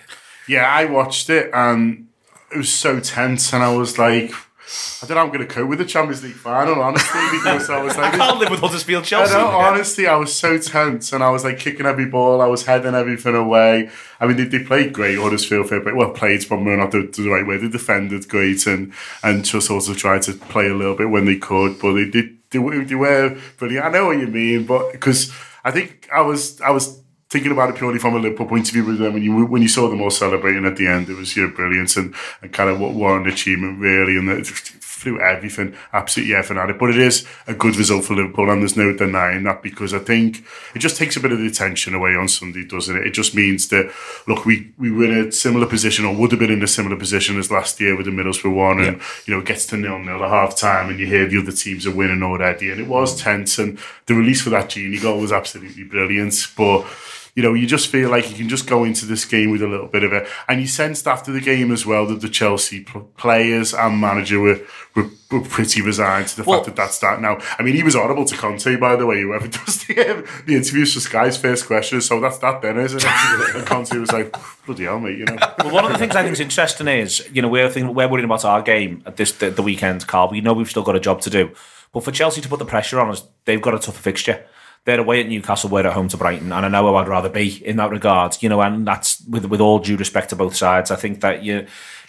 Yeah, 0.46 0.64
I 0.64 0.84
watched 0.84 1.28
it 1.28 1.50
and 1.52 2.08
it 2.52 2.58
was 2.58 2.72
so 2.72 3.00
tense, 3.00 3.52
and 3.52 3.62
I 3.64 3.76
was 3.76 3.98
like 3.98 4.32
I 5.02 5.06
don't 5.06 5.16
know. 5.16 5.22
I'm 5.22 5.28
going 5.28 5.46
to 5.46 5.46
cope 5.46 5.68
with 5.68 5.78
the 5.78 5.84
Champions 5.84 6.22
League 6.22 6.34
final, 6.34 6.80
honestly, 6.80 7.20
because 7.32 7.68
I 7.68 7.82
was 7.82 7.96
like, 7.98 8.14
I 8.14 8.16
can't 8.16 8.38
live 8.38 8.50
with 8.50 8.60
Huddersfield 8.60 9.04
Chelsea. 9.04 9.34
I 9.34 9.38
know, 9.38 9.48
honestly, 9.48 10.06
I 10.06 10.16
was 10.16 10.34
so 10.34 10.56
tense, 10.58 11.12
and 11.12 11.22
I 11.22 11.30
was 11.30 11.44
like 11.44 11.58
kicking 11.58 11.86
every 11.86 12.06
ball, 12.06 12.40
I 12.40 12.46
was 12.46 12.64
heading 12.64 12.94
everything 12.94 13.34
away. 13.34 13.90
I 14.20 14.26
mean, 14.26 14.36
they, 14.36 14.44
they 14.44 14.64
played 14.64 14.92
great. 14.92 15.18
Huddersfield, 15.18 15.68
fair 15.68 15.80
play. 15.80 15.92
Well, 15.92 16.12
played 16.12 16.46
probably 16.48 16.76
not 16.76 16.92
the, 16.92 17.06
the 17.14 17.28
right 17.28 17.46
way. 17.46 17.58
They 17.58 17.68
defended 17.68 18.28
great, 18.28 18.66
and 18.66 18.92
and 19.22 19.44
just 19.44 19.70
also 19.70 19.94
tried 19.94 20.22
to 20.22 20.32
play 20.32 20.68
a 20.68 20.74
little 20.74 20.96
bit 20.96 21.10
when 21.10 21.26
they 21.26 21.36
could, 21.36 21.78
but 21.78 21.92
they 21.92 22.08
did. 22.08 22.38
They, 22.50 22.60
they 22.60 22.94
were 22.94 23.36
brilliant. 23.58 23.84
I 23.84 23.90
know 23.90 24.06
what 24.06 24.18
you 24.18 24.28
mean, 24.28 24.64
but 24.64 24.92
because 24.92 25.32
I 25.64 25.72
think 25.72 26.08
I 26.12 26.20
was 26.20 26.60
I 26.60 26.70
was 26.70 27.00
thinking 27.34 27.50
about 27.50 27.68
it 27.68 27.74
purely 27.74 27.98
from 27.98 28.14
a 28.14 28.18
Liverpool 28.20 28.46
point 28.46 28.68
of 28.68 28.72
view 28.72 28.84
with 28.84 28.98
them, 28.98 29.12
when 29.12 29.22
you 29.24 29.44
when 29.44 29.60
you 29.60 29.66
saw 29.66 29.88
them 29.88 30.00
all 30.00 30.08
celebrating 30.08 30.64
at 30.64 30.76
the 30.76 30.86
end, 30.86 31.08
it 31.08 31.16
was 31.16 31.36
you 31.36 31.42
know, 31.42 31.52
brilliant 31.52 31.96
and, 31.96 32.14
and 32.40 32.52
kind 32.52 32.70
of 32.70 32.78
what, 32.78 32.94
what 32.94 33.20
an 33.20 33.26
achievement 33.26 33.80
really, 33.80 34.16
and 34.16 34.28
it 34.28 34.46
flew 34.46 35.20
everything, 35.20 35.74
absolutely 35.92 36.32
everything 36.32 36.58
at 36.58 36.70
it. 36.70 36.78
But 36.78 36.90
it 36.90 36.98
is 36.98 37.26
a 37.48 37.54
good 37.54 37.74
result 37.74 38.04
for 38.04 38.14
Liverpool, 38.14 38.50
and 38.50 38.62
there's 38.62 38.76
no 38.76 38.96
denying 38.96 39.42
that 39.42 39.64
because 39.64 39.92
I 39.92 39.98
think 39.98 40.44
it 40.76 40.78
just 40.78 40.96
takes 40.96 41.16
a 41.16 41.20
bit 41.20 41.32
of 41.32 41.40
the 41.40 41.46
attention 41.48 41.92
away 41.92 42.14
on 42.14 42.28
Sunday, 42.28 42.64
doesn't 42.64 42.96
it? 42.96 43.04
It 43.04 43.14
just 43.14 43.34
means 43.34 43.66
that 43.70 43.92
look, 44.28 44.46
we 44.46 44.72
we 44.78 44.92
were 44.92 45.06
in 45.06 45.26
a 45.26 45.32
similar 45.32 45.66
position, 45.66 46.04
or 46.04 46.14
would 46.14 46.30
have 46.30 46.38
been 46.38 46.52
in 46.52 46.62
a 46.62 46.68
similar 46.68 46.96
position 46.96 47.36
as 47.36 47.50
last 47.50 47.80
year 47.80 47.96
with 47.96 48.06
the 48.06 48.12
Middlesbrough 48.12 48.54
one, 48.54 48.78
and 48.78 49.00
you 49.26 49.34
know 49.34 49.40
it 49.40 49.46
gets 49.46 49.66
to 49.66 49.76
nil 49.76 49.98
nil 49.98 50.22
at 50.22 50.30
half 50.30 50.56
time, 50.56 50.88
and 50.88 51.00
you 51.00 51.06
hear 51.06 51.26
the 51.26 51.40
other 51.40 51.50
teams 51.50 51.84
are 51.84 51.94
winning 51.94 52.22
already, 52.22 52.70
and 52.70 52.80
it 52.80 52.86
was 52.86 53.20
tense, 53.20 53.58
and 53.58 53.76
the 54.06 54.14
release 54.14 54.42
for 54.42 54.50
that 54.50 54.70
Gini 54.70 55.02
goal 55.02 55.18
was 55.18 55.32
absolutely 55.32 55.82
brilliant, 55.82 56.34
but 56.56 56.86
you 57.34 57.42
know, 57.42 57.52
you 57.52 57.66
just 57.66 57.88
feel 57.88 58.10
like 58.10 58.30
you 58.30 58.36
can 58.36 58.48
just 58.48 58.68
go 58.68 58.84
into 58.84 59.06
this 59.06 59.24
game 59.24 59.50
with 59.50 59.60
a 59.60 59.66
little 59.66 59.88
bit 59.88 60.04
of 60.04 60.12
it. 60.12 60.28
And 60.46 60.60
you 60.60 60.68
sensed 60.68 61.08
after 61.08 61.32
the 61.32 61.40
game 61.40 61.72
as 61.72 61.84
well 61.84 62.06
that 62.06 62.20
the 62.20 62.28
Chelsea 62.28 62.86
players 63.16 63.74
and 63.74 64.00
manager 64.00 64.38
were, 64.38 64.60
were, 64.94 65.10
were 65.32 65.40
pretty 65.40 65.82
resigned 65.82 66.28
to 66.28 66.36
the 66.36 66.44
well, 66.44 66.58
fact 66.58 66.66
that 66.66 66.76
that's 66.76 67.00
that 67.00 67.20
now. 67.20 67.38
I 67.58 67.64
mean, 67.64 67.74
he 67.74 67.82
was 67.82 67.96
audible 67.96 68.24
to 68.24 68.36
Conte, 68.36 68.76
by 68.76 68.94
the 68.94 69.04
way, 69.04 69.22
whoever 69.22 69.48
does 69.64 69.84
the, 69.84 69.98
um, 69.98 70.24
the 70.46 70.54
interviews 70.54 70.94
for 70.94 71.00
Sky's 71.00 71.36
first 71.36 71.66
question. 71.66 72.00
So 72.00 72.20
that's 72.20 72.38
that 72.38 72.62
then, 72.62 72.78
isn't 72.78 73.02
it? 73.02 73.54
and 73.56 73.66
Conte 73.66 73.98
was 73.98 74.12
like, 74.12 74.32
bloody 74.64 74.84
hell, 74.84 75.00
mate, 75.00 75.18
you 75.18 75.24
know. 75.24 75.36
Well, 75.58 75.74
one 75.74 75.84
of 75.86 75.92
the 75.92 75.98
things 75.98 76.14
I 76.14 76.22
think 76.22 76.34
is 76.34 76.40
interesting 76.40 76.86
is, 76.86 77.28
you 77.32 77.42
know, 77.42 77.48
we're, 77.48 77.68
thinking, 77.68 77.94
we're 77.94 78.06
worrying 78.06 78.26
about 78.26 78.44
our 78.44 78.62
game 78.62 79.02
at 79.06 79.16
this 79.16 79.32
the, 79.32 79.50
the 79.50 79.62
weekend, 79.62 80.06
Karl. 80.06 80.28
We 80.30 80.40
know 80.40 80.52
we've 80.52 80.70
still 80.70 80.84
got 80.84 80.94
a 80.94 81.00
job 81.00 81.20
to 81.22 81.30
do. 81.30 81.50
But 81.92 82.04
for 82.04 82.12
Chelsea 82.12 82.40
to 82.40 82.48
put 82.48 82.60
the 82.60 82.64
pressure 82.64 83.00
on 83.00 83.10
us, 83.10 83.26
they've 83.44 83.62
got 83.62 83.74
a 83.74 83.78
tougher 83.80 84.02
fixture 84.02 84.44
they're 84.84 85.00
away 85.00 85.20
at 85.20 85.28
Newcastle, 85.28 85.70
we're 85.70 85.86
at 85.86 85.92
home 85.92 86.08
to 86.08 86.16
Brighton, 86.16 86.52
and 86.52 86.66
I 86.66 86.68
know 86.68 86.86
how 86.86 86.96
I'd 86.96 87.08
rather 87.08 87.30
be 87.30 87.64
in 87.64 87.76
that 87.76 87.90
regard, 87.90 88.36
you 88.42 88.48
know, 88.48 88.60
and 88.60 88.86
that's 88.86 89.22
with 89.26 89.46
with 89.46 89.60
all 89.60 89.78
due 89.78 89.96
respect 89.96 90.30
to 90.30 90.36
both 90.36 90.54
sides. 90.54 90.90
I 90.90 90.96
think 90.96 91.20
that 91.20 91.42
you 91.42 91.66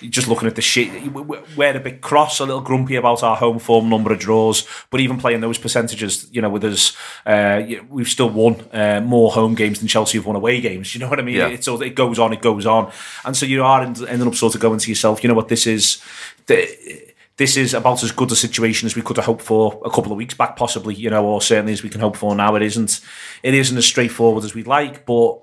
just 0.10 0.28
looking 0.28 0.48
at 0.48 0.56
the 0.56 0.62
shit, 0.62 1.14
we're 1.14 1.78
a 1.78 1.80
bit 1.80 2.02
cross, 2.02 2.42
a 2.42 2.46
little 2.46 2.62
grumpy 2.62 2.98
about 2.98 3.24
our 3.24 3.38
home 3.38 3.60
form 3.60 3.88
number 3.88 4.12
of 4.12 4.20
draws, 4.20 4.68
but 4.90 5.00
even 5.00 5.18
playing 5.18 5.40
those 5.40 5.58
percentages, 5.58 6.28
you 6.32 6.42
know, 6.42 6.50
with 6.50 6.66
us, 6.66 6.96
uh, 7.26 7.62
we've 7.88 8.10
still 8.10 8.30
won 8.30 8.60
uh, 8.74 9.00
more 9.00 9.32
home 9.32 9.56
games 9.56 9.80
than 9.80 9.88
Chelsea 9.88 10.18
have 10.18 10.26
won 10.26 10.36
away 10.36 10.60
games. 10.60 10.94
You 10.94 11.00
know 11.00 11.10
what 11.10 11.20
I 11.20 11.22
mean? 11.22 11.36
Yeah. 11.36 11.48
It's 11.48 11.68
it 11.68 11.96
goes 11.96 12.20
on, 12.20 12.34
it 12.34 12.42
goes 12.42 12.66
on, 12.66 12.92
and 13.24 13.38
so 13.38 13.46
you 13.46 13.64
are 13.64 13.84
ending 13.84 14.28
up 14.28 14.36
sort 14.36 14.54
of 14.54 14.60
going 14.60 14.80
to 14.80 14.90
yourself, 14.90 15.24
you 15.24 15.30
know 15.30 15.36
what, 15.36 15.48
this 15.48 15.66
is. 15.66 16.02
The, 16.48 17.14
this 17.38 17.58
is 17.58 17.74
about 17.74 18.04
as 18.04 18.12
good 18.12 18.32
a 18.32 18.36
situation 18.36 18.86
as 18.86 18.96
we 18.96 19.02
could 19.02 19.18
have 19.18 19.26
hoped 19.26 19.42
for 19.42 19.82
a 19.84 19.90
couple 19.90 20.12
of 20.12 20.18
weeks 20.18 20.34
back, 20.34 20.56
possibly, 20.56 20.96
you 20.96 21.10
know, 21.10 21.26
or 21.26 21.42
certainly 21.42 21.74
as 21.74 21.84
we 21.84 21.90
can 21.90 22.02
hope 22.02 22.16
for 22.16 22.36
now. 22.36 22.56
It 22.56 22.62
isn't, 22.62 23.02
it 23.44 23.54
isn't 23.54 23.78
as 23.78 23.86
straightforward 23.86 24.44
as 24.44 24.56
we'd 24.56 24.68
like, 24.68 25.06
but 25.06 25.40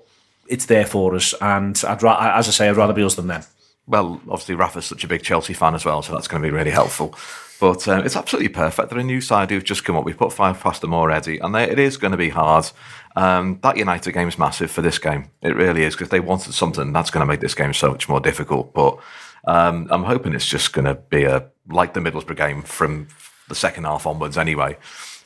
it's 0.47 0.65
there 0.65 0.85
for 0.85 1.15
us. 1.15 1.33
And 1.39 1.79
I'd, 1.87 2.01
ra- 2.01 2.37
as 2.37 2.47
I 2.47 2.51
say, 2.51 2.69
I'd 2.69 2.77
rather 2.77 2.93
be 2.93 3.03
us 3.03 3.15
than 3.15 3.27
them. 3.27 3.43
Well, 3.85 4.21
obviously, 4.29 4.55
Rafa's 4.55 4.85
such 4.85 5.03
a 5.03 5.07
big 5.07 5.23
Chelsea 5.23 5.53
fan 5.53 5.75
as 5.75 5.85
well, 5.85 6.01
so 6.01 6.13
that's 6.13 6.27
going 6.27 6.41
to 6.41 6.47
be 6.47 6.55
really 6.55 6.71
helpful. 6.71 7.15
But 7.59 7.87
um, 7.87 8.05
it's 8.05 8.15
absolutely 8.15 8.49
perfect. 8.49 8.89
They're 8.89 8.99
a 8.99 9.03
new 9.03 9.21
side 9.21 9.49
who've 9.49 9.63
just 9.63 9.85
come 9.85 9.95
up. 9.95 10.03
We've 10.03 10.17
put 10.17 10.33
five 10.33 10.59
past 10.59 10.81
them 10.81 10.93
already, 10.93 11.37
and 11.39 11.53
they, 11.53 11.69
it 11.69 11.79
is 11.79 11.97
going 11.97 12.11
to 12.11 12.17
be 12.17 12.29
hard. 12.29 12.69
Um, 13.15 13.59
that 13.61 13.77
United 13.77 14.11
game 14.13 14.27
is 14.27 14.39
massive 14.39 14.71
for 14.71 14.81
this 14.81 14.99
game. 14.99 15.29
It 15.41 15.55
really 15.55 15.83
is 15.83 15.93
because 15.93 16.09
they 16.09 16.19
wanted 16.19 16.53
something 16.53 16.91
that's 16.91 17.11
going 17.11 17.21
to 17.21 17.25
make 17.25 17.41
this 17.41 17.55
game 17.55 17.73
so 17.73 17.91
much 17.91 18.09
more 18.09 18.19
difficult. 18.19 18.73
But 18.73 18.97
um, 19.45 19.87
I'm 19.89 20.03
hoping 20.03 20.33
it's 20.33 20.45
just 20.45 20.73
going 20.73 20.85
to 20.85 20.95
be 20.95 21.23
a 21.23 21.49
like 21.69 21.93
the 21.93 21.99
Middlesbrough 21.99 22.37
game 22.37 22.61
from 22.61 23.07
the 23.49 23.55
second 23.55 23.85
half 23.85 24.05
onwards, 24.05 24.37
anyway. 24.37 24.77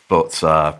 But 0.07 0.43
uh, 0.43 0.78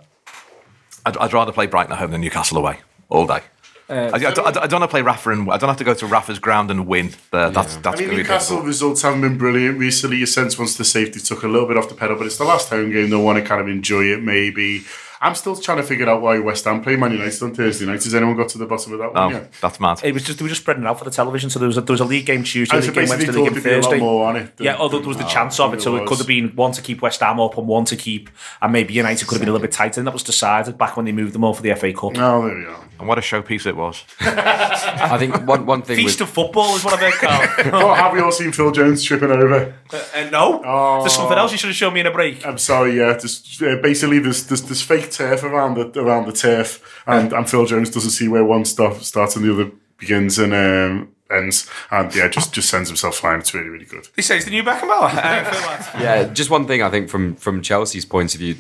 I'd, 1.06 1.18
I'd, 1.18 1.34
rather 1.34 1.52
play 1.52 1.68
Brighton 1.68 1.92
at 1.92 2.00
home 2.00 2.12
than 2.12 2.22
Newcastle 2.22 2.58
away 2.58 2.80
all 3.10 3.28
day. 3.28 3.42
Uh, 3.90 4.12
I, 4.14 4.18
I, 4.18 4.30
I, 4.30 4.64
I, 4.64 4.68
don't 4.68 4.82
want 4.82 4.84
to 4.84 4.88
play 4.90 5.02
Rafa 5.02 5.30
and 5.30 5.50
I 5.50 5.58
don't 5.58 5.70
have 5.70 5.78
to 5.78 5.86
go 5.86 5.94
to 5.94 6.06
Rafa's 6.08 6.40
ground 6.40 6.70
and 6.72 6.88
win. 6.88 7.14
Uh, 7.32 7.50
that's 7.50 7.76
yeah. 7.76 7.82
that's. 7.82 8.02
I 8.02 8.06
mean, 8.06 8.18
Newcastle 8.18 8.62
results 8.62 9.02
haven't 9.02 9.22
been 9.22 9.38
brilliant 9.38 9.80
recently. 9.80 10.18
Your 10.18 10.28
sense 10.28 10.60
once 10.60 10.76
the 10.76 10.84
safety 10.84 11.20
took 11.20 11.44
a 11.44 11.48
little 11.48 11.68
bit 11.68 11.78
off 11.78 11.88
the 11.88 11.96
pedal, 11.96 12.18
but 12.18 12.26
it's 12.26 12.38
the 12.38 12.44
last 12.44 12.70
home 12.70 12.92
game. 12.92 13.10
They'll 13.10 13.24
want 13.24 13.40
to 13.40 13.46
kind 13.46 13.62
of 13.62 13.70
enjoy 13.70 14.04
it, 14.06 14.22
maybe. 14.22 14.84
I'm 15.22 15.36
still 15.36 15.56
trying 15.56 15.78
to 15.78 15.84
figure 15.84 16.10
out 16.10 16.22
why 16.22 16.40
West 16.40 16.66
Ham 16.66 16.82
play 16.82 16.96
Man 16.96 17.12
United 17.12 17.42
on 17.44 17.54
Thursday 17.54 17.86
night. 17.86 18.04
Has 18.04 18.14
anyone 18.14 18.36
got 18.36 18.50
to 18.50 18.58
the 18.58 18.66
bottom 18.66 18.94
of 18.94 19.00
that 19.00 19.14
one? 19.14 19.34
Oh, 19.36 19.48
that's 19.62 19.80
mad. 19.80 20.02
It 20.04 20.14
was 20.14 20.24
just 20.24 20.40
they 20.40 20.44
were 20.44 20.50
just 20.50 20.62
spreading 20.62 20.84
it 20.84 20.88
out 20.88 21.00
for 21.00 21.06
the 21.06 21.12
television. 21.12 21.50
So 21.50 21.60
there 21.60 21.68
was 21.68 21.78
a, 21.78 21.82
there 21.82 21.94
was 21.94 22.02
a 22.02 22.06
league 22.06 22.26
game 22.26 22.44
Tuesday, 22.44 22.80
league 22.80 22.94
game 22.94 23.10
Wednesday, 23.10 23.32
league 23.32 23.54
game 23.54 23.62
Thursday. 23.62 24.00
More 24.00 24.28
on 24.28 24.36
it 24.36 24.52
yeah, 24.60 24.76
although 24.78 25.00
there 25.00 25.08
was 25.08 25.18
the 25.18 25.26
oh, 25.26 25.30
chance 25.30 25.60
uh, 25.60 25.66
of 25.66 25.74
it, 25.74 25.82
so 25.82 25.96
it, 25.96 26.02
it 26.02 26.08
could 26.08 26.18
have 26.18 26.28
been 26.28 26.50
one 26.56 26.72
to 26.74 26.82
keep 26.82 27.02
West 27.02 27.20
Ham 27.22 27.40
up 27.40 27.58
and 27.58 27.68
one 27.68 27.86
to 27.86 27.96
keep, 27.96 28.30
and 28.62 28.72
maybe 28.72 28.94
United 28.94 29.28
could 29.28 29.36
have 29.36 29.42
been 29.42 29.50
a 29.50 29.52
little 29.52 29.66
bit 29.66 29.72
tighter. 29.74 30.00
And 30.00 30.08
that 30.08 30.14
was 30.14 30.24
decided 30.24 30.78
back 30.78 30.98
when 30.98 31.06
they 31.06 31.12
moved 31.12 31.34
them 31.34 31.44
all 31.44 31.54
for 31.54 31.62
the 31.62 31.74
FA 31.76 31.94
Cup. 31.94 32.18
Oh, 32.18 32.48
there 32.48 32.60
you 32.60 32.66
go. 32.66 32.84
And 33.00 33.08
what 33.08 33.18
a 33.18 33.22
showpiece 33.22 33.66
it 33.66 33.76
was. 33.76 34.04
I 34.20 35.18
think 35.18 35.46
one 35.46 35.66
one 35.66 35.82
thing. 35.84 35.98
Feast 35.98 36.20
with... 36.20 36.30
of 36.30 36.34
football 36.34 36.76
is 36.76 36.84
what 36.84 36.94
I've 36.96 37.14
heard, 37.14 37.70
Karl. 37.72 37.94
have 37.96 38.14
we 38.14 38.20
all 38.20 38.32
seen 38.32 38.52
Phil 38.52 38.72
Jones 38.72 39.04
tripping 39.04 39.30
over? 39.30 39.74
Uh, 39.92 40.04
uh, 40.16 40.30
no. 40.32 40.62
Oh. 40.66 41.02
There's 41.02 41.16
something 41.16 41.38
else 41.38 41.52
you 41.52 41.58
should 41.58 41.70
have 41.70 41.76
shown 41.76 41.94
me 41.94 42.00
in 42.00 42.08
a 42.08 42.12
break. 42.12 42.46
I'm 42.46 42.58
sorry. 42.58 42.98
Yeah, 42.98 43.18
just, 43.18 43.62
uh, 43.62 43.78
basically 43.82 44.20
there's, 44.20 44.48
there's 44.48 44.64
there's 44.64 44.82
fake 44.82 45.12
turf 45.12 45.44
around 45.44 45.76
the 45.76 46.00
around 46.02 46.26
the 46.26 46.34
turf, 46.34 47.02
and, 47.06 47.34
and 47.34 47.50
Phil 47.50 47.66
Jones 47.66 47.90
doesn't 47.90 48.12
see 48.12 48.28
where 48.28 48.44
one 48.44 48.66
stop 48.66 48.96
starts 49.02 49.36
and 49.36 49.46
the 49.46 49.54
other 49.54 49.72
begins, 49.98 50.40
and 50.40 50.54
um, 50.54 51.14
ends, 51.30 51.70
and 51.92 52.14
yeah, 52.16 52.28
just 52.28 52.54
just 52.54 52.70
sends 52.70 52.90
himself 52.90 53.16
flying. 53.16 53.40
It's 53.40 53.54
really 53.54 53.70
really 53.70 53.86
good. 53.86 54.08
He 54.16 54.22
says 54.22 54.46
the 54.46 54.52
new 54.52 54.64
Beckenbauer. 54.64 55.14
yeah, 56.02 56.24
just 56.26 56.50
one 56.50 56.68
thing 56.68 56.82
I 56.82 56.90
think 56.90 57.10
from 57.10 57.36
from 57.36 57.62
Chelsea's 57.62 58.06
point 58.06 58.34
of 58.34 58.40
view, 58.40 58.56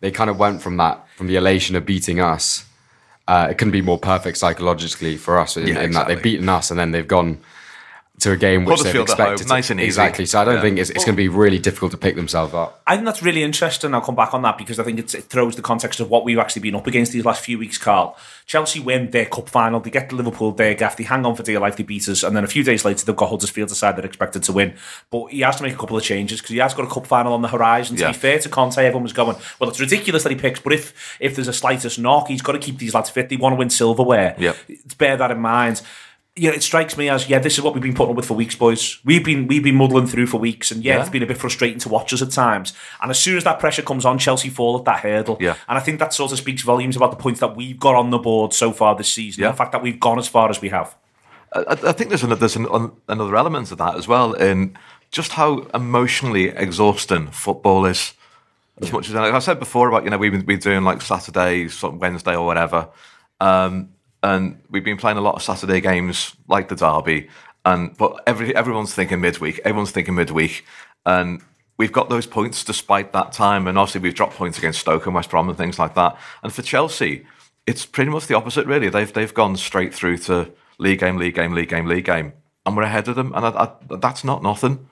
they 0.00 0.10
kind 0.10 0.30
of 0.30 0.38
went 0.38 0.62
from 0.62 0.76
that 0.76 1.06
from 1.16 1.26
the 1.26 1.36
elation 1.36 1.76
of 1.76 1.84
beating 1.84 2.20
us. 2.20 2.66
Uh, 3.30 3.46
it 3.48 3.58
couldn't 3.58 3.70
be 3.70 3.80
more 3.80 3.96
perfect 3.96 4.36
psychologically 4.36 5.16
for 5.16 5.38
us 5.38 5.56
in, 5.56 5.68
yeah, 5.68 5.82
in 5.82 5.92
that 5.92 6.08
they've 6.08 6.20
beaten 6.20 6.48
us 6.48 6.68
and 6.72 6.80
then 6.80 6.90
they've 6.90 7.06
gone 7.06 7.38
to 8.20 8.32
a 8.32 8.36
game 8.36 8.64
which 8.64 8.82
they've 8.82 8.94
expected. 8.94 9.48
Nice 9.48 9.70
and 9.70 9.80
easy. 9.80 9.86
Exactly. 9.86 10.26
So 10.26 10.40
I 10.40 10.44
don't 10.44 10.56
yeah. 10.56 10.60
think 10.62 10.78
it's, 10.78 10.90
it's 10.90 11.04
going 11.04 11.16
to 11.16 11.20
be 11.20 11.28
really 11.28 11.58
difficult 11.58 11.92
to 11.92 11.98
pick 11.98 12.16
themselves 12.16 12.54
up. 12.54 12.82
I 12.86 12.94
think 12.94 13.06
that's 13.06 13.22
really 13.22 13.42
interesting. 13.42 13.94
I'll 13.94 14.00
come 14.00 14.14
back 14.14 14.34
on 14.34 14.42
that 14.42 14.58
because 14.58 14.78
I 14.78 14.84
think 14.84 14.98
it 14.98 15.08
throws 15.24 15.56
the 15.56 15.62
context 15.62 16.00
of 16.00 16.10
what 16.10 16.24
we've 16.24 16.38
actually 16.38 16.62
been 16.62 16.74
up 16.74 16.86
against 16.86 17.12
these 17.12 17.24
last 17.24 17.42
few 17.42 17.58
weeks, 17.58 17.78
Karl. 17.78 18.16
Chelsea 18.46 18.80
win 18.80 19.10
their 19.10 19.26
cup 19.26 19.48
final. 19.48 19.80
They 19.80 19.90
get 19.90 20.10
to 20.10 20.16
Liverpool, 20.16 20.50
they 20.50 20.74
gaff, 20.74 20.96
they 20.96 21.04
hang 21.04 21.24
on 21.24 21.36
for 21.36 21.42
dear 21.42 21.60
life, 21.60 21.76
they 21.76 21.84
beat 21.84 22.08
us, 22.08 22.22
and 22.24 22.36
then 22.36 22.42
a 22.42 22.48
few 22.48 22.64
days 22.64 22.84
later 22.84 23.04
they've 23.04 23.14
got 23.14 23.30
Huddersfield 23.30 23.70
side 23.70 23.96
they're 23.96 24.04
expected 24.04 24.42
to 24.42 24.52
win. 24.52 24.74
But 25.10 25.28
he 25.28 25.40
has 25.40 25.56
to 25.56 25.62
make 25.62 25.72
a 25.72 25.76
couple 25.76 25.96
of 25.96 26.02
changes 26.02 26.40
because 26.40 26.50
he 26.52 26.58
has 26.58 26.74
got 26.74 26.84
a 26.84 26.90
cup 26.90 27.06
final 27.06 27.32
on 27.32 27.42
the 27.42 27.48
horizon. 27.48 27.96
To 27.96 28.02
yeah. 28.02 28.10
be 28.10 28.18
fair 28.18 28.38
to 28.40 28.48
Conte, 28.48 28.78
everyone 28.78 29.04
was 29.04 29.12
going, 29.12 29.36
well, 29.60 29.70
it's 29.70 29.80
ridiculous 29.80 30.24
that 30.24 30.30
he 30.30 30.36
picks, 30.36 30.58
but 30.58 30.72
if 30.72 31.16
if 31.20 31.36
there's 31.36 31.48
a 31.48 31.52
slightest 31.52 31.98
knock, 31.98 32.28
he's 32.28 32.42
got 32.42 32.52
to 32.52 32.58
keep 32.58 32.78
these 32.78 32.92
lads 32.92 33.08
fit. 33.08 33.28
They 33.28 33.36
want 33.36 33.52
to 33.52 33.56
win 33.56 33.70
silverware. 33.70 34.34
Yep. 34.36 34.56
Let's 34.68 34.94
bear 34.94 35.16
that 35.16 35.30
in 35.30 35.38
mind 35.38 35.82
yeah, 36.36 36.50
it 36.50 36.62
strikes 36.62 36.96
me 36.96 37.08
as 37.08 37.28
yeah, 37.28 37.38
this 37.38 37.58
is 37.58 37.64
what 37.64 37.74
we've 37.74 37.82
been 37.82 37.94
putting 37.94 38.10
up 38.10 38.16
with 38.16 38.26
for 38.26 38.34
weeks, 38.34 38.54
boys. 38.54 39.00
We've 39.04 39.24
been 39.24 39.46
we've 39.46 39.62
been 39.62 39.74
muddling 39.74 40.06
through 40.06 40.26
for 40.26 40.38
weeks, 40.38 40.70
and 40.70 40.84
yeah, 40.84 40.94
yeah, 40.94 41.00
it's 41.00 41.10
been 41.10 41.22
a 41.22 41.26
bit 41.26 41.38
frustrating 41.38 41.78
to 41.80 41.88
watch 41.88 42.12
us 42.12 42.22
at 42.22 42.30
times. 42.30 42.72
And 43.02 43.10
as 43.10 43.18
soon 43.18 43.36
as 43.36 43.44
that 43.44 43.58
pressure 43.58 43.82
comes 43.82 44.04
on, 44.04 44.18
Chelsea 44.18 44.48
fall 44.48 44.78
at 44.78 44.84
that 44.84 45.00
hurdle. 45.00 45.38
Yeah. 45.40 45.56
And 45.68 45.76
I 45.76 45.80
think 45.80 45.98
that 45.98 46.14
sort 46.14 46.32
of 46.32 46.38
speaks 46.38 46.62
volumes 46.62 46.96
about 46.96 47.10
the 47.10 47.16
points 47.16 47.40
that 47.40 47.56
we've 47.56 47.78
got 47.78 47.96
on 47.96 48.10
the 48.10 48.18
board 48.18 48.54
so 48.54 48.72
far 48.72 48.96
this 48.96 49.12
season. 49.12 49.42
Yeah. 49.42 49.50
The 49.50 49.56
fact 49.56 49.72
that 49.72 49.82
we've 49.82 49.98
gone 49.98 50.18
as 50.18 50.28
far 50.28 50.48
as 50.48 50.60
we 50.60 50.68
have. 50.68 50.96
I, 51.52 51.64
I 51.68 51.92
think 51.92 52.10
there's, 52.10 52.22
an, 52.22 52.38
there's 52.38 52.56
an, 52.56 52.92
another 53.08 53.36
element 53.36 53.72
of 53.72 53.78
that 53.78 53.96
as 53.96 54.06
well 54.06 54.34
in 54.34 54.78
just 55.10 55.32
how 55.32 55.66
emotionally 55.74 56.48
exhausting 56.48 57.26
football 57.28 57.86
is. 57.86 58.14
As 58.80 58.88
yeah. 58.88 58.94
much 58.94 59.08
as 59.08 59.14
like 59.14 59.34
I 59.34 59.40
said 59.40 59.58
before 59.58 59.88
about 59.88 60.04
you 60.04 60.10
know 60.10 60.16
we've 60.16 60.32
been, 60.32 60.44
been 60.44 60.60
doing 60.60 60.84
like 60.84 61.02
Saturdays, 61.02 61.82
Wednesday 61.82 62.36
or 62.36 62.46
whatever. 62.46 62.88
Um, 63.40 63.90
and 64.22 64.60
we've 64.70 64.84
been 64.84 64.96
playing 64.96 65.18
a 65.18 65.22
lot 65.22 65.34
of 65.34 65.42
Saturday 65.42 65.80
games 65.80 66.34
like 66.48 66.68
the 66.68 66.76
derby. 66.76 67.28
And 67.64 67.96
but 67.96 68.22
every 68.26 68.54
everyone's 68.54 68.94
thinking 68.94 69.20
midweek. 69.20 69.60
Everyone's 69.64 69.90
thinking 69.90 70.14
midweek, 70.14 70.64
And 71.04 71.42
we've 71.76 71.92
got 71.92 72.08
those 72.08 72.26
points 72.26 72.64
despite 72.64 73.12
that 73.12 73.32
time. 73.32 73.66
And 73.66 73.78
obviously, 73.78 74.00
we've 74.00 74.14
dropped 74.14 74.34
points 74.34 74.58
against 74.58 74.80
Stoke 74.80 75.06
and 75.06 75.14
West 75.14 75.30
Brom 75.30 75.48
and 75.48 75.58
things 75.58 75.78
like 75.78 75.94
that. 75.94 76.18
And 76.42 76.52
for 76.52 76.62
Chelsea, 76.62 77.26
it's 77.66 77.86
pretty 77.86 78.10
much 78.10 78.26
the 78.26 78.36
opposite, 78.36 78.66
really. 78.66 78.88
They've 78.88 79.12
they've 79.12 79.32
gone 79.32 79.56
straight 79.56 79.94
through 79.94 80.18
to 80.18 80.50
league 80.78 81.00
game, 81.00 81.16
league 81.16 81.34
game, 81.34 81.52
league 81.52 81.68
game, 81.68 81.86
league 81.86 82.04
game, 82.04 82.32
and 82.64 82.76
we're 82.76 82.82
ahead 82.82 83.08
of 83.08 83.16
them. 83.16 83.32
And 83.34 83.46
I, 83.46 83.50
I, 83.50 83.96
that's 83.96 84.24
not 84.24 84.42
nothing, 84.42 84.88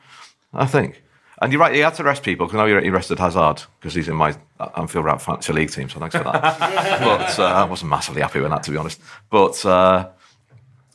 I 0.53 0.67
think. 0.67 1.03
And 1.41 1.53
you're 1.53 1.61
right, 1.61 1.75
he 1.75 1.81
had 1.81 1.95
to 1.95 2.03
rest 2.03 2.25
people 2.25 2.47
because 2.47 2.59
I 2.59 2.67
know 2.67 2.81
he 2.81 2.91
rested 2.91 3.19
Hazard 3.19 3.63
because 3.79 3.95
he's 3.95 4.09
in 4.09 4.17
my 4.17 4.35
Anfield 4.77 5.05
Wrap 5.05 5.21
Fantasy 5.21 5.53
League 5.53 5.71
team, 5.71 5.89
so 5.89 6.01
thanks 6.01 6.17
for 6.17 6.25
that. 6.25 6.43
but 7.01 7.39
uh, 7.39 7.45
I 7.45 7.65
wasn't 7.65 7.91
massively 7.91 8.23
happy 8.23 8.41
with 8.41 8.51
that, 8.51 8.65
to 8.65 8.71
be 8.73 8.77
honest. 8.77 9.01
But 9.31 9.65
uh, 9.65 10.09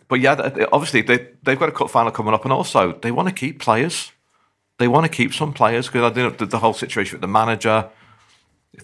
but 0.10 0.20
yeah, 0.20 0.68
obviously 0.72 1.02
they, 1.02 1.30
they've 1.44 1.58
got 1.58 1.70
a 1.70 1.72
cup 1.72 1.90
final 1.90 2.12
coming 2.12 2.34
up, 2.34 2.44
and 2.44 2.52
also 2.52 2.94
they 2.94 3.12
want 3.12 3.30
to 3.30 3.34
keep 3.34 3.60
players. 3.60 4.12
They 4.80 4.88
want 4.88 5.06
to 5.06 5.10
keep 5.10 5.34
some 5.34 5.54
players 5.54 5.88
because 5.88 6.12
I 6.12 6.14
think 6.14 6.38
the, 6.38 6.46
the 6.46 6.60
whole 6.60 6.74
situation 6.74 7.16
with 7.16 7.22
the 7.22 7.28
manager, 7.28 7.90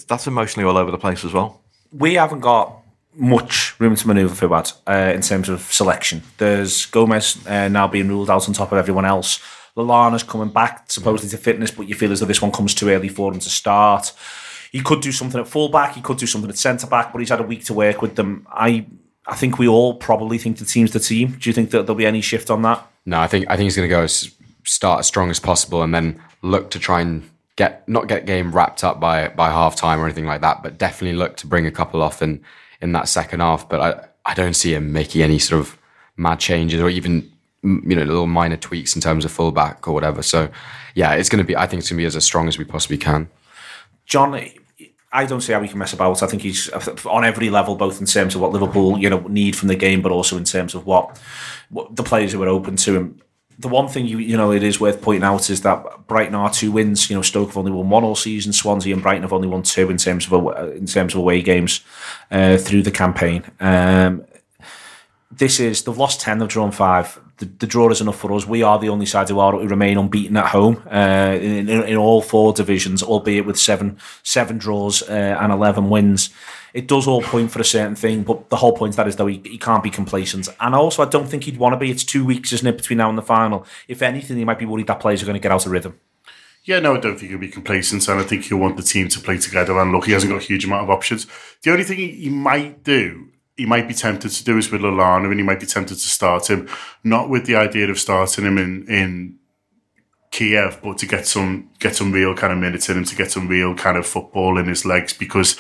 that's 0.08 0.28
emotionally 0.28 0.68
all 0.68 0.78
over 0.78 0.92
the 0.92 0.98
place 0.98 1.26
as 1.26 1.34
well. 1.34 1.62
We 1.92 2.14
haven't 2.14 2.40
got 2.40 2.78
much 3.16 3.78
room 3.80 3.96
to 3.96 4.08
manoeuvre 4.08 4.36
for 4.36 4.48
that 4.48 4.74
uh, 4.88 5.12
in 5.14 5.22
terms 5.22 5.50
of 5.50 5.62
selection. 5.62 6.24
There's 6.38 6.86
Gomez 6.86 7.46
uh, 7.46 7.68
now 7.68 7.88
being 7.88 8.08
ruled 8.08 8.30
out 8.30 8.48
on 8.48 8.54
top 8.54 8.72
of 8.72 8.78
everyone 8.78 9.06
else. 9.06 9.40
Lallana's 9.76 10.24
coming 10.24 10.50
back 10.50 10.92
supposedly 10.92 11.30
to 11.30 11.38
fitness, 11.38 11.72
but 11.72 11.88
you 11.88 11.96
feel 11.96 12.12
as 12.12 12.20
though 12.20 12.26
this 12.26 12.42
one 12.42 12.52
comes 12.52 12.74
too 12.74 12.90
early 12.90 13.10
for 13.10 13.32
him 13.32 13.40
to 13.40 13.50
start. 13.50 14.14
He 14.72 14.82
could 14.82 15.02
do 15.02 15.12
something 15.12 15.40
at 15.40 15.48
fullback, 15.48 15.96
he 15.96 16.02
could 16.02 16.18
do 16.18 16.28
something 16.28 16.50
at 16.50 16.58
centre 16.58 16.88
back, 16.88 17.12
but 17.12 17.20
he's 17.20 17.30
had 17.30 17.40
a 17.40 17.44
week 17.44 17.66
to 17.66 17.74
work 17.74 18.02
with 18.02 18.16
them. 18.16 18.48
I 18.52 18.86
I 19.26 19.36
think 19.36 19.60
we 19.60 19.68
all 19.68 19.94
probably 19.94 20.38
think 20.38 20.58
the 20.58 20.66
team's 20.66 20.92
the 20.92 21.00
team. 21.00 21.38
Do 21.40 21.50
you 21.50 21.54
think 21.54 21.70
that 21.70 21.86
there'll 21.86 21.96
be 21.96 22.06
any 22.06 22.22
shift 22.22 22.50
on 22.50 22.64
that? 22.64 22.86
No, 23.06 23.20
I 23.20 23.28
think 23.28 23.46
I 23.50 23.56
think 23.56 23.66
he's 23.66 23.76
going 23.76 23.90
to 23.90 23.96
go 23.96 24.08
start 24.64 25.00
as 25.00 25.08
strong 25.08 25.30
as 25.30 25.40
possible 25.40 25.84
and 25.84 25.94
then 25.94 26.22
look 26.42 26.72
to 26.72 26.80
try 26.80 27.02
and 27.02 27.30
get 27.56 27.88
not 27.88 28.08
get 28.08 28.26
game 28.26 28.52
wrapped 28.52 28.84
up 28.84 29.00
by 29.00 29.28
by 29.30 29.50
half 29.50 29.76
time 29.76 30.00
or 30.00 30.06
anything 30.06 30.26
like 30.26 30.42
that, 30.42 30.64
but 30.64 30.78
definitely 30.78 31.18
look 31.18 31.38
to 31.38 31.48
bring 31.48 31.66
a 31.66 31.72
couple 31.72 32.02
off 32.02 32.22
in 32.22 32.42
in 32.82 32.92
that 32.94 33.08
second 33.08 33.40
half. 33.40 33.68
But 33.70 33.82
I 33.82 34.32
I 34.32 34.34
don't 34.34 34.56
see 34.56 34.74
him 34.74 34.92
making 34.92 35.22
any 35.22 35.40
sort 35.40 35.62
of 35.62 35.78
mad 36.18 36.40
changes 36.40 36.82
or 36.82 36.90
even 36.90 37.32
you 37.64 37.96
know 37.96 38.04
little 38.04 38.28
minor 38.28 38.58
tweaks 38.58 38.96
in 38.96 39.02
terms 39.02 39.26
of 39.26 39.32
fullback 39.32 39.88
or 39.88 39.94
whatever. 39.94 40.22
So 40.22 40.50
yeah, 40.96 41.14
it's 41.14 41.30
going 41.30 41.44
to 41.44 41.48
be. 41.48 41.56
I 41.56 41.68
think 41.68 41.82
it's 41.82 41.90
going 41.90 41.98
to 41.98 42.02
be 42.02 42.06
as, 42.06 42.16
as 42.16 42.26
strong 42.26 42.48
as 42.48 42.58
we 42.58 42.66
possibly 42.66 42.98
can. 42.98 43.30
John, 44.06 44.34
I 45.12 45.26
don't 45.26 45.42
see 45.42 45.54
how 45.54 45.62
he 45.62 45.68
can 45.68 45.80
mess 45.80 45.94
about. 45.94 46.22
I 46.22 46.28
think 46.28 46.44
he's 46.44 46.70
on 46.70 47.26
every 47.26 47.50
level, 47.50 47.76
both 47.76 48.00
in 48.00 48.06
terms 48.06 48.36
of 48.36 48.42
what 48.42 48.52
Liverpool 48.52 48.98
you 49.00 49.10
know 49.10 49.20
need 49.28 49.56
from 49.56 49.68
the 49.68 49.76
game, 49.76 50.02
but 50.02 50.12
also 50.12 50.38
in 50.38 50.44
terms 50.44 50.76
of 50.76 50.86
what, 50.86 51.20
what 51.70 51.96
the 51.96 52.04
players 52.04 52.32
who 52.32 52.44
are 52.44 52.48
open 52.48 52.76
to 52.78 52.96
him. 52.96 53.22
The 53.58 53.68
one 53.68 53.90
thing 53.90 54.06
you 54.06 54.20
you 54.20 54.38
know 54.38 54.52
it 54.52 54.64
is 54.64 54.80
worth 54.80 55.02
pointing 55.02 55.24
out 55.24 55.50
is 55.50 55.62
that 55.64 56.08
Brighton 56.08 56.36
are 56.36 56.52
two 56.52 56.72
wins. 56.72 57.10
You 57.10 57.18
know 57.18 57.22
Stoke 57.22 57.50
have 57.50 57.58
only 57.58 57.72
won 57.72 57.90
one 57.90 58.04
all 58.04 58.16
season. 58.16 58.54
Swansea 58.54 58.94
and 58.94 59.04
Brighton 59.04 59.24
have 59.24 59.34
only 59.34 59.48
won 59.48 59.64
two 59.64 59.90
in 59.90 59.98
terms 59.98 60.32
of 60.32 60.34
in 60.76 60.86
terms 60.86 61.14
of 61.14 61.20
away 61.20 61.42
games 61.42 61.82
uh, 62.32 62.58
through 62.58 62.84
the 62.84 62.92
campaign. 62.92 63.44
Um, 63.60 64.26
this 65.32 65.60
is 65.60 65.84
they've 65.84 65.98
lost 65.98 66.22
ten, 66.22 66.38
they've 66.38 66.48
drawn 66.48 66.72
five 66.72 67.20
the, 67.40 67.46
the, 67.46 67.68
draw 67.68 67.90
is 67.90 68.02
enough 68.02 68.20
for 68.20 68.32
us. 68.34 68.46
We 68.46 68.64
are 68.64 68.78
the 68.78 68.90
only 68.90 69.06
side 69.06 69.30
who 69.30 69.40
are 69.40 69.54
who 69.54 69.68
remain 69.68 69.98
unbeaten 69.98 70.38
at 70.38 70.48
home 70.48 70.84
uh, 70.92 71.38
in, 71.40 71.70
in, 71.70 71.84
in, 71.84 71.98
all 71.98 72.22
four 72.22 72.54
divisions, 72.54 73.02
albeit 73.02 73.46
with 73.46 73.58
seven 73.58 73.98
seven 74.24 74.58
draws 74.58 75.02
uh, 75.04 75.38
and 75.40 75.52
eleven 75.52 75.90
wins. 75.90 76.30
It 76.74 76.88
does 76.88 77.08
all 77.08 77.22
point 77.22 77.50
for 77.50 77.60
a 77.60 77.66
certain 77.66 77.96
thing, 77.96 78.24
but 78.24 78.50
the 78.50 78.58
whole 78.58 78.74
point 78.74 78.92
of 78.92 78.98
that 78.98 79.08
is 79.08 79.16
that 79.16 79.26
he, 79.26 79.42
he 79.44 79.58
can't 79.58 79.82
be 79.82 79.90
complacent. 79.90 80.50
And 80.60 80.76
also, 80.76 81.02
I 81.02 81.10
don't 81.10 81.28
think 81.28 81.46
he'd 81.46 81.58
want 81.58 81.74
to 81.74 81.78
be. 81.78 81.90
It's 81.90 82.04
two 82.04 82.24
weeks, 82.24 82.54
isn't 82.54 82.68
it, 82.68 82.78
between 82.78 82.98
now 82.98 83.10
and 83.10 83.18
the 83.18 83.24
final? 83.24 83.66
If 83.88 84.02
anything, 84.02 84.38
he 84.38 84.46
might 84.46 84.60
be 84.60 84.66
worried 84.66 84.88
that 84.88 85.00
players 85.00 85.24
are 85.24 85.26
going 85.26 85.34
to 85.34 85.40
get 85.40 85.52
out 85.52 85.66
of 85.66 85.72
rhythm. 85.72 86.00
Yeah, 86.66 86.80
no, 86.80 86.96
I 86.96 87.00
don't 87.00 87.18
think 87.18 87.32
he'll 87.32 87.40
be 87.40 87.48
complacent, 87.48 88.08
and 88.08 88.20
I 88.20 88.24
think 88.24 88.46
he'll 88.46 88.60
want 88.60 88.78
the 88.78 88.84
team 88.84 89.08
to 89.10 89.20
play 89.20 89.38
together. 89.38 89.80
And 89.80 89.92
look, 89.92 90.06
he 90.06 90.12
hasn't 90.12 90.32
got 90.32 90.44
a 90.44 90.46
huge 90.46 90.66
amount 90.66 90.84
of 90.84 90.90
options. 90.90 91.26
The 91.64 91.72
only 91.72 91.84
thing 91.84 91.98
he 91.98 92.30
might 92.30 92.84
do 92.84 93.30
he 93.60 93.66
might 93.66 93.88
be 93.88 93.94
tempted 93.94 94.32
to 94.32 94.44
do 94.44 94.58
is 94.58 94.72
with 94.72 94.82
Lallana, 94.82 95.30
and 95.32 95.40
he 95.40 95.48
might 95.50 95.60
be 95.60 95.66
tempted 95.66 95.96
to 95.96 96.10
start 96.18 96.50
him, 96.50 96.68
not 97.04 97.30
with 97.30 97.46
the 97.46 97.58
idea 97.66 97.88
of 97.92 98.00
starting 98.00 98.46
him 98.46 98.58
in 98.58 98.72
in 99.00 99.36
Kiev, 100.32 100.80
but 100.84 100.98
to 101.00 101.06
get 101.06 101.26
some 101.28 101.70
get 101.80 101.96
some 101.96 102.12
real 102.12 102.34
kind 102.36 102.54
of 102.54 102.60
minutes 102.60 102.90
in 102.90 102.98
him, 102.98 103.06
to 103.06 103.16
get 103.16 103.32
some 103.32 103.48
real 103.48 103.76
kind 103.76 103.98
of 103.98 104.06
football 104.06 104.58
in 104.58 104.68
his 104.68 104.86
legs, 104.86 105.14
because 105.14 105.58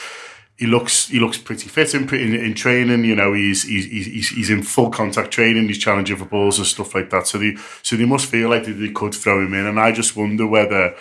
he 0.60 0.68
looks 0.68 1.08
he 1.08 1.20
looks 1.20 1.38
pretty 1.38 1.68
fit 1.68 1.93
in 1.93 2.04
in, 2.16 2.36
in 2.36 2.54
training. 2.54 3.04
You 3.04 3.16
know, 3.16 3.34
he's, 3.34 3.64
he's 3.64 3.86
he's 3.86 4.30
he's 4.30 4.50
in 4.50 4.64
full 4.64 4.89
contact 4.89 5.32
training. 5.32 5.68
He's 5.68 5.84
challenging 5.86 6.18
for 6.18 6.26
balls 6.26 6.58
and 6.60 6.68
stuff 6.68 6.93
like 6.95 7.10
that. 7.10 7.28
So 7.28 7.38
they 7.38 7.56
so 7.82 7.95
they 7.95 8.06
must 8.06 8.30
feel 8.30 8.50
like 8.50 8.66
they, 8.66 8.74
they 8.74 8.91
could 8.91 9.16
throw 9.16 9.38
him 9.45 9.54
in, 9.54 9.66
and 9.66 9.80
I 9.80 9.91
just 9.91 10.16
wonder 10.16 10.45
whether 10.45 10.95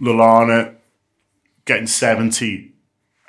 Lallana 0.00 0.76
getting 1.64 1.88
seventy 1.88 2.72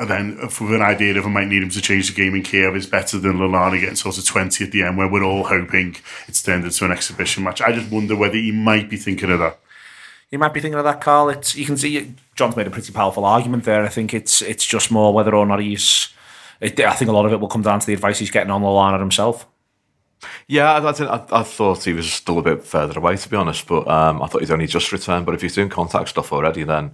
and 0.02 0.10
then 0.10 0.38
with 0.41 0.74
an 0.74 0.82
idea 0.82 1.16
of 1.16 1.28
I 1.28 1.30
might 1.30 1.47
need 1.47 1.62
him 1.62 1.70
to 1.70 1.80
change 1.80 2.08
the 2.10 2.16
game 2.20 2.34
in 2.34 2.41
Kiev 2.41 2.76
is 2.76 2.88
better 2.88 3.20
than 3.20 3.38
Lallana 3.38 3.80
getting 3.80 3.95
sort 3.95 4.18
of 4.18 4.26
20 4.26 4.66
at 4.66 4.72
the 4.72 4.82
end 4.82 4.97
where 4.97 5.08
we're 5.08 5.24
all 5.24 5.43
hoping 5.43 5.95
it's 6.28 6.41
turned 6.41 6.66
into 6.66 6.86
an 6.86 6.91
exhibition 6.91 7.43
match. 7.43 7.62
I 7.62 7.72
just 7.72 7.91
wonder 7.91 8.16
whether 8.16 8.36
he 8.36 8.52
might 8.52 8.89
be 8.89 8.97
thinking 8.97 9.30
of 9.30 9.38
that. 9.38 9.60
You 10.32 10.39
might 10.39 10.56
be 10.56 10.60
thinking 10.60 10.80
of 10.80 10.86
that, 10.86 11.02
Karl. 11.02 11.30
It's 11.30 11.56
you 11.56 11.66
can 11.66 11.78
see 11.78 12.16
John's 12.34 12.56
made 12.56 12.66
a 12.66 12.72
pretty 12.72 12.91
powerful 12.91 13.26
argument 13.26 13.64
there. 13.64 13.84
I 13.84 13.89
think 13.89 14.12
it's 14.12 14.41
it's 14.41 14.66
just 14.66 14.89
more 14.89 15.14
whether 15.14 15.36
or 15.36 15.45
not 15.45 15.60
he's. 15.60 16.10
It, 16.60 16.80
I 16.80 16.93
think 16.93 17.10
a 17.10 17.14
lot 17.14 17.28
of 17.28 17.34
it 17.34 17.39
will 17.39 17.47
come 17.47 17.62
down 17.62 17.80
to 17.80 17.86
the 17.86 17.93
advice 17.93 18.18
he's 18.18 18.32
getting 18.32 18.49
on 18.49 18.64
Lallana 18.64 18.99
himself. 18.99 19.45
Yeah, 20.47 20.74
I, 20.74 20.89
I, 20.89 21.26
I, 21.32 21.43
thought 21.43 21.84
he 21.84 21.93
was 21.93 22.12
still 22.12 22.39
a 22.39 22.43
bit 22.43 22.64
further 22.64 22.97
away, 22.97 23.18
to 23.18 23.30
be 23.30 23.36
honest. 23.36 23.68
But 23.68 23.88
um, 23.88 24.22
I 24.22 24.28
thought 24.28 24.41
he'd 24.41 24.52
only 24.52 24.68
just 24.68 24.91
returned. 24.91 25.26
But 25.26 25.36
if 25.36 25.41
he's 25.41 25.56
doing 25.56 25.70
contact 25.70 26.10
stuff 26.10 26.32
already, 26.32 26.64
then 26.64 26.91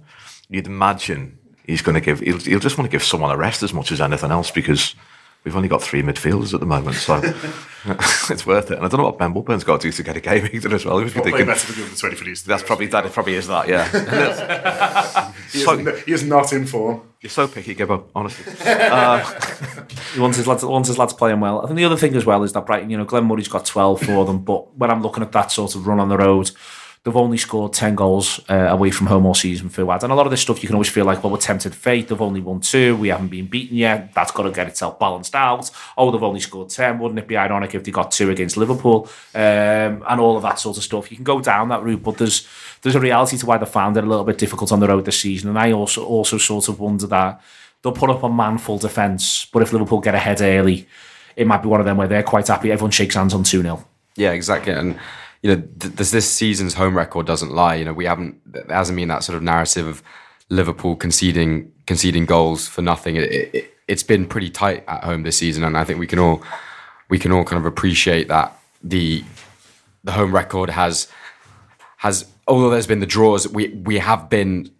you'd 0.48 0.66
imagine 0.66 1.37
he's 1.68 1.82
going 1.82 1.94
to 1.94 2.00
give. 2.00 2.18
He'll, 2.20 2.38
he'll 2.38 2.58
just 2.58 2.76
want 2.76 2.90
to 2.90 2.92
give 2.92 3.04
someone 3.04 3.30
a 3.30 3.36
rest 3.36 3.62
as 3.62 3.72
much 3.72 3.92
as 3.92 4.00
anything 4.00 4.32
else 4.32 4.50
because 4.50 4.96
we've 5.44 5.54
only 5.54 5.68
got 5.68 5.82
three 5.82 6.02
midfielders 6.02 6.52
at 6.52 6.60
the 6.60 6.66
moment, 6.66 6.96
so 6.96 7.16
it's 8.32 8.44
worth 8.44 8.70
it. 8.70 8.78
And 8.78 8.86
I 8.86 8.88
don't 8.88 8.98
know 8.98 9.04
what 9.04 9.18
Ben 9.18 9.32
Woodburn's 9.34 9.62
got 9.62 9.80
to 9.82 9.88
do 9.88 9.92
to 9.92 10.02
get 10.02 10.16
a 10.16 10.20
game 10.20 10.48
either 10.52 10.74
as 10.74 10.84
well. 10.84 10.98
He 10.98 11.08
thinking, 11.08 11.46
better 11.46 11.72
than 11.72 11.90
the 11.90 11.96
20 11.96 12.16
for 12.16 12.24
these 12.24 12.42
That's 12.42 12.62
probably 12.62 12.86
that. 12.86 13.06
It 13.06 13.12
probably 13.12 13.34
is 13.34 13.46
that. 13.46 13.68
Yeah. 13.68 15.32
he, 15.52 15.58
so, 15.60 15.78
is, 15.78 16.04
he 16.04 16.12
is 16.12 16.24
not 16.24 16.52
in 16.52 16.66
form. 16.66 17.02
You're 17.20 17.30
so 17.30 17.46
picky, 17.46 17.74
Gibbo. 17.74 18.04
Honestly, 18.14 18.52
uh, 18.64 19.18
he 20.14 20.20
wants 20.20 20.38
his 20.38 20.46
lads. 20.46 20.64
Wants 20.64 20.88
his 20.88 20.98
lads 20.98 21.12
playing 21.12 21.40
well. 21.40 21.62
I 21.62 21.66
think 21.66 21.76
the 21.76 21.84
other 21.84 21.96
thing 21.96 22.14
as 22.14 22.24
well 22.24 22.42
is 22.44 22.52
that 22.52 22.64
Brighton. 22.64 22.90
You 22.90 22.96
know, 22.96 23.04
Glenn 23.04 23.24
Murray's 23.24 23.48
got 23.48 23.66
12 23.66 24.02
for 24.02 24.24
them, 24.24 24.44
but 24.44 24.76
when 24.76 24.90
I'm 24.90 25.02
looking 25.02 25.24
at 25.24 25.32
that 25.32 25.50
sort 25.50 25.74
of 25.74 25.86
run 25.86 25.98
on 26.00 26.08
the 26.08 26.16
road 26.16 26.50
they've 27.08 27.16
only 27.16 27.38
scored 27.38 27.72
10 27.72 27.94
goals 27.94 28.38
uh, 28.50 28.68
away 28.68 28.90
from 28.90 29.06
home 29.06 29.24
all 29.24 29.32
season 29.32 29.70
for 29.70 29.82
Fuad. 29.82 30.02
And 30.02 30.12
a 30.12 30.14
lot 30.14 30.26
of 30.26 30.30
this 30.30 30.42
stuff 30.42 30.62
you 30.62 30.66
can 30.66 30.74
always 30.74 30.90
feel 30.90 31.06
like, 31.06 31.24
well, 31.24 31.32
we're 31.32 31.38
tempted 31.38 31.74
fate. 31.74 32.08
They've 32.08 32.20
only 32.20 32.40
won 32.40 32.60
two. 32.60 32.96
We 32.96 33.08
haven't 33.08 33.28
been 33.28 33.46
beaten 33.46 33.78
yet. 33.78 34.12
That's 34.12 34.30
got 34.30 34.42
to 34.42 34.50
get 34.50 34.66
itself 34.66 34.98
balanced 34.98 35.34
out. 35.34 35.70
Oh, 35.96 36.10
they've 36.10 36.22
only 36.22 36.40
scored 36.40 36.68
10. 36.68 36.98
Wouldn't 36.98 37.18
it 37.18 37.26
be 37.26 37.38
ironic 37.38 37.74
if 37.74 37.82
they 37.82 37.90
got 37.90 38.10
two 38.10 38.30
against 38.30 38.58
Liverpool? 38.58 39.08
Um, 39.34 40.04
and 40.06 40.20
all 40.20 40.36
of 40.36 40.42
that 40.42 40.58
sort 40.58 40.76
of 40.76 40.82
stuff. 40.82 41.10
You 41.10 41.16
can 41.16 41.24
go 41.24 41.40
down 41.40 41.70
that 41.70 41.82
route, 41.82 42.02
but 42.02 42.18
there's 42.18 42.46
there's 42.82 42.94
a 42.94 43.00
reality 43.00 43.38
to 43.38 43.46
why 43.46 43.56
they 43.56 43.64
found 43.64 43.96
it 43.96 44.04
a 44.04 44.06
little 44.06 44.24
bit 44.24 44.36
difficult 44.36 44.70
on 44.70 44.80
the 44.80 44.86
road 44.86 45.06
this 45.06 45.18
season. 45.18 45.48
And 45.48 45.58
I 45.58 45.72
also 45.72 46.04
also 46.04 46.36
sort 46.36 46.68
of 46.68 46.78
wonder 46.78 47.06
that 47.06 47.40
they'll 47.82 47.92
put 47.92 48.10
up 48.10 48.22
a 48.22 48.28
manful 48.28 48.76
defence, 48.76 49.46
but 49.50 49.62
if 49.62 49.72
Liverpool 49.72 50.00
get 50.00 50.14
ahead 50.14 50.42
early, 50.42 50.86
it 51.36 51.46
might 51.46 51.62
be 51.62 51.68
one 51.68 51.80
of 51.80 51.86
them 51.86 51.96
where 51.96 52.08
they're 52.08 52.22
quite 52.22 52.48
happy. 52.48 52.70
Everyone 52.70 52.90
shakes 52.90 53.14
hands 53.14 53.32
on 53.32 53.44
2 53.44 53.62
0. 53.62 53.84
Yeah, 54.16 54.32
exactly. 54.32 54.74
And 54.74 54.98
you 55.42 55.54
know, 55.54 55.62
th- 55.78 56.10
this 56.10 56.30
season's 56.30 56.74
home 56.74 56.96
record 56.96 57.26
doesn't 57.26 57.52
lie. 57.52 57.76
You 57.76 57.84
know, 57.84 57.92
we 57.92 58.06
haven't. 58.06 58.40
It 58.54 58.70
hasn't 58.70 58.96
been 58.96 59.08
that 59.08 59.24
sort 59.24 59.36
of 59.36 59.42
narrative 59.42 59.86
of 59.86 60.02
Liverpool 60.48 60.96
conceding 60.96 61.72
conceding 61.86 62.26
goals 62.26 62.66
for 62.66 62.82
nothing. 62.82 63.16
It, 63.16 63.54
it, 63.54 63.74
it's 63.86 64.02
been 64.02 64.26
pretty 64.26 64.50
tight 64.50 64.84
at 64.88 65.04
home 65.04 65.22
this 65.22 65.38
season, 65.38 65.64
and 65.64 65.76
I 65.76 65.84
think 65.84 65.98
we 65.98 66.06
can 66.06 66.18
all 66.18 66.42
we 67.08 67.18
can 67.18 67.32
all 67.32 67.44
kind 67.44 67.58
of 67.60 67.66
appreciate 67.66 68.28
that 68.28 68.56
the 68.82 69.24
the 70.04 70.12
home 70.12 70.34
record 70.34 70.70
has 70.70 71.08
has 71.98 72.26
although 72.46 72.70
there's 72.70 72.86
been 72.86 73.00
the 73.00 73.06
draws, 73.06 73.48
we 73.48 73.68
we 73.68 73.98
have 73.98 74.28
been 74.28 74.70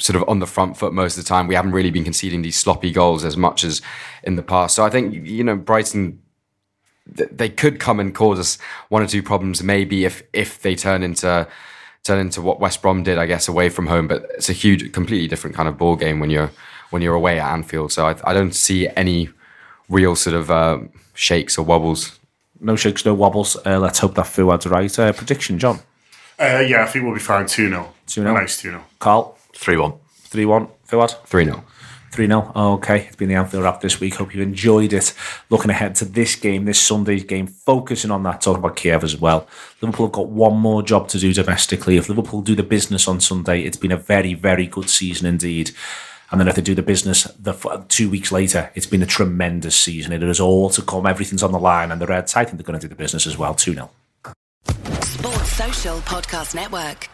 sort 0.00 0.16
of 0.16 0.28
on 0.28 0.38
the 0.38 0.46
front 0.46 0.76
foot 0.76 0.92
most 0.92 1.16
of 1.16 1.24
the 1.24 1.28
time. 1.28 1.46
We 1.46 1.54
haven't 1.54 1.72
really 1.72 1.90
been 1.90 2.04
conceding 2.04 2.42
these 2.42 2.56
sloppy 2.56 2.92
goals 2.92 3.24
as 3.24 3.36
much 3.36 3.64
as 3.64 3.82
in 4.22 4.36
the 4.36 4.42
past. 4.42 4.74
So 4.74 4.84
I 4.84 4.90
think 4.90 5.26
you 5.26 5.44
know 5.44 5.56
Brighton 5.56 6.20
they 7.08 7.48
could 7.48 7.80
come 7.80 8.00
and 8.00 8.14
cause 8.14 8.38
us 8.38 8.58
one 8.88 9.02
or 9.02 9.06
two 9.06 9.22
problems 9.22 9.62
maybe 9.62 10.04
if 10.04 10.22
if 10.32 10.60
they 10.62 10.74
turn 10.74 11.02
into 11.02 11.46
turn 12.04 12.18
into 12.20 12.40
what 12.40 12.60
West 12.60 12.82
Brom 12.82 13.02
did 13.02 13.18
I 13.18 13.26
guess 13.26 13.48
away 13.48 13.68
from 13.68 13.86
home. 13.86 14.08
But 14.08 14.26
it's 14.34 14.48
a 14.48 14.54
huge 14.54 14.92
completely 14.92 15.28
different 15.28 15.56
kind 15.56 15.68
of 15.68 15.78
ball 15.78 15.96
game 15.96 16.20
when 16.20 16.30
you're 16.30 16.50
when 16.90 17.02
you're 17.02 17.14
away 17.14 17.38
at 17.38 17.52
Anfield. 17.52 17.92
So 17.92 18.06
I, 18.06 18.16
I 18.24 18.32
don't 18.32 18.54
see 18.54 18.88
any 18.96 19.30
real 19.88 20.16
sort 20.16 20.36
of 20.36 20.50
uh, 20.50 20.78
shakes 21.14 21.58
or 21.58 21.64
wobbles. 21.64 22.18
No 22.60 22.76
shakes 22.76 23.04
no 23.04 23.14
wobbles. 23.14 23.56
Uh, 23.64 23.78
let's 23.78 23.98
hope 24.00 24.14
that 24.14 24.26
Fuad's 24.26 24.66
right. 24.66 24.98
Uh, 24.98 25.12
prediction 25.12 25.58
John? 25.58 25.80
Uh, 26.38 26.62
yeah 26.66 26.82
I 26.82 26.86
think 26.86 27.04
we'll 27.04 27.14
be 27.14 27.20
fine. 27.20 27.44
2-0 27.44 27.86
2-0 28.06 28.22
nice 28.34 28.62
2-0 28.62 28.80
Karl? 28.98 29.36
3-1 29.54 29.98
3-1 30.28 30.70
Fuad? 30.84 31.10
3-0 31.26 31.62
3 32.12 32.26
0. 32.26 32.52
Okay, 32.54 33.06
it's 33.06 33.16
been 33.16 33.28
the 33.28 33.34
Anfield 33.34 33.64
Wrap 33.64 33.80
this 33.80 34.00
week. 34.00 34.14
Hope 34.14 34.34
you 34.34 34.42
enjoyed 34.42 34.92
it. 34.92 35.14
Looking 35.50 35.70
ahead 35.70 35.94
to 35.96 36.04
this 36.04 36.34
game, 36.36 36.64
this 36.64 36.80
Sunday's 36.80 37.24
game, 37.24 37.46
focusing 37.46 38.10
on 38.10 38.22
that, 38.24 38.40
talking 38.40 38.62
about 38.62 38.76
Kiev 38.76 39.04
as 39.04 39.16
well. 39.16 39.46
Liverpool 39.80 40.06
have 40.06 40.12
got 40.12 40.28
one 40.28 40.56
more 40.56 40.82
job 40.82 41.08
to 41.08 41.18
do 41.18 41.32
domestically. 41.32 41.96
If 41.96 42.08
Liverpool 42.08 42.42
do 42.42 42.54
the 42.54 42.62
business 42.62 43.08
on 43.08 43.20
Sunday, 43.20 43.62
it's 43.62 43.76
been 43.76 43.92
a 43.92 43.96
very, 43.96 44.34
very 44.34 44.66
good 44.66 44.88
season 44.88 45.26
indeed. 45.26 45.70
And 46.30 46.40
then 46.40 46.48
if 46.48 46.56
they 46.56 46.62
do 46.62 46.74
the 46.74 46.82
business 46.82 47.24
the 47.24 47.54
two 47.88 48.10
weeks 48.10 48.30
later, 48.30 48.70
it's 48.74 48.86
been 48.86 49.02
a 49.02 49.06
tremendous 49.06 49.76
season. 49.76 50.12
It 50.12 50.22
is 50.22 50.40
all 50.40 50.68
to 50.70 50.82
come. 50.82 51.06
Everything's 51.06 51.42
on 51.42 51.52
the 51.52 51.58
line. 51.58 51.90
And 51.90 52.00
the 52.00 52.06
Reds, 52.06 52.36
I 52.36 52.44
think 52.44 52.58
they're 52.58 52.66
going 52.66 52.78
to 52.78 52.86
do 52.86 52.88
the 52.88 53.02
business 53.02 53.26
as 53.26 53.38
well. 53.38 53.54
2 53.54 53.74
0. 53.74 53.90
Sports 55.00 55.52
Social 55.52 55.98
Podcast 56.00 56.54
Network. 56.54 57.08